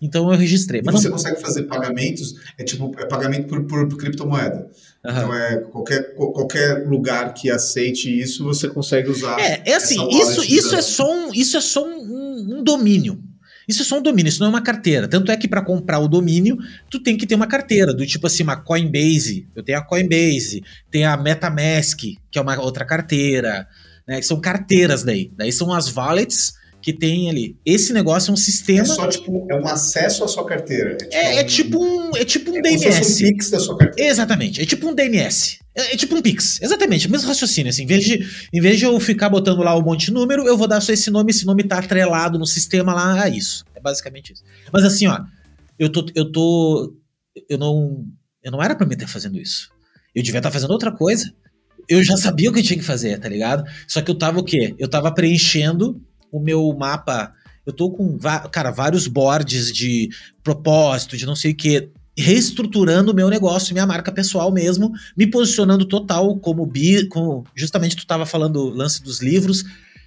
[0.00, 0.80] Então eu registrei.
[0.84, 1.16] Mas você não...
[1.16, 4.70] consegue fazer pagamentos, é tipo, é pagamento por, por, por criptomoeda.
[5.04, 5.10] Uhum.
[5.10, 9.40] Então é qualquer, qualquer lugar que aceite isso, você consegue usar.
[9.40, 13.20] É, é assim, isso, isso, é só um, isso é só um, um domínio.
[13.68, 15.06] Isso é só um domínio, isso não é uma carteira.
[15.06, 16.56] Tanto é que para comprar o domínio,
[16.90, 19.46] tu tem que ter uma carteira, do tipo assim, uma Coinbase.
[19.54, 21.98] Eu tenho a Coinbase, tem a MetaMask,
[22.30, 23.68] que é uma outra carteira,
[24.06, 24.22] né?
[24.22, 25.30] São carteiras daí.
[25.36, 27.56] Daí são as wallets que tem ali.
[27.64, 28.82] Esse negócio é um sistema.
[28.82, 30.96] É só tipo, é um acesso à sua carteira.
[31.10, 33.24] É tipo, é, um, é tipo um, é tipo um é DNS.
[33.24, 34.10] Um Pix da sua carteira.
[34.10, 34.60] Exatamente.
[34.60, 35.58] É tipo um DNS.
[35.74, 36.60] É, é, tipo um Pix.
[36.62, 37.06] Exatamente.
[37.06, 37.70] O mesmo raciocínio.
[37.70, 40.46] Assim, em, vez de, em vez de eu ficar botando lá um monte de número,
[40.46, 41.30] eu vou dar só esse nome.
[41.30, 43.64] Esse nome tá atrelado no sistema lá a isso.
[43.74, 44.42] É basicamente isso.
[44.72, 45.20] Mas assim, ó.
[45.78, 46.06] Eu tô.
[46.14, 46.94] Eu tô.
[47.48, 48.04] Eu não.
[48.42, 49.70] Eu não era pra me estar fazendo isso.
[50.14, 51.32] Eu devia estar fazendo outra coisa.
[51.88, 53.64] Eu já sabia o que eu tinha que fazer, tá ligado?
[53.86, 54.74] Só que eu tava o quê?
[54.78, 56.00] Eu tava preenchendo
[56.32, 57.32] o meu mapa.
[57.64, 58.18] Eu tô com,
[58.50, 60.08] cara, vários boards de
[60.42, 65.26] propósito, de não sei o que, reestruturando o meu negócio, minha marca pessoal mesmo, me
[65.26, 69.64] posicionando total como bi, como justamente tu tava falando lance dos livros.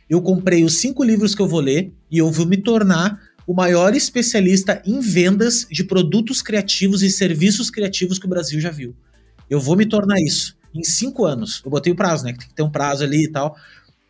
[0.09, 3.17] Eu comprei os cinco livros que eu vou ler e eu vou me tornar
[3.47, 8.71] o maior especialista em vendas de produtos criativos e serviços criativos que o Brasil já
[8.71, 8.93] viu.
[9.49, 11.61] Eu vou me tornar isso em cinco anos.
[11.63, 12.33] Eu botei o prazo, né?
[12.33, 13.55] Tem que ter um prazo ali e tal.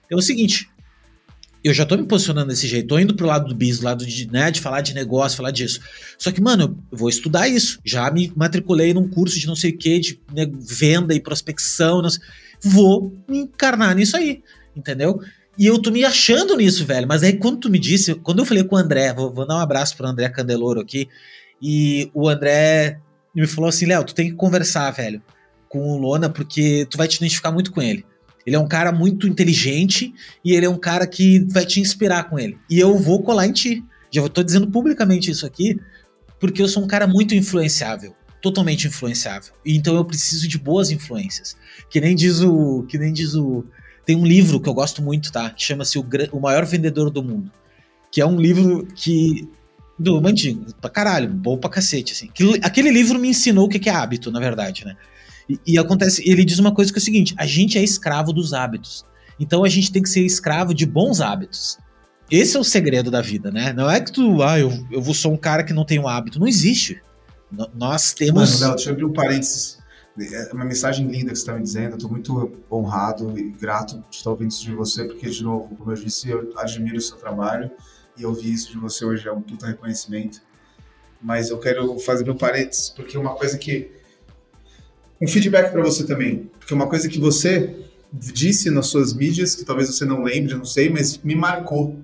[0.09, 0.70] É o seguinte,
[1.63, 4.31] eu já tô me posicionando desse jeito, tô indo pro lado do business, lado de,
[4.31, 5.79] né, de falar de negócio, falar disso.
[6.17, 7.79] Só que, mano, eu vou estudar isso.
[7.85, 12.07] Já me matriculei num curso de não sei o que, de né, venda e prospecção.
[12.09, 12.21] Sei,
[12.61, 14.41] vou me encarnar nisso aí,
[14.75, 15.21] entendeu?
[15.57, 17.07] E eu tô me achando nisso, velho.
[17.07, 19.55] Mas aí, quando tu me disse, quando eu falei com o André, vou, vou dar
[19.55, 21.07] um abraço pro André Candeloro aqui,
[21.61, 22.99] e o André
[23.35, 25.21] me falou assim: Léo, tu tem que conversar, velho,
[25.69, 28.05] com o Lona, porque tu vai te identificar muito com ele.
[28.45, 30.13] Ele é um cara muito inteligente
[30.43, 32.57] e ele é um cara que vai te inspirar com ele.
[32.69, 33.83] E eu vou colar em ti.
[34.11, 35.79] Já estou dizendo publicamente isso aqui,
[36.39, 39.53] porque eu sou um cara muito influenciável, totalmente influenciável.
[39.65, 41.55] E então eu preciso de boas influências.
[41.89, 43.63] Que nem diz o, que nem diz o,
[44.05, 45.49] tem um livro que eu gosto muito, tá?
[45.49, 47.51] Que chama-se o, o maior vendedor do mundo,
[48.11, 49.47] que é um livro que
[49.97, 52.29] do Mandingo, pra caralho, bom pra cacete, assim.
[52.63, 54.97] Aquele livro me ensinou o que é hábito, na verdade, né?
[55.51, 58.31] E, e acontece, ele diz uma coisa que é o seguinte: a gente é escravo
[58.31, 59.05] dos hábitos.
[59.39, 61.77] Então a gente tem que ser escravo de bons hábitos.
[62.29, 63.73] Esse é o segredo da vida, né?
[63.73, 66.07] Não é que tu, ah, eu, eu vou sou um cara que não tem um
[66.07, 66.39] hábito.
[66.39, 67.01] Não existe.
[67.51, 68.61] N nós temos.
[68.61, 69.79] Mano, deixa eu abrir um parênteses.
[70.17, 71.95] É uma mensagem linda que você está me dizendo.
[71.95, 75.75] Eu tô muito honrado e grato de estar ouvindo isso de você, porque, de novo,
[75.75, 77.71] como eu disse, eu admiro o seu trabalho
[78.17, 80.41] e ouvir isso de você hoje é um puta reconhecimento.
[81.21, 83.91] Mas eu quero fazer meu parênteses, porque uma coisa que
[85.21, 87.75] um feedback para você também, porque uma coisa que você
[88.11, 91.95] disse nas suas mídias, que talvez você não lembre, não sei, mas me marcou.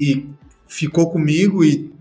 [0.00, 0.28] E
[0.66, 1.92] ficou comigo e,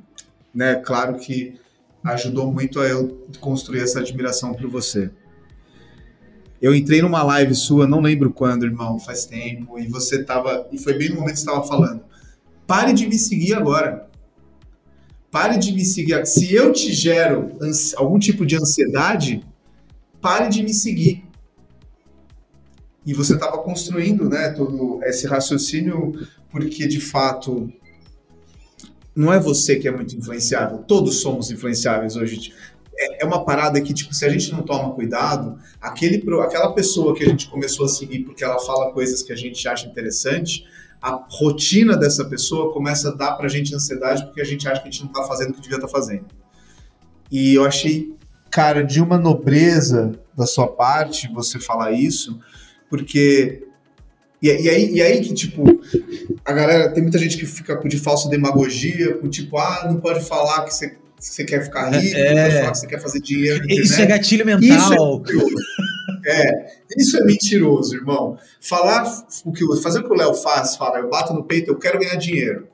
[0.53, 1.59] né, claro que
[2.03, 5.11] ajudou muito a eu construir essa admiração por você.
[6.61, 10.77] Eu entrei numa live sua, não lembro quando, irmão, faz tempo, e você tava, e
[10.77, 12.03] foi bem no momento que você estava falando.
[12.65, 14.09] Pare de me seguir agora.
[15.29, 16.25] Pare de me seguir.
[16.25, 17.57] Se eu te gero
[17.97, 19.45] algum tipo de ansiedade,
[20.23, 21.25] pare de me seguir.
[23.05, 26.13] E você estava construindo né, todo esse raciocínio,
[26.49, 27.69] porque de fato
[29.13, 32.53] não é você que é muito influenciável, todos somos influenciáveis hoje.
[32.95, 37.13] É, é uma parada que, tipo, se a gente não toma cuidado, aquele, aquela pessoa
[37.13, 40.65] que a gente começou a seguir porque ela fala coisas que a gente acha interessante,
[41.01, 44.87] a rotina dessa pessoa começa a dar pra gente ansiedade porque a gente acha que
[44.87, 46.25] a gente não tá fazendo o que devia estar tá fazendo.
[47.29, 48.15] E eu achei
[48.53, 52.39] cara, de uma nobreza da sua parte você falar isso,
[52.87, 53.63] porque.
[54.39, 55.63] E, e, aí, e aí que, tipo,
[56.45, 60.23] a galera, tem muita gente que fica de falsa demagogia, com tipo, ah, não pode
[60.23, 62.35] falar que você, você quer ficar rico, é.
[62.35, 63.65] não pode falar que você quer fazer dinheiro.
[63.67, 65.23] Isso é gatilho mental.
[65.25, 65.53] Isso
[66.25, 66.65] é, é,
[66.97, 68.37] isso é mentiroso, irmão.
[68.61, 69.03] Falar
[69.45, 71.97] o que fazer o que o Léo faz, fala, eu bato no peito, eu quero
[71.99, 72.67] ganhar dinheiro.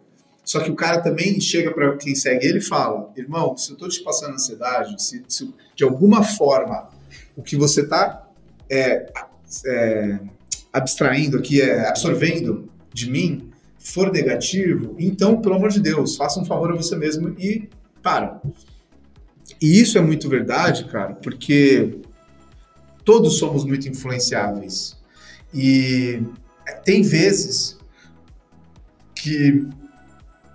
[0.50, 3.76] Só que o cara também chega para quem segue ele e fala: irmão, se eu
[3.76, 6.90] estou te passando ansiedade, se, se, de alguma forma
[7.38, 8.28] o que você está
[8.68, 9.12] é,
[9.68, 10.20] é,
[10.74, 16.46] abstraindo aqui, é, absorvendo de mim, for negativo, então, pelo amor de Deus, faça um
[16.46, 17.70] favor a você mesmo e
[18.02, 18.42] para.
[19.62, 22.00] E isso é muito verdade, cara, porque
[23.06, 24.98] todos somos muito influenciáveis.
[25.54, 26.24] E
[26.84, 27.78] tem vezes
[29.14, 29.70] que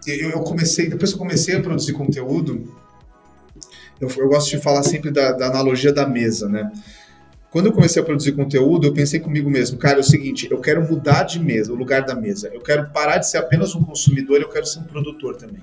[0.06, 2.72] eu, eu, comecei, depois que eu comecei a produzir conteúdo,
[4.00, 6.70] eu, eu gosto de falar sempre da, da, analogia da mesa, né?
[7.50, 10.60] Quando eu comecei a produzir conteúdo, eu pensei comigo mesmo, cara, é o seguinte, eu
[10.60, 12.50] quero mudar de mesa, o lugar da mesa.
[12.52, 15.62] Eu quero parar de ser apenas um consumidor, eu quero ser um produtor também.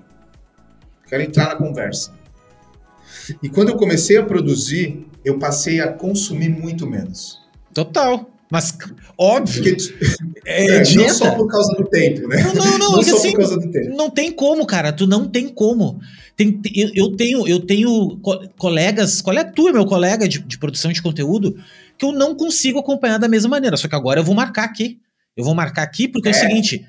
[1.07, 2.13] quero entrar na conversa.
[3.43, 7.41] E quando eu comecei a produzir, eu passei a consumir muito menos.
[7.73, 8.31] Total.
[8.51, 8.77] Mas,
[9.17, 9.63] óbvio.
[9.63, 12.43] Porque, é, é, não só por causa do tempo, né?
[12.43, 12.91] Não, não, não.
[12.97, 13.95] não só assim, por causa do tempo.
[13.95, 14.91] Não tem como, cara.
[14.91, 16.01] Tu não tem como.
[16.35, 18.19] Tem, eu, eu tenho, eu tenho
[18.57, 19.21] colegas.
[19.21, 21.55] Qual é tu, meu colega de, de produção de conteúdo,
[21.97, 23.77] que eu não consigo acompanhar da mesma maneira.
[23.77, 24.99] Só que agora eu vou marcar aqui.
[25.37, 26.85] Eu vou marcar aqui porque é, é o seguinte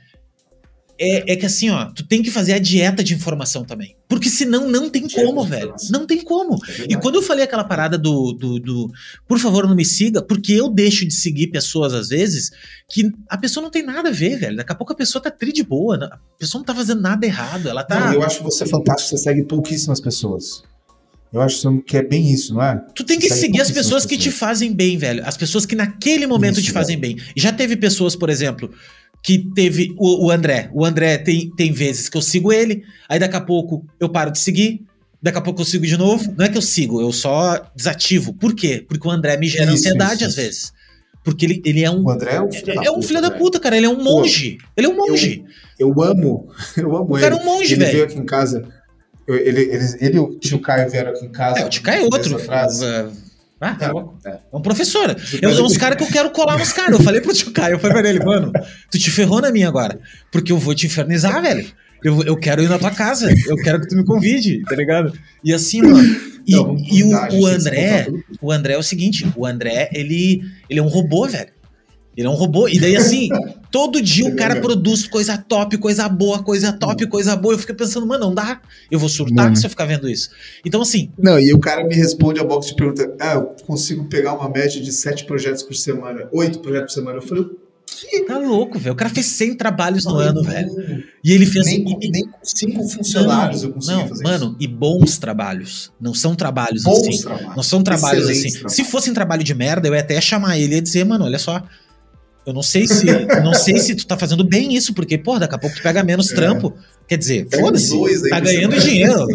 [1.04, 3.96] é, é, que assim, ó, tu tem que fazer a dieta de informação também.
[4.08, 5.74] Porque senão não tem como, velho.
[5.90, 6.56] Não tem como.
[6.78, 8.90] É e quando eu falei aquela parada do, do, do,
[9.26, 12.50] Por favor, não me siga, porque eu deixo de seguir pessoas às vezes
[12.88, 14.56] que a pessoa não tem nada a ver, velho.
[14.56, 15.96] Daqui a pouco a pessoa tá tri de boa.
[16.04, 17.68] A pessoa não tá fazendo nada errado.
[17.68, 17.98] Ela tá.
[17.98, 20.62] Não, eu acho você fantástico, você segue pouquíssimas pessoas.
[21.32, 22.76] Eu acho que é bem isso, não é?
[22.94, 25.26] Tu tem que seguir as pessoas, pessoas que te fazem bem, velho.
[25.26, 26.98] As pessoas que naquele momento isso, te fazem é.
[26.98, 27.16] bem.
[27.34, 28.70] Já teve pessoas, por exemplo,
[29.23, 30.69] que teve o, o, André.
[30.73, 34.32] O André tem, tem vezes que eu sigo ele, aí daqui a pouco eu paro
[34.32, 34.85] de seguir,
[35.23, 36.35] daqui a pouco eu sigo de novo.
[36.36, 38.35] Não é que eu sigo, eu só desativo.
[38.35, 38.85] Por quê?
[38.86, 40.73] Porque o André me gera isso, ansiedade isso, às vezes.
[41.24, 42.03] Porque ele, ele é um.
[42.03, 43.77] O André é um filho, é, da, é um puta, filho da puta, cara.
[43.77, 44.59] Ele é um monge.
[44.59, 45.44] Pô, ele é um monge.
[45.78, 46.49] Eu, eu amo.
[46.77, 47.23] Eu amo o ele.
[47.23, 47.82] cara é um monge, velho.
[47.85, 48.69] Ele veio aqui em casa.
[49.28, 51.61] ele, ele, ele e o tio Caio vieram aqui em casa.
[51.61, 52.39] É, o tio Caio é outro.
[52.40, 52.85] Frase.
[53.62, 53.93] Ah, tá.
[54.26, 54.30] É.
[54.30, 55.16] é um professor.
[55.40, 56.98] Eu, é uns caras que eu quero colar nos caras.
[56.98, 58.51] Eu falei pro tio Caio, eu falei pra ele, mano,
[58.90, 60.01] tu te ferrou na minha agora.
[60.32, 61.64] Porque eu vou te infernizar, velho.
[62.02, 63.32] Eu, eu quero ir na tua casa.
[63.47, 65.12] Eu quero que tu me convide, tá ligado?
[65.44, 66.32] E assim, mano.
[66.44, 68.09] E, Não, e o, o André,
[68.40, 71.52] o André é o seguinte, o André, ele, ele é um robô, velho.
[72.16, 72.68] Ele é um robô.
[72.68, 73.28] E daí, assim,
[73.70, 77.55] todo dia o cara produz coisa top, coisa boa, coisa top, coisa boa.
[77.55, 78.60] Eu fico pensando, mano, não dá.
[78.90, 79.56] Eu vou surtar não.
[79.56, 80.30] se eu ficar vendo isso.
[80.64, 81.10] Então, assim.
[81.18, 84.48] Não, e o cara me responde a box de pergunta: Ah, eu consigo pegar uma
[84.48, 87.18] média de sete projetos por semana, oito projetos por semana.
[87.18, 87.47] Eu falei,
[88.02, 88.24] que?
[88.24, 88.93] Tá louco, velho.
[88.93, 91.05] O cara fez 100 trabalhos no ano, velho.
[91.22, 91.66] E ele fez.
[91.66, 94.56] Nem, e, nem com cinco funcionários não, eu consegui não, fazer mano, isso.
[94.60, 95.93] e bons trabalhos.
[96.01, 97.22] Não são trabalhos bons assim.
[97.22, 97.56] Trabalhos.
[97.56, 98.52] Não são trabalhos Excelentes assim.
[98.55, 98.76] Trabalhos.
[98.76, 101.62] Se fossem trabalho de merda, eu ia até chamar ele e dizer, mano, olha só,
[102.44, 103.06] eu não sei se,
[103.43, 106.02] não sei se tu tá fazendo bem isso, porque, pô, daqui a pouco tu pega
[106.02, 106.35] menos é.
[106.35, 106.74] trampo.
[107.06, 109.27] Quer dizer, foda-se, tá ganhando dinheiro.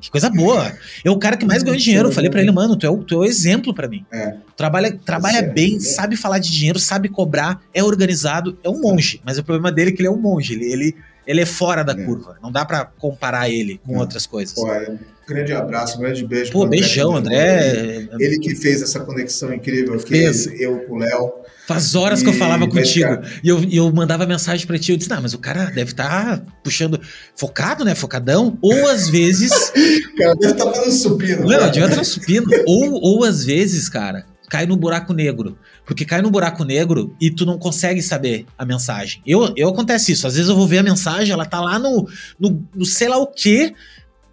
[0.00, 0.72] que coisa boa.
[1.04, 2.08] É o cara que mais ganha dinheiro.
[2.08, 4.04] Eu falei para ele, mano, tu é o, tu é o exemplo para mim.
[4.12, 4.34] É.
[4.56, 5.80] Trabalha, trabalha bem, é.
[5.80, 9.20] sabe falar de dinheiro, sabe cobrar, é organizado, é um monge.
[9.24, 10.54] Mas o problema dele é que ele é um monge.
[10.54, 10.96] Ele, ele,
[11.26, 12.04] ele é fora da é.
[12.04, 12.36] curva.
[12.42, 14.54] Não dá para comparar ele com outras coisas.
[14.54, 14.96] Pô, é
[15.26, 16.52] grande abraço, um grande beijo.
[16.52, 18.08] Pô, beijão, André.
[18.18, 20.14] Ele que fez essa conexão incrível que
[20.58, 21.32] eu com o Léo.
[21.66, 23.18] Faz horas e, que eu falava contigo.
[23.42, 24.92] E eu, eu mandava mensagem para ti.
[24.92, 27.00] Eu disse, não, mas o cara deve estar tá puxando.
[27.34, 27.96] Focado, né?
[27.96, 28.56] Focadão.
[28.62, 29.50] Ou às vezes.
[29.50, 31.40] o cara deve estar tá fazendo supino.
[31.40, 32.46] Não, deve estar tá supino.
[32.64, 35.58] ou, ou às vezes, cara, cai no buraco negro.
[35.86, 39.22] Porque cai no buraco negro e tu não consegue saber a mensagem.
[39.24, 40.26] Eu, eu acontece isso.
[40.26, 42.08] Às vezes eu vou ver a mensagem, ela tá lá no,
[42.38, 43.72] no, no sei lá o quê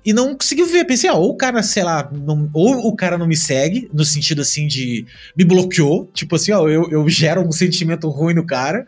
[0.03, 0.83] e não conseguiu ver.
[0.85, 4.03] Pensei, ah, ou o cara, sei lá, não, ou o cara não me segue, no
[4.03, 5.05] sentido assim de
[5.37, 8.83] me bloqueou, tipo assim, ó, eu, eu gero um sentimento ruim no cara,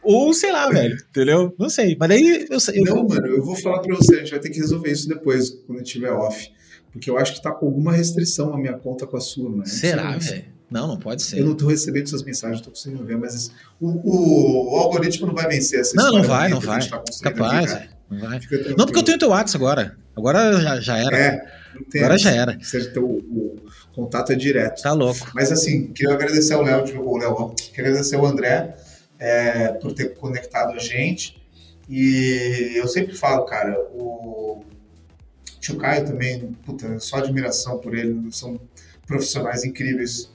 [0.00, 1.52] ou sei lá, velho, entendeu?
[1.58, 1.96] Não sei.
[1.98, 2.80] Mas daí eu sei.
[2.82, 5.50] Não, mano, eu vou falar pra você, a gente vai ter que resolver isso depois,
[5.66, 6.48] quando tiver off.
[6.92, 9.66] Porque eu acho que tá com alguma restrição a minha conta com a sua, mano.
[9.66, 10.55] Será, velho?
[10.70, 11.38] Não, não pode ser.
[11.38, 15.34] Eu não tô recebendo essas mensagens, tô conseguindo ver, mas o, o, o algoritmo não
[15.34, 16.86] vai vencer essa Não, não vai, não vai.
[16.88, 18.40] Tá Capaz, aqui, não vai.
[18.76, 19.96] Não, porque eu tenho teu WhatsApp agora.
[20.16, 21.16] Agora já, já era.
[21.16, 21.46] É,
[21.98, 22.58] agora já era.
[22.92, 23.56] Teu, o,
[23.94, 24.82] contato é direto.
[24.82, 25.30] Tá louco.
[25.34, 28.76] Mas assim, queria agradecer ao Léo, o Léo, queria agradecer ao André
[29.18, 31.40] é, por ter conectado a gente.
[31.88, 34.64] E eu sempre falo, cara, o
[35.60, 38.60] tio Caio também, puta, só admiração por ele, são
[39.06, 40.30] profissionais incríveis.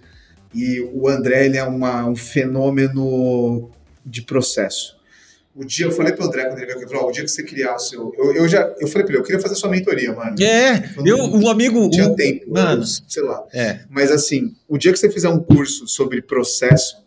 [0.53, 3.69] E o André, ele é uma, um fenômeno
[4.05, 4.99] de processo.
[5.53, 7.75] O dia, eu falei pro André quando ele veio aqui, o dia que você criar
[7.75, 8.13] o seu.
[8.17, 10.41] Eu, eu já, eu falei pra ele, eu queria fazer sua mentoria, mano.
[10.41, 11.89] É, eu, o amigo.
[11.89, 12.85] Tinha o, tempo, mano.
[12.85, 13.43] sei lá.
[13.53, 13.79] É.
[13.89, 17.03] Mas assim, o dia que você fizer um curso sobre processo,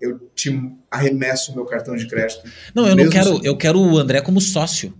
[0.00, 0.60] eu te
[0.90, 2.42] arremesso o meu cartão de crédito.
[2.74, 3.40] Não, eu não quero, assim.
[3.44, 4.92] eu quero o André como sócio.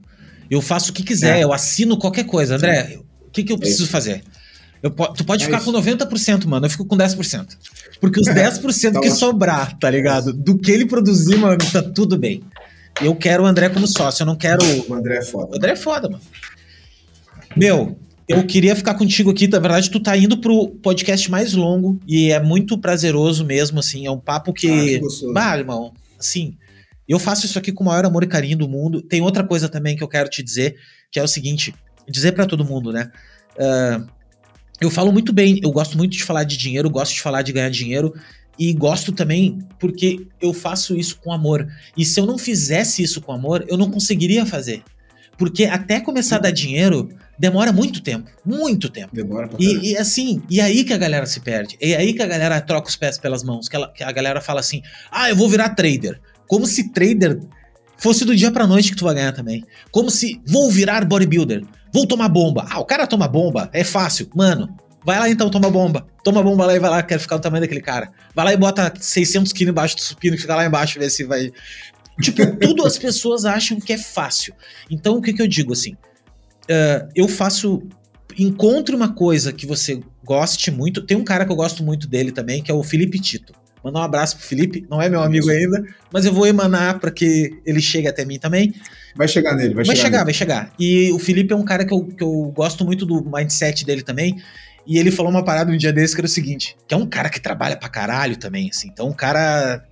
[0.49, 1.45] Eu faço o que quiser, é.
[1.45, 2.55] eu assino qualquer coisa.
[2.55, 4.23] André, o que, que eu preciso é fazer?
[4.83, 5.73] Eu, tu pode é ficar isso.
[5.73, 6.67] com 90%, mano.
[6.67, 7.57] Eu fico com 10%.
[8.01, 10.33] Porque os 10% tá que sobrar, tá ligado?
[10.33, 12.43] Do que ele produzir, mano, tá tudo bem.
[13.01, 14.65] Eu quero o André como sócio, eu não quero.
[14.89, 15.53] O André é foda.
[15.53, 16.23] O André é foda, mano.
[17.55, 17.99] Meu,
[18.29, 19.47] eu queria ficar contigo aqui.
[19.47, 24.07] Na verdade, tu tá indo pro podcast mais longo e é muito prazeroso mesmo, assim.
[24.07, 24.97] É um papo que.
[24.97, 26.57] Ah, bah, irmão, assim.
[27.09, 29.01] Eu faço isso aqui com o maior amor e carinho do mundo.
[29.01, 30.75] Tem outra coisa também que eu quero te dizer,
[31.11, 31.75] que é o seguinte:
[32.09, 33.11] dizer para todo mundo, né?
[33.57, 34.07] Uh,
[34.81, 37.53] eu falo muito bem, eu gosto muito de falar de dinheiro, gosto de falar de
[37.53, 38.15] ganhar dinheiro,
[38.59, 41.67] e gosto também porque eu faço isso com amor.
[41.97, 44.83] E se eu não fizesse isso com amor, eu não conseguiria fazer.
[45.37, 48.31] Porque até começar a dar dinheiro, demora muito tempo.
[48.45, 49.15] Muito tempo.
[49.15, 51.77] Demora pra e, e, assim, e aí que a galera se perde.
[51.81, 53.69] É aí que a galera troca os pés pelas mãos.
[53.69, 56.19] Que, ela, que a galera fala assim: ah, eu vou virar trader.
[56.49, 57.39] Como se trader
[57.99, 59.65] fosse do dia pra noite que tu vai ganhar também.
[59.91, 61.65] Como se vou virar bodybuilder.
[61.97, 62.67] Vou tomar bomba.
[62.69, 63.71] Ah, o cara toma bomba.
[63.73, 64.29] É fácil.
[64.35, 64.69] Mano,
[65.03, 66.07] vai lá então, toma bomba.
[66.23, 68.13] Toma bomba lá e vai lá, quero ficar o tamanho daquele cara.
[68.35, 71.25] Vai lá e bota 600 quilos embaixo do supino e fica lá embaixo ver se
[71.25, 71.51] vai.
[72.21, 74.53] Tipo, tudo as pessoas acham que é fácil.
[74.91, 75.95] Então, o que, que eu digo assim?
[76.65, 77.83] Uh, eu faço.
[78.39, 81.01] Encontre uma coisa que você goste muito.
[81.01, 83.55] Tem um cara que eu gosto muito dele também, que é o Felipe Tito.
[83.83, 85.83] Mandar um abraço pro Felipe, não é meu amigo ainda,
[86.13, 88.75] mas eu vou emanar para que ele chegue até mim também.
[89.17, 90.07] Vai chegar nele, vai, vai chegar.
[90.07, 90.73] chegar vai chegar.
[90.79, 94.03] E o Felipe é um cara que eu, que eu gosto muito do mindset dele
[94.03, 94.37] também.
[94.87, 97.07] E ele falou uma parada um dia desse que era o seguinte: que é um
[97.07, 98.89] cara que trabalha pra caralho também, assim.
[98.89, 99.83] Então, um cara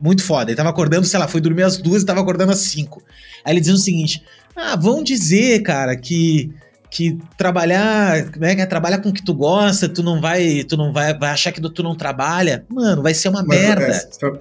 [0.00, 0.50] muito foda.
[0.50, 3.02] Ele tava acordando, sei lá, foi dormir às duas e tava acordando às cinco.
[3.44, 4.24] Aí ele dizia o seguinte:
[4.56, 6.52] Ah, vão dizer, cara, que
[6.90, 8.66] que trabalhar, como é que é?
[8.66, 11.60] Trabalhar com o que tu gosta, tu não vai, tu não vai, vai achar que
[11.60, 12.64] tu não trabalha.
[12.68, 13.84] Mano, vai ser uma Mas, merda.
[13.84, 14.40] É, tra...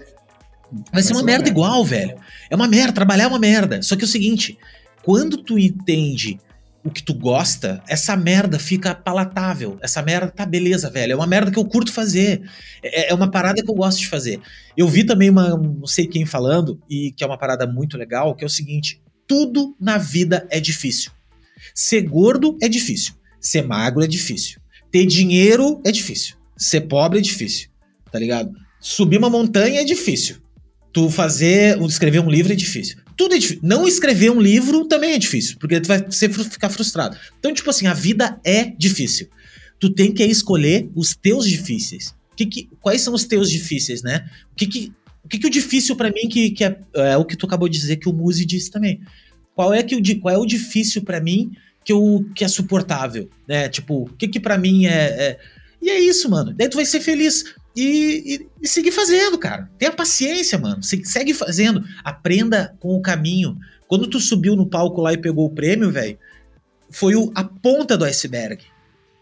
[0.92, 2.16] Vai ser uma, merda, merda igual, velho.
[2.50, 3.82] É uma merda, trabalhar é uma merda.
[3.82, 4.58] Só que é o seguinte,
[5.04, 6.40] quando tu entende
[6.84, 9.78] o que tu gosta, essa merda fica palatável.
[9.82, 11.14] Essa merda tá beleza, velho.
[11.14, 12.42] É uma merda que eu curto fazer.
[12.82, 14.40] É, é uma parada que eu gosto de fazer.
[14.78, 18.36] Eu vi também uma, não sei quem falando, e que é uma parada muito legal,
[18.36, 21.12] que é o seguinte: tudo na vida é difícil.
[21.74, 23.14] Ser gordo é difícil.
[23.40, 24.60] Ser magro é difícil.
[24.92, 26.36] Ter dinheiro é difícil.
[26.58, 27.70] Ser pobre é difícil.
[28.12, 28.52] Tá ligado?
[28.80, 30.38] Subir uma montanha é difícil.
[30.92, 32.98] Tu fazer, escrever um livro é difícil.
[33.16, 33.62] Tudo é difícil.
[33.64, 37.18] Não escrever um livro também é difícil, porque tu vai ser, ficar frustrado.
[37.38, 39.28] Então, tipo assim, a vida é difícil.
[39.80, 42.16] Tu tem que escolher os teus difíceis.
[42.36, 44.30] Que que, quais são os teus difíceis, né?
[44.52, 44.94] O que que,
[45.24, 47.68] o, que que o difícil para mim que, que é, é, o que tu acabou
[47.70, 49.02] de dizer que o Muzi disse também.
[49.54, 51.52] Qual é que o qual é o difícil para mim
[51.84, 53.68] que eu que é suportável, né?
[53.68, 55.40] Tipo, o que que para mim é, é,
[55.82, 56.54] e é isso, mano.
[56.56, 57.44] Daí tu vai ser feliz
[57.82, 59.70] e, e, e, seguir fazendo, cara.
[59.78, 60.82] Tenha paciência, mano.
[60.84, 61.84] segue fazendo.
[62.04, 63.58] Aprenda com o caminho.
[63.88, 66.18] Quando tu subiu no palco lá e pegou o prêmio, velho,
[66.92, 68.64] foi o, a ponta do iceberg.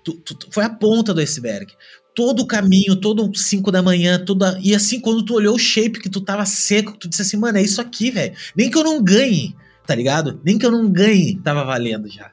[0.03, 1.71] Tu, tu, foi a ponta do iceberg.
[2.15, 4.59] Todo o caminho, todo 5 da manhã, toda.
[4.63, 7.57] E assim, quando tu olhou o shape que tu tava seco, tu disse assim, mano,
[7.57, 8.34] é isso aqui, velho.
[8.55, 9.55] Nem que eu não ganhe,
[9.85, 10.41] tá ligado?
[10.43, 12.31] Nem que eu não ganhe, tava valendo já.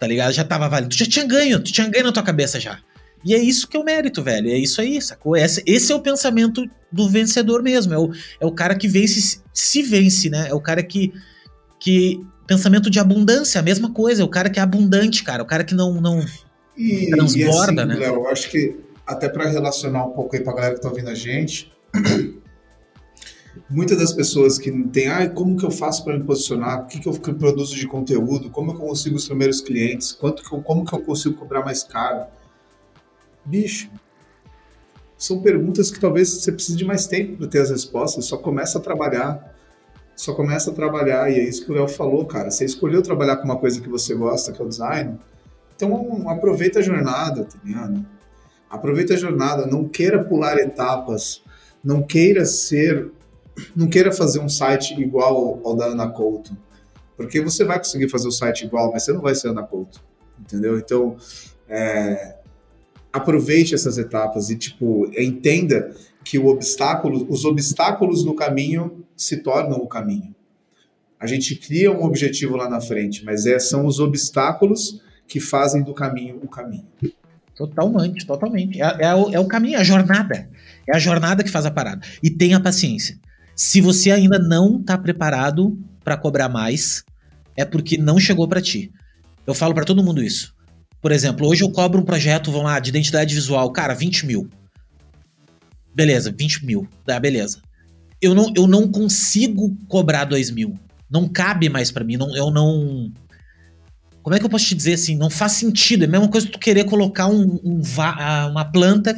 [0.00, 0.32] Tá ligado?
[0.32, 0.90] Já tava valendo.
[0.90, 2.80] Tu já tinha ganho, tu tinha ganho na tua cabeça já.
[3.24, 4.50] E é isso que é o mérito, velho.
[4.50, 5.36] É isso aí, sacou?
[5.36, 7.94] Esse, esse é o pensamento do vencedor mesmo.
[7.94, 10.48] É o, é o cara que vence, se vence, né?
[10.48, 11.12] É o cara que.
[11.80, 14.22] que pensamento de abundância, a mesma coisa.
[14.22, 15.42] É o cara que é abundante, cara.
[15.42, 16.24] O cara que não, não
[16.76, 17.94] e, transborda, e assim, né?
[17.96, 18.76] Léo, eu acho que
[19.06, 21.72] até para relacionar um pouco aí pra galera que tá ouvindo a gente.
[23.68, 26.82] Muitas das pessoas que tem, ah, como que eu faço para me posicionar?
[26.82, 28.50] O que, que eu produzo de conteúdo?
[28.50, 30.12] Como eu consigo os primeiros clientes?
[30.12, 32.26] Quanto que eu, como que eu consigo cobrar mais caro?
[33.48, 33.90] Bicho,
[35.16, 38.26] são perguntas que talvez você precise de mais tempo para ter as respostas.
[38.26, 39.56] Só começa a trabalhar.
[40.14, 41.30] Só começa a trabalhar.
[41.30, 42.50] E é isso que o Léo falou, cara.
[42.50, 45.18] Você escolheu trabalhar com uma coisa que você gosta, que é o design.
[45.74, 48.06] Então aproveita a jornada, tá ligado?
[48.68, 49.66] Aproveita a jornada.
[49.66, 51.42] Não queira pular etapas.
[51.82, 53.10] Não queira ser.
[53.74, 56.56] Não queira fazer um site igual ao da Ana Couto.
[57.16, 60.00] Porque você vai conseguir fazer o site igual, mas você não vai ser Ana Couto.
[60.38, 60.78] Entendeu?
[60.78, 61.16] Então,
[61.68, 62.37] é,
[63.12, 65.94] aproveite essas etapas e tipo entenda
[66.24, 70.34] que o obstáculo, os obstáculos no caminho se tornam o caminho.
[71.18, 75.82] A gente cria um objetivo lá na frente, mas é, são os obstáculos que fazem
[75.82, 76.86] do caminho o caminho.
[77.56, 78.80] Totalmente, totalmente.
[78.80, 80.48] É, é, o, é o caminho, é a jornada.
[80.86, 82.06] É a jornada que faz a parada.
[82.22, 83.18] E tenha paciência.
[83.56, 87.04] Se você ainda não está preparado para cobrar mais,
[87.56, 88.92] é porque não chegou para ti.
[89.44, 90.54] Eu falo para todo mundo isso.
[91.00, 94.48] Por exemplo, hoje eu cobro um projeto, vamos lá, de identidade visual, cara, 20 mil.
[95.94, 96.88] Beleza, 20 mil.
[97.04, 97.60] Tá, beleza.
[98.20, 100.74] Eu não, eu não consigo cobrar 2 mil.
[101.10, 102.16] Não cabe mais para mim.
[102.16, 103.12] Não, eu não.
[104.22, 105.16] Como é que eu posso te dizer assim?
[105.16, 106.02] Não faz sentido.
[106.02, 109.14] É a mesma coisa que tu querer colocar um, um ah, uma planta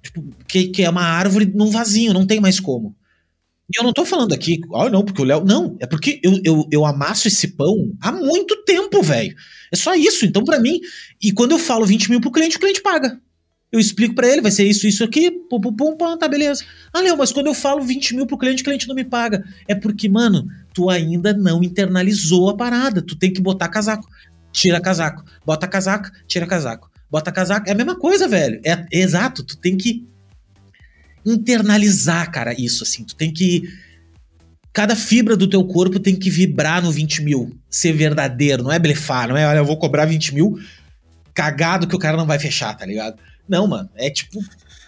[0.00, 2.14] tipo, que, que é uma árvore num vasinho.
[2.14, 2.94] Não tem mais como.
[3.72, 5.44] E eu não tô falando aqui, oh, não, porque o Léo.
[5.44, 9.34] Não, é porque eu, eu, eu amasso esse pão há muito tempo, velho.
[9.72, 10.26] É só isso.
[10.26, 10.78] Então, para mim,
[11.22, 13.18] e quando eu falo 20 mil pro cliente, o cliente paga.
[13.72, 16.64] Eu explico para ele, vai ser isso, isso aqui, pum, pum, pum, pum, tá, beleza.
[16.92, 19.42] Ah, Léo, mas quando eu falo 20 mil pro cliente, o cliente não me paga.
[19.66, 23.02] É porque, mano, tu ainda não internalizou a parada.
[23.02, 24.06] Tu tem que botar casaco.
[24.52, 25.24] Tira casaco.
[25.44, 26.88] Bota casaco, tira casaco.
[27.10, 27.68] Bota casaco.
[27.68, 28.60] É a mesma coisa, velho.
[28.64, 29.42] É, é exato.
[29.42, 30.06] Tu tem que
[31.24, 33.04] internalizar, cara, isso, assim.
[33.04, 33.62] Tu tem que
[34.72, 37.56] Cada fibra do teu corpo tem que vibrar no 20 mil.
[37.70, 40.58] Ser verdadeiro, não é blefar, não é, olha, eu vou cobrar 20 mil
[41.34, 43.20] cagado que o cara não vai fechar, tá ligado?
[43.48, 44.40] Não, mano, é tipo.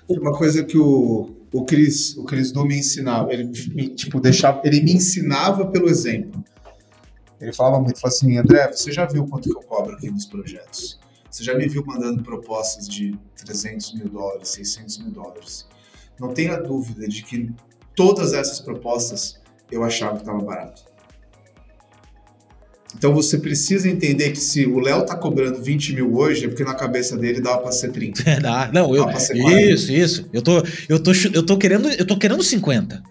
[0.09, 4.61] Uma coisa que o, o Cris, o Cris Du me ensinava, ele me, tipo, deixava,
[4.65, 6.45] ele me ensinava pelo exemplo.
[7.41, 10.25] Ele falava muito, falava assim, André, você já viu quanto que eu cobro aqui nos
[10.25, 10.99] projetos?
[11.29, 15.67] Você já me viu mandando propostas de 300 mil dólares, 600 mil dólares.
[16.19, 17.51] Não tenha dúvida de que
[17.95, 19.41] todas essas propostas
[19.71, 20.85] eu achava que estava barato.
[22.97, 26.65] Então você precisa entender que se o Léo tá cobrando 20 mil hoje, é porque
[26.65, 28.29] na cabeça dele dava para ser 30.
[28.29, 28.71] É, dá.
[28.73, 30.29] Não, eu, isso, isso.
[30.33, 33.03] Eu tô, eu, tô, eu, tô querendo, eu tô querendo 50.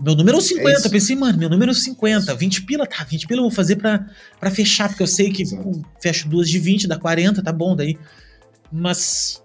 [0.00, 0.86] Meu número é 50.
[0.86, 2.34] É pensei, mano, meu número é 50.
[2.34, 4.06] 20 pila, tá, 20 pila eu vou fazer pra,
[4.38, 7.74] pra fechar, porque eu sei que pô, fecho duas de 20, dá 40, tá bom
[7.74, 7.98] daí.
[8.70, 9.42] Mas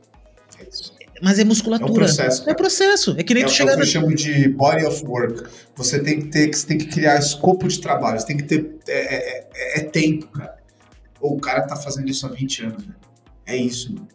[1.21, 1.89] mas é musculatura.
[1.89, 2.49] É um processo.
[2.49, 3.15] É processo.
[3.17, 3.71] É que nem é, tu chegar.
[3.71, 5.43] É o que eu chamo de body of work.
[5.75, 8.19] Você tem que ter, você tem que criar escopo de trabalho.
[8.19, 8.77] Você tem que ter.
[8.87, 10.57] É, é, é, é tempo, cara.
[11.19, 12.93] Ou o cara tá fazendo isso há 20 anos, né?
[13.45, 14.07] É isso, mano.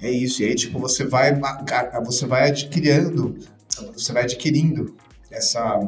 [0.00, 0.42] É isso.
[0.42, 1.38] E aí, tipo, você vai,
[2.04, 3.36] você vai adquirindo,
[3.92, 4.94] você vai adquirindo
[5.30, 5.80] essa,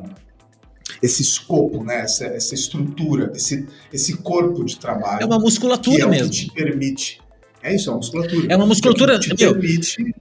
[1.01, 2.01] esse escopo, né?
[2.01, 5.23] Essa, essa estrutura, esse, esse corpo de trabalho.
[5.23, 6.31] É uma musculatura que é mesmo.
[6.31, 7.20] que te permite
[7.63, 8.47] é isso, é uma musculatura.
[8.49, 9.19] É uma musculatura.
[9.19, 10.15] Que meu, permite...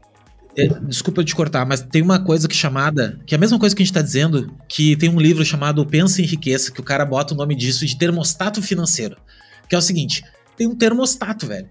[0.57, 3.20] é, desculpa te cortar, mas tem uma coisa que chamada.
[3.26, 5.86] Que é a mesma coisa que a gente está dizendo, que tem um livro chamado
[5.86, 9.18] Pensa em Riqueza, que o cara bota o nome disso de termostato financeiro.
[9.68, 10.24] Que é o seguinte:
[10.57, 11.70] tem um termostato, velho.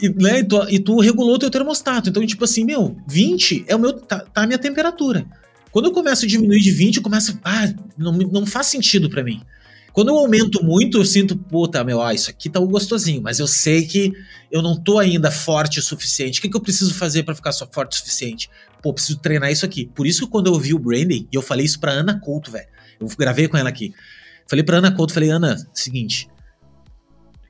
[0.00, 2.08] E, né, e, tu, e tu regulou o teu termostato.
[2.08, 3.92] Então, tipo assim, meu, 20 é o meu.
[3.92, 5.26] tá, tá a minha temperatura.
[5.70, 7.38] Quando eu começo a diminuir de 20, eu começo.
[7.44, 9.42] Ah, não, não faz sentido para mim.
[9.98, 13.48] Quando eu aumento muito, eu sinto, puta, meu, ah, isso aqui tá gostosinho, mas eu
[13.48, 14.12] sei que
[14.48, 16.38] eu não tô ainda forte o suficiente.
[16.38, 18.48] O que, que eu preciso fazer para ficar só forte o suficiente?
[18.80, 19.90] Pô, preciso treinar isso aqui.
[19.92, 22.52] Por isso que quando eu vi o branding, e eu falei isso pra Ana Couto,
[22.52, 22.68] velho.
[23.00, 23.92] Eu gravei com ela aqui.
[24.46, 26.28] Falei pra Ana Couto, falei, Ana, seguinte,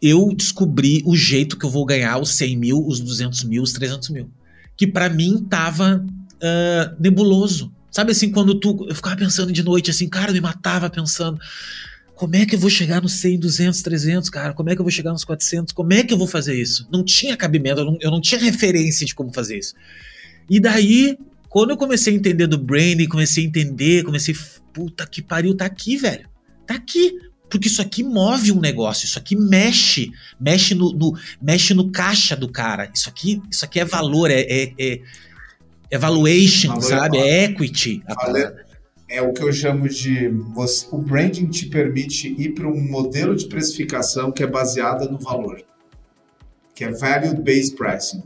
[0.00, 3.74] eu descobri o jeito que eu vou ganhar os 100 mil, os 200 mil, os
[3.74, 4.30] 300 mil.
[4.74, 7.70] Que para mim tava uh, nebuloso.
[7.90, 8.86] Sabe assim, quando tu.
[8.88, 11.38] Eu ficava pensando de noite, assim, cara, eu me matava pensando.
[12.18, 14.52] Como é que eu vou chegar nos 100, 200, 300, cara?
[14.52, 15.72] Como é que eu vou chegar nos 400?
[15.72, 16.88] Como é que eu vou fazer isso?
[16.90, 19.72] Não tinha cabimento, eu não, eu não tinha referência de como fazer isso.
[20.50, 21.16] E daí,
[21.48, 24.34] quando eu comecei a entender do branding, comecei a entender, comecei,
[24.72, 26.28] puta que pariu, tá aqui, velho.
[26.66, 27.16] Tá aqui.
[27.48, 32.34] Porque isso aqui move um negócio, isso aqui mexe, mexe no, no mexe no caixa
[32.34, 32.90] do cara.
[32.92, 35.00] Isso aqui, isso aqui é valor, é, é, é,
[35.88, 37.18] é valuation, valor sabe?
[37.18, 38.02] É equity.
[38.08, 38.66] Valor,
[39.08, 43.34] é o que eu chamo de você, o branding te permite ir para um modelo
[43.34, 45.62] de precificação que é baseada no valor,
[46.74, 48.22] que é value based pricing.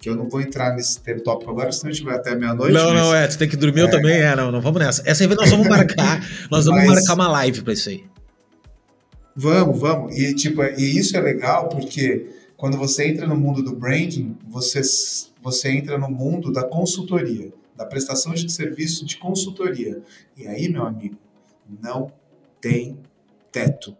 [0.00, 2.72] Que eu não vou entrar nesse tópico agora, senão a gente vai até meia-noite.
[2.72, 3.02] Não, mas...
[3.02, 5.02] não, é, você tem que dormir, é, eu também, é, não, não vamos nessa.
[5.04, 6.94] Essa aí nós vamos marcar, nós vamos mas...
[6.94, 8.04] marcar uma live para isso aí.
[9.34, 10.16] Vamos, vamos.
[10.16, 14.82] E, tipo, e isso é legal porque quando você entra no mundo do branding, você,
[15.42, 20.02] você entra no mundo da consultoria da prestação de serviço de consultoria.
[20.36, 21.16] E aí, meu amigo,
[21.80, 22.12] não
[22.60, 22.98] tem
[23.52, 23.96] teto.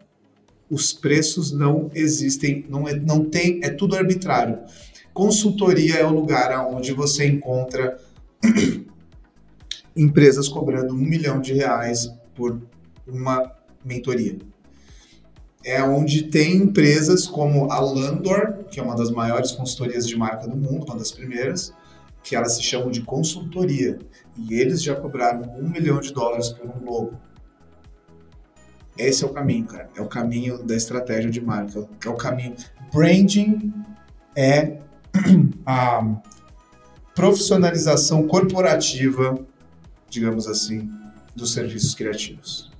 [0.68, 4.58] Os preços não existem, não, é, não tem, é tudo arbitrário.
[5.14, 7.96] Consultoria é o lugar onde você encontra
[9.96, 12.60] empresas cobrando um milhão de reais por
[13.06, 13.52] uma
[13.84, 14.38] mentoria.
[15.64, 20.48] É onde tem empresas como a Landor, que é uma das maiores consultorias de marca
[20.48, 21.72] do mundo, uma das primeiras,
[22.22, 23.98] que elas se chamam de consultoria.
[24.36, 27.14] E eles já cobraram um milhão de dólares por um logo.
[28.96, 29.88] Esse é o caminho, cara.
[29.96, 31.88] É o caminho da estratégia de marca.
[32.04, 32.56] É o caminho.
[32.92, 33.72] Branding
[34.36, 34.78] é
[35.64, 36.20] a
[37.14, 39.38] profissionalização corporativa,
[40.08, 40.90] digamos assim,
[41.34, 42.70] dos serviços criativos.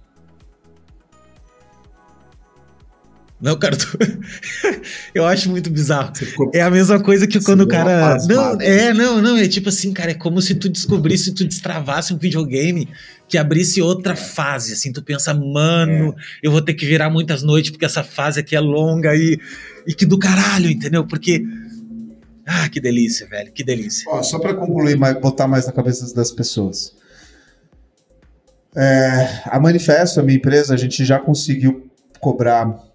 [3.40, 3.96] Não, cara, tu...
[5.14, 6.12] eu acho muito bizarro.
[6.52, 8.18] É a mesma coisa que quando o cara.
[8.28, 9.36] Não, é, não, não.
[9.36, 12.88] É tipo assim, cara, é como se tu descobrisse, tu destravasse um videogame
[13.28, 14.72] que abrisse outra fase.
[14.72, 16.14] Assim, tu pensa, mano, é.
[16.42, 19.38] eu vou ter que virar muitas noites porque essa fase aqui é longa e,
[19.86, 21.06] e que do caralho, entendeu?
[21.06, 21.44] Porque.
[22.44, 24.04] Ah, que delícia, velho, que delícia.
[24.10, 26.96] Ó, só para concluir, botar mais na cabeça das pessoas.
[28.74, 31.90] É, a Manifesto, a minha empresa, a gente já conseguiu
[32.20, 32.87] cobrar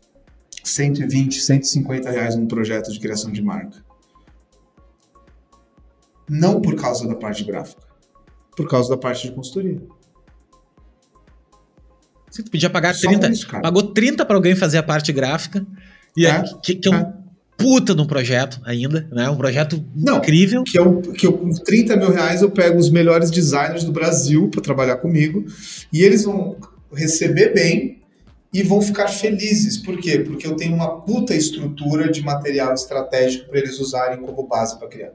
[0.64, 3.84] 120, 150 reais num projeto de criação de marca.
[6.30, 7.82] Não por causa da parte gráfica,
[8.56, 9.82] por causa da parte de consultoria.
[12.32, 15.66] Você podia pagar Só 30, isso, pagou 30 para alguém fazer a parte gráfica,
[16.18, 17.24] e é, que, que é, é um
[17.58, 19.30] puta de um projeto ainda, né?
[19.30, 20.64] Um projeto Não, incrível.
[20.64, 24.50] Que eu, que eu, com 30 mil reais eu pego os melhores designers do Brasil
[24.50, 25.46] para trabalhar comigo,
[25.92, 26.58] e eles vão
[26.92, 28.03] receber bem
[28.54, 29.78] e vão ficar felizes.
[29.78, 30.20] Por quê?
[30.20, 34.88] Porque eu tenho uma puta estrutura de material estratégico para eles usarem como base para
[34.88, 35.12] criar.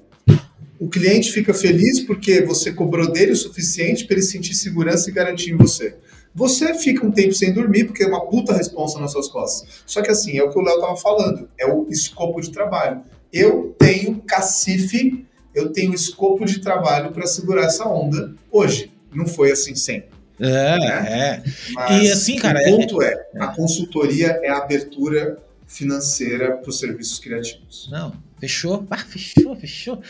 [0.81, 5.13] O cliente fica feliz porque você cobrou dele o suficiente para ele sentir segurança e
[5.13, 5.97] garantia em você.
[6.35, 9.83] Você fica um tempo sem dormir porque é uma puta responsa nas suas costas.
[9.87, 13.03] Só que assim, é o que o Léo tava falando, é o escopo de trabalho.
[13.33, 18.93] Eu tenho cacife, eu tenho escopo de trabalho para segurar essa onda hoje.
[19.13, 20.18] Não foi assim sempre.
[20.41, 21.09] É, né?
[21.09, 21.43] é.
[21.73, 22.61] Mas e assim, cara.
[22.61, 27.89] O ponto é, é, a consultoria é a abertura financeira para os serviços criativos.
[27.91, 28.87] Não, fechou?
[28.91, 30.01] Ah, fechou, fechou.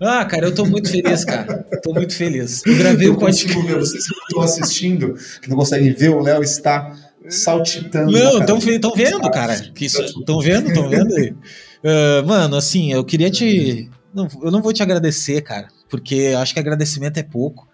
[0.00, 1.66] Ah, cara, eu tô muito feliz, cara.
[1.82, 2.64] Tô muito feliz.
[2.64, 3.62] Eu gravei eu o podcast.
[3.62, 6.96] Ver, vocês que estão assistindo, que não conseguem ver, o Léo está
[7.28, 8.12] saltitando.
[8.12, 9.54] Não, estão vendo, cara.
[9.54, 11.34] Estão vendo, estão vendo aí.
[11.82, 13.90] Uh, mano, assim, eu queria te.
[14.14, 17.68] Não, eu não vou te agradecer, cara, porque eu acho que agradecimento é pouco.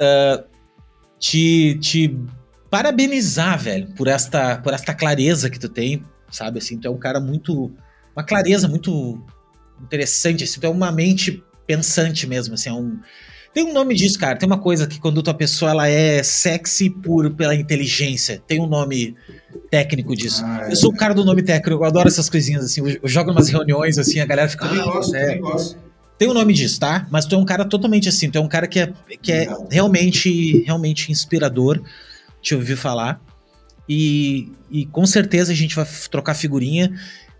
[0.00, 0.44] Uh,
[1.18, 2.18] te, te
[2.70, 6.58] parabenizar, velho, por esta, por esta clareza que tu tem, sabe?
[6.58, 7.72] Assim, tu é um cara muito.
[8.16, 9.22] Uma clareza muito
[9.82, 12.98] interessante, assim, tu é uma mente pensante mesmo, assim, é um...
[13.54, 14.36] Tem um nome disso, cara.
[14.36, 18.42] Tem uma coisa que quando tua pessoa ela é sexy por pela inteligência.
[18.48, 19.16] Tem um nome
[19.70, 20.42] técnico disso.
[20.44, 20.72] Ah, é.
[20.72, 22.80] Eu sou o cara do nome técnico, eu adoro essas coisinhas assim.
[22.80, 24.66] Eu, eu jogo umas reuniões assim, a galera fica.
[24.66, 25.78] Ah, gosto, é, gosto.
[26.18, 27.06] Tem um nome disso, tá?
[27.10, 29.48] Mas tu é um cara totalmente assim, tu é um cara que é, que é
[29.70, 31.82] realmente, realmente inspirador.
[32.40, 33.20] Te ouvir falar.
[33.88, 36.92] E, e com certeza a gente vai trocar figurinha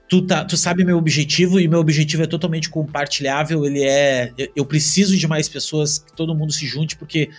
[0.08, 3.64] tu, tá, tu sabe meu objetivo e meu objetivo é totalmente compartilhável.
[3.64, 4.32] Ele é.
[4.54, 7.30] Eu preciso de mais pessoas, que todo mundo se junte, porque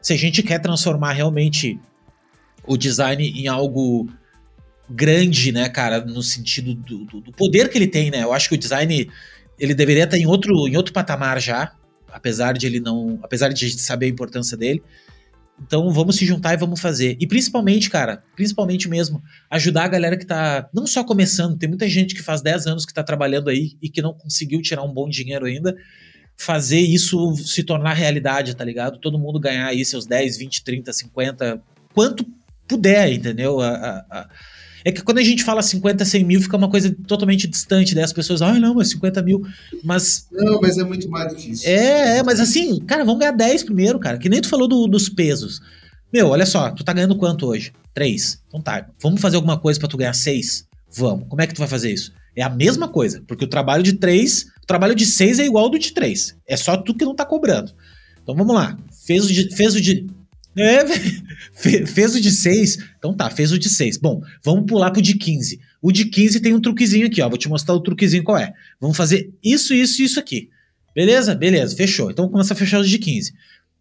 [0.00, 1.78] se a gente quer transformar realmente
[2.66, 4.08] o design em algo
[4.88, 8.22] grande, né, cara, no sentido do, do, do, poder que ele tem, né?
[8.22, 9.08] Eu acho que o design
[9.58, 11.72] ele deveria estar em outro, em outro patamar já,
[12.12, 14.82] apesar de ele não, apesar de a gente saber a importância dele.
[15.62, 17.16] Então vamos se juntar e vamos fazer.
[17.20, 21.88] E principalmente, cara, principalmente mesmo, ajudar a galera que tá não só começando, tem muita
[21.88, 24.92] gente que faz 10 anos que tá trabalhando aí e que não conseguiu tirar um
[24.92, 25.76] bom dinheiro ainda,
[26.36, 28.98] fazer isso se tornar realidade, tá ligado?
[28.98, 31.62] Todo mundo ganhar aí seus 10, 20, 30, 50,
[31.94, 32.26] quanto
[32.66, 33.60] puder, entendeu?
[33.60, 34.28] A, a, a
[34.84, 38.04] é que quando a gente fala 50, 100 mil, fica uma coisa totalmente distante, né?
[38.04, 39.42] As pessoas, ah, não, mas 50 mil.
[39.82, 40.26] Mas.
[40.30, 41.66] Não, mas é muito mais do que isso.
[41.66, 44.18] É, é, mas assim, cara, vamos ganhar 10 primeiro, cara.
[44.18, 45.60] Que nem tu falou do, dos pesos.
[46.12, 47.72] Meu, olha só, tu tá ganhando quanto hoje?
[47.94, 48.42] 3.
[48.46, 50.66] Então tá, vamos fazer alguma coisa para tu ganhar 6?
[50.94, 51.26] Vamos.
[51.28, 52.12] Como é que tu vai fazer isso?
[52.36, 55.64] É a mesma coisa, porque o trabalho de 3, o trabalho de 6 é igual
[55.64, 56.36] ao do de 3.
[56.46, 57.72] É só tu que não tá cobrando.
[58.22, 58.76] Então vamos lá.
[59.06, 60.06] Fez o de, fez o de,
[60.56, 62.78] é, fez o de 6.
[62.98, 63.98] Então tá, fez o de 6.
[63.98, 65.60] Bom, vamos pular pro de 15.
[65.82, 67.28] O de 15 tem um truquezinho aqui, ó.
[67.28, 68.52] Vou te mostrar o truquezinho qual é.
[68.80, 70.48] Vamos fazer isso, isso e isso aqui.
[70.94, 71.34] Beleza?
[71.34, 72.10] Beleza, fechou.
[72.10, 73.34] Então vamos começar a fechar os de 15.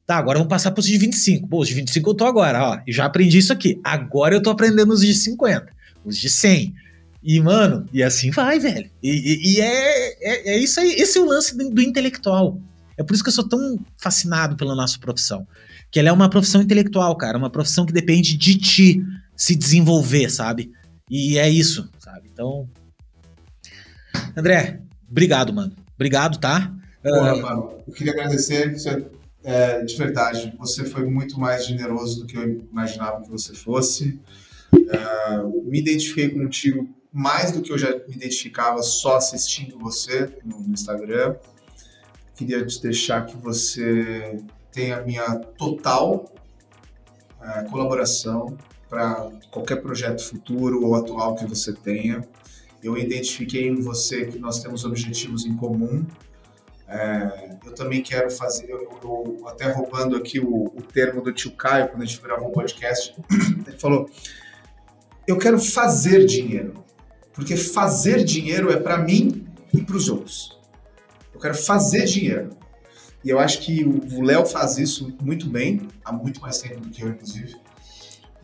[0.06, 1.48] Tá, agora vamos passar pros de 25.
[1.48, 2.80] Pô, os de 25 eu tô agora, ó.
[2.88, 3.80] Já aprendi isso aqui.
[3.84, 5.68] Agora eu tô aprendendo os de 50.
[6.04, 6.74] Os de 100.
[7.24, 8.90] E, mano, e assim vai, velho.
[9.02, 10.92] E, e, e é, é, é, isso aí.
[10.94, 12.60] Esse é o lance do, do intelectual.
[12.98, 15.48] É por isso que eu sou tão fascinado pela nossa profissão
[15.94, 19.04] que ela é uma profissão intelectual, cara, uma profissão que depende de ti
[19.36, 20.72] se desenvolver, sabe?
[21.08, 22.32] E é isso, sabe?
[22.34, 22.68] Então,
[24.36, 25.72] André, obrigado, mano.
[25.94, 26.74] Obrigado, tá?
[27.04, 27.42] Porra, uh...
[27.44, 28.76] mano, eu queria agradecer,
[29.44, 34.20] é, de verdade, você foi muito mais generoso do que eu imaginava que você fosse.
[34.74, 40.60] Uh, me identifiquei contigo mais do que eu já me identificava só assistindo você no,
[40.60, 41.36] no Instagram.
[42.36, 44.42] Queria te deixar que você
[44.74, 46.26] tem a minha total
[47.42, 48.58] é, colaboração
[48.90, 52.28] para qualquer projeto futuro ou atual que você tenha.
[52.82, 56.06] Eu identifiquei em você que nós temos objetivos em comum.
[56.88, 61.52] É, eu também quero fazer, eu, eu, até roubando aqui o, o, termo do tio
[61.52, 63.16] Caio, quando a gente gravou o podcast,
[63.66, 64.10] ele falou:
[65.26, 66.84] Eu quero fazer dinheiro,
[67.34, 70.60] porque fazer dinheiro é para mim e para os outros.
[71.34, 72.63] Eu quero fazer dinheiro.
[73.24, 76.90] E eu acho que o Léo faz isso muito bem, há muito mais tempo do
[76.90, 77.56] que eu, inclusive.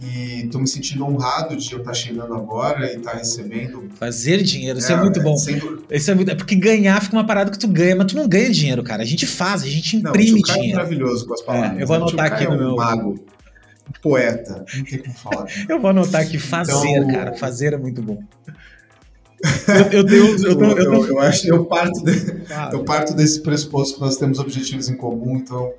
[0.02, 3.90] E estou me sentindo honrado de eu estar tá chegando agora e estar tá recebendo.
[3.96, 5.36] Fazer dinheiro, isso é, é muito bom.
[5.92, 6.32] Isso é muito.
[6.32, 9.04] É porque ganhar fica uma parada que tu ganha, mas tu não ganha dinheiro, cara.
[9.04, 10.72] A gente faz, a gente imprime não, o dinheiro.
[10.72, 11.80] É maravilhoso com as palavras.
[11.80, 12.76] É, eu vou anotar aqui no é um meu.
[12.78, 13.26] mago,
[14.02, 15.48] poeta, não tem como falar.
[15.68, 17.08] eu vou anotar aqui fazer, então...
[17.12, 17.36] cara.
[17.36, 18.24] Fazer é muito bom.
[19.92, 22.12] Eu, eu, eu, eu, eu, acho que eu parto, de,
[22.74, 25.74] eu parto desse pressuposto que nós temos objetivos em comum, então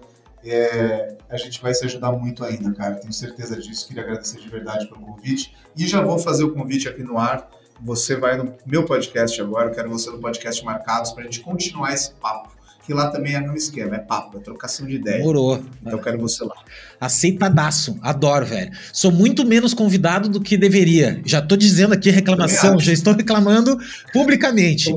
[0.45, 2.95] é, a gente vai se ajudar muito ainda, cara.
[2.97, 3.87] Tenho certeza disso.
[3.87, 5.55] Queria agradecer de verdade pelo convite.
[5.77, 7.49] E já vou fazer o convite aqui no ar.
[7.83, 11.41] Você vai no meu podcast agora, eu quero você no podcast Marcados para a gente
[11.41, 12.51] continuar esse papo.
[12.91, 15.23] Que lá também é mesmo esquema, é papo, é trocação de ideia.
[15.23, 15.63] Morou.
[15.81, 16.57] Então eu quero você lá.
[17.01, 18.73] Aceitadaço, adoro, velho.
[18.93, 21.23] Sou muito menos convidado do que deveria.
[21.25, 23.79] Já tô dizendo aqui reclamação, já estou reclamando
[24.13, 24.93] publicamente.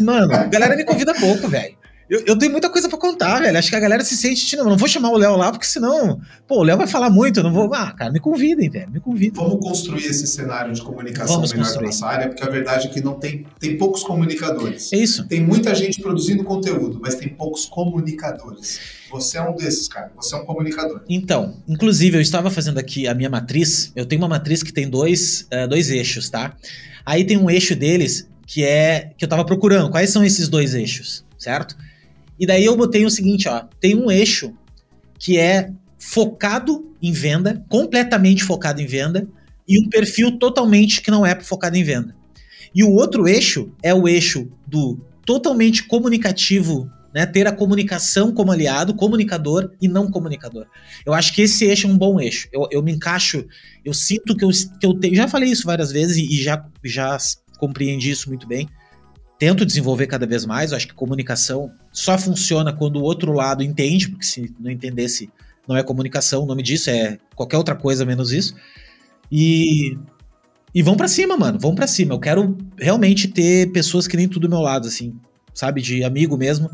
[0.00, 1.79] Mano, a galera me convida pouco, velho.
[2.10, 3.56] Eu, eu tenho muita coisa para contar, velho.
[3.56, 6.20] Acho que a galera se sente, não, não vou chamar o Léo lá, porque senão,
[6.48, 7.72] pô, o Léo vai falar muito, eu não vou.
[7.72, 9.32] Ah, cara, me convidem, velho, me convidem.
[9.40, 11.86] Vamos construir esse cenário de comunicação Vamos melhor construir.
[11.86, 14.92] nossa área, porque a verdade é que não tem, tem poucos comunicadores.
[14.92, 15.24] É isso.
[15.28, 18.80] Tem muita gente produzindo conteúdo, mas tem poucos comunicadores.
[19.12, 20.10] Você é um desses, cara.
[20.16, 21.02] Você é um comunicador.
[21.08, 23.92] Então, inclusive, eu estava fazendo aqui a minha matriz.
[23.94, 26.56] Eu tenho uma matriz que tem dois, uh, dois eixos, tá?
[27.06, 29.90] Aí tem um eixo deles que é que eu estava procurando.
[29.90, 31.76] Quais são esses dois eixos, certo?
[32.40, 34.54] E daí eu botei o seguinte, ó, tem um eixo
[35.18, 39.28] que é focado em venda, completamente focado em venda,
[39.68, 42.16] e um perfil totalmente que não é focado em venda.
[42.74, 48.52] E o outro eixo é o eixo do totalmente comunicativo, né, ter a comunicação como
[48.52, 50.66] aliado, comunicador e não comunicador.
[51.04, 52.48] Eu acho que esse eixo é um bom eixo.
[52.50, 53.44] Eu, eu me encaixo,
[53.84, 54.48] eu sinto que eu,
[54.80, 55.14] que eu tenho.
[55.14, 57.18] Já falei isso várias vezes e, e já, já
[57.58, 58.66] compreendi isso muito bem
[59.40, 60.70] tento desenvolver cada vez mais.
[60.70, 65.30] Eu acho que comunicação só funciona quando o outro lado entende, porque se não entendesse,
[65.66, 68.54] não é comunicação, o nome disso é qualquer outra coisa menos isso.
[69.32, 69.96] E
[70.72, 72.14] e vão para cima, mano, vão para cima.
[72.14, 75.18] Eu quero realmente ter pessoas que nem tudo do meu lado assim,
[75.54, 76.70] sabe, de amigo mesmo.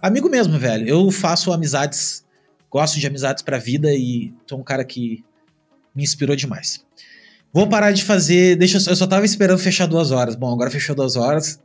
[0.00, 0.86] Amigo mesmo, velho.
[0.86, 2.24] Eu faço amizades,
[2.70, 5.24] gosto de amizades pra vida e sou um cara que
[5.94, 6.84] me inspirou demais.
[7.52, 8.56] Vou parar de fazer.
[8.56, 10.36] Deixa eu, eu só tava esperando fechar duas horas.
[10.36, 11.58] Bom, agora fechou duas horas.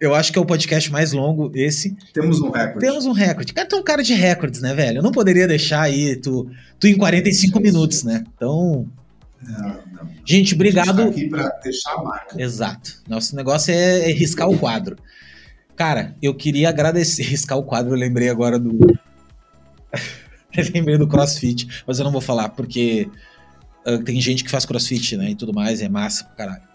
[0.00, 1.94] Eu acho que é o podcast mais longo esse.
[2.14, 2.78] Temos um recorde.
[2.80, 3.52] Temos um recorde.
[3.52, 4.98] Cara, tu é um cara de recordes, né, velho?
[4.98, 7.62] Eu não poderia deixar aí tu, tu em 45 Sim.
[7.62, 8.24] minutos, né?
[8.34, 8.88] Então.
[9.42, 10.10] Não, não.
[10.24, 11.02] Gente, obrigado.
[11.02, 12.42] A gente tá aqui pra deixar a marca.
[12.42, 13.02] Exato.
[13.06, 14.96] Nosso negócio é, é riscar o quadro.
[15.76, 17.22] Cara, eu queria agradecer.
[17.28, 18.78] Riscar o quadro, eu lembrei agora do.
[20.56, 23.06] eu lembrei do CrossFit, mas eu não vou falar, porque
[23.86, 25.30] uh, tem gente que faz CrossFit, né?
[25.30, 26.69] E tudo mais, é massa pra caralho.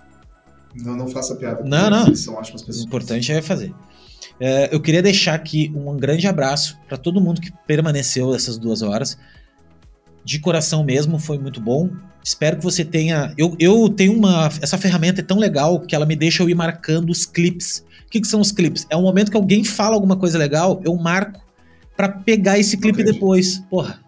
[0.75, 1.63] Não, não faça piada.
[1.63, 2.15] Não, não.
[2.15, 2.83] São ótimas pessoas.
[2.83, 3.73] O importante é fazer.
[4.39, 8.81] É, eu queria deixar aqui um grande abraço para todo mundo que permaneceu essas duas
[8.81, 9.17] horas.
[10.23, 11.89] De coração mesmo, foi muito bom.
[12.23, 13.33] Espero que você tenha.
[13.37, 14.49] Eu, eu tenho uma.
[14.61, 17.85] Essa ferramenta é tão legal que ela me deixa eu ir marcando os clips.
[18.05, 18.87] O que, que são os clips?
[18.89, 21.45] É um momento que alguém fala alguma coisa legal, eu marco
[21.95, 23.59] para pegar esse clipe depois.
[23.69, 23.99] Porra,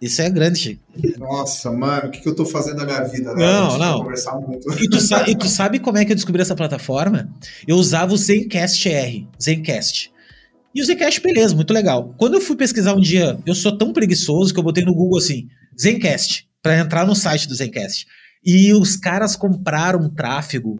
[0.00, 0.78] isso é grande.
[1.18, 3.34] Nossa, mano, o que, que eu tô fazendo na minha vida?
[3.34, 3.44] Né?
[3.44, 3.98] Não, não.
[4.00, 4.70] Conversar muito.
[4.72, 7.28] E tu, e tu sabe como é que eu descobri essa plataforma?
[7.66, 10.12] Eu usava o Zencast R, Zencast.
[10.74, 12.14] E o Zencast, beleza, muito legal.
[12.18, 15.18] Quando eu fui pesquisar um dia, eu sou tão preguiçoso que eu botei no Google
[15.18, 15.48] assim,
[15.80, 18.06] Zencast, para entrar no site do Zencast.
[18.44, 20.78] E os caras compraram tráfego,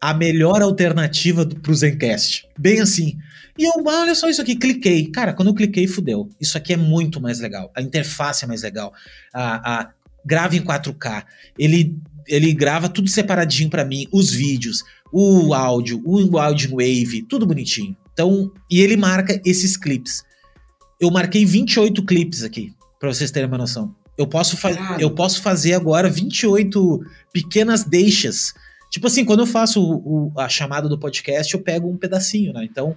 [0.00, 2.48] a melhor alternativa pro Zencast.
[2.58, 3.16] Bem assim.
[3.56, 5.10] E eu, ah, olha só isso aqui, cliquei.
[5.10, 6.28] Cara, quando eu cliquei, fudeu.
[6.40, 7.70] Isso aqui é muito mais legal.
[7.74, 8.92] A interface é mais legal.
[9.32, 9.90] A, a
[10.24, 11.24] grava em 4K.
[11.58, 14.08] Ele, ele grava tudo separadinho para mim.
[14.10, 14.82] Os vídeos,
[15.12, 17.96] o áudio, o áudio wave, tudo bonitinho.
[18.12, 20.24] Então, e ele marca esses clipes.
[21.00, 23.94] Eu marquei 28 clipes aqui, para vocês terem uma noção.
[24.16, 24.56] Eu posso,
[24.98, 28.54] eu posso fazer agora 28 pequenas deixas.
[28.90, 32.52] Tipo assim, quando eu faço o, o, a chamada do podcast, eu pego um pedacinho,
[32.52, 32.64] né?
[32.64, 32.96] Então,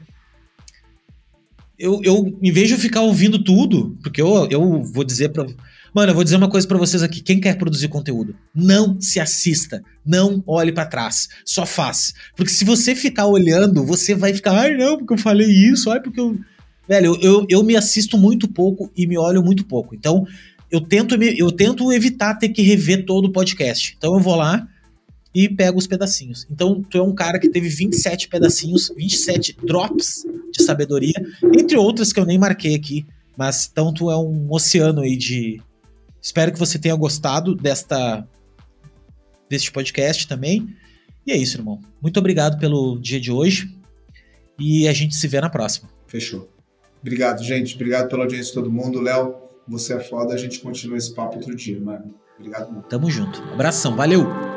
[1.78, 5.46] eu, eu, em vez de eu ficar ouvindo tudo, porque eu, eu vou dizer pra.
[5.94, 7.22] Mano, eu vou dizer uma coisa para vocês aqui.
[7.22, 9.84] Quem quer produzir conteúdo, não se assista.
[10.06, 11.30] Não olhe para trás.
[11.46, 12.14] Só faz.
[12.36, 16.02] Porque se você ficar olhando, você vai ficar, ai não, porque eu falei isso, ai
[16.02, 16.38] porque eu.
[16.88, 19.94] Velho, eu, eu, eu me assisto muito pouco e me olho muito pouco.
[19.94, 20.26] Então,
[20.72, 23.96] eu tento, eu tento evitar ter que rever todo o podcast.
[23.98, 24.68] Então eu vou lá,
[25.38, 26.48] e pega os pedacinhos.
[26.50, 31.14] Então, tu é um cara que teve 27 pedacinhos, 27 drops de sabedoria,
[31.56, 33.06] entre outras que eu nem marquei aqui.
[33.38, 35.62] Mas então tu é um oceano aí de.
[36.20, 38.28] Espero que você tenha gostado desta
[39.48, 40.76] deste podcast também.
[41.24, 41.80] E é isso, irmão.
[42.02, 43.72] Muito obrigado pelo dia de hoje.
[44.58, 45.88] E a gente se vê na próxima.
[46.08, 46.50] Fechou.
[47.00, 47.76] Obrigado, gente.
[47.76, 49.00] Obrigado pela audiência de todo mundo.
[49.00, 49.36] Léo,
[49.68, 50.34] você é foda.
[50.34, 52.16] A gente continua esse papo outro dia, mano.
[52.40, 52.86] Obrigado, mano.
[52.90, 53.40] Tamo junto.
[53.54, 53.96] Abração.
[53.96, 54.57] Valeu.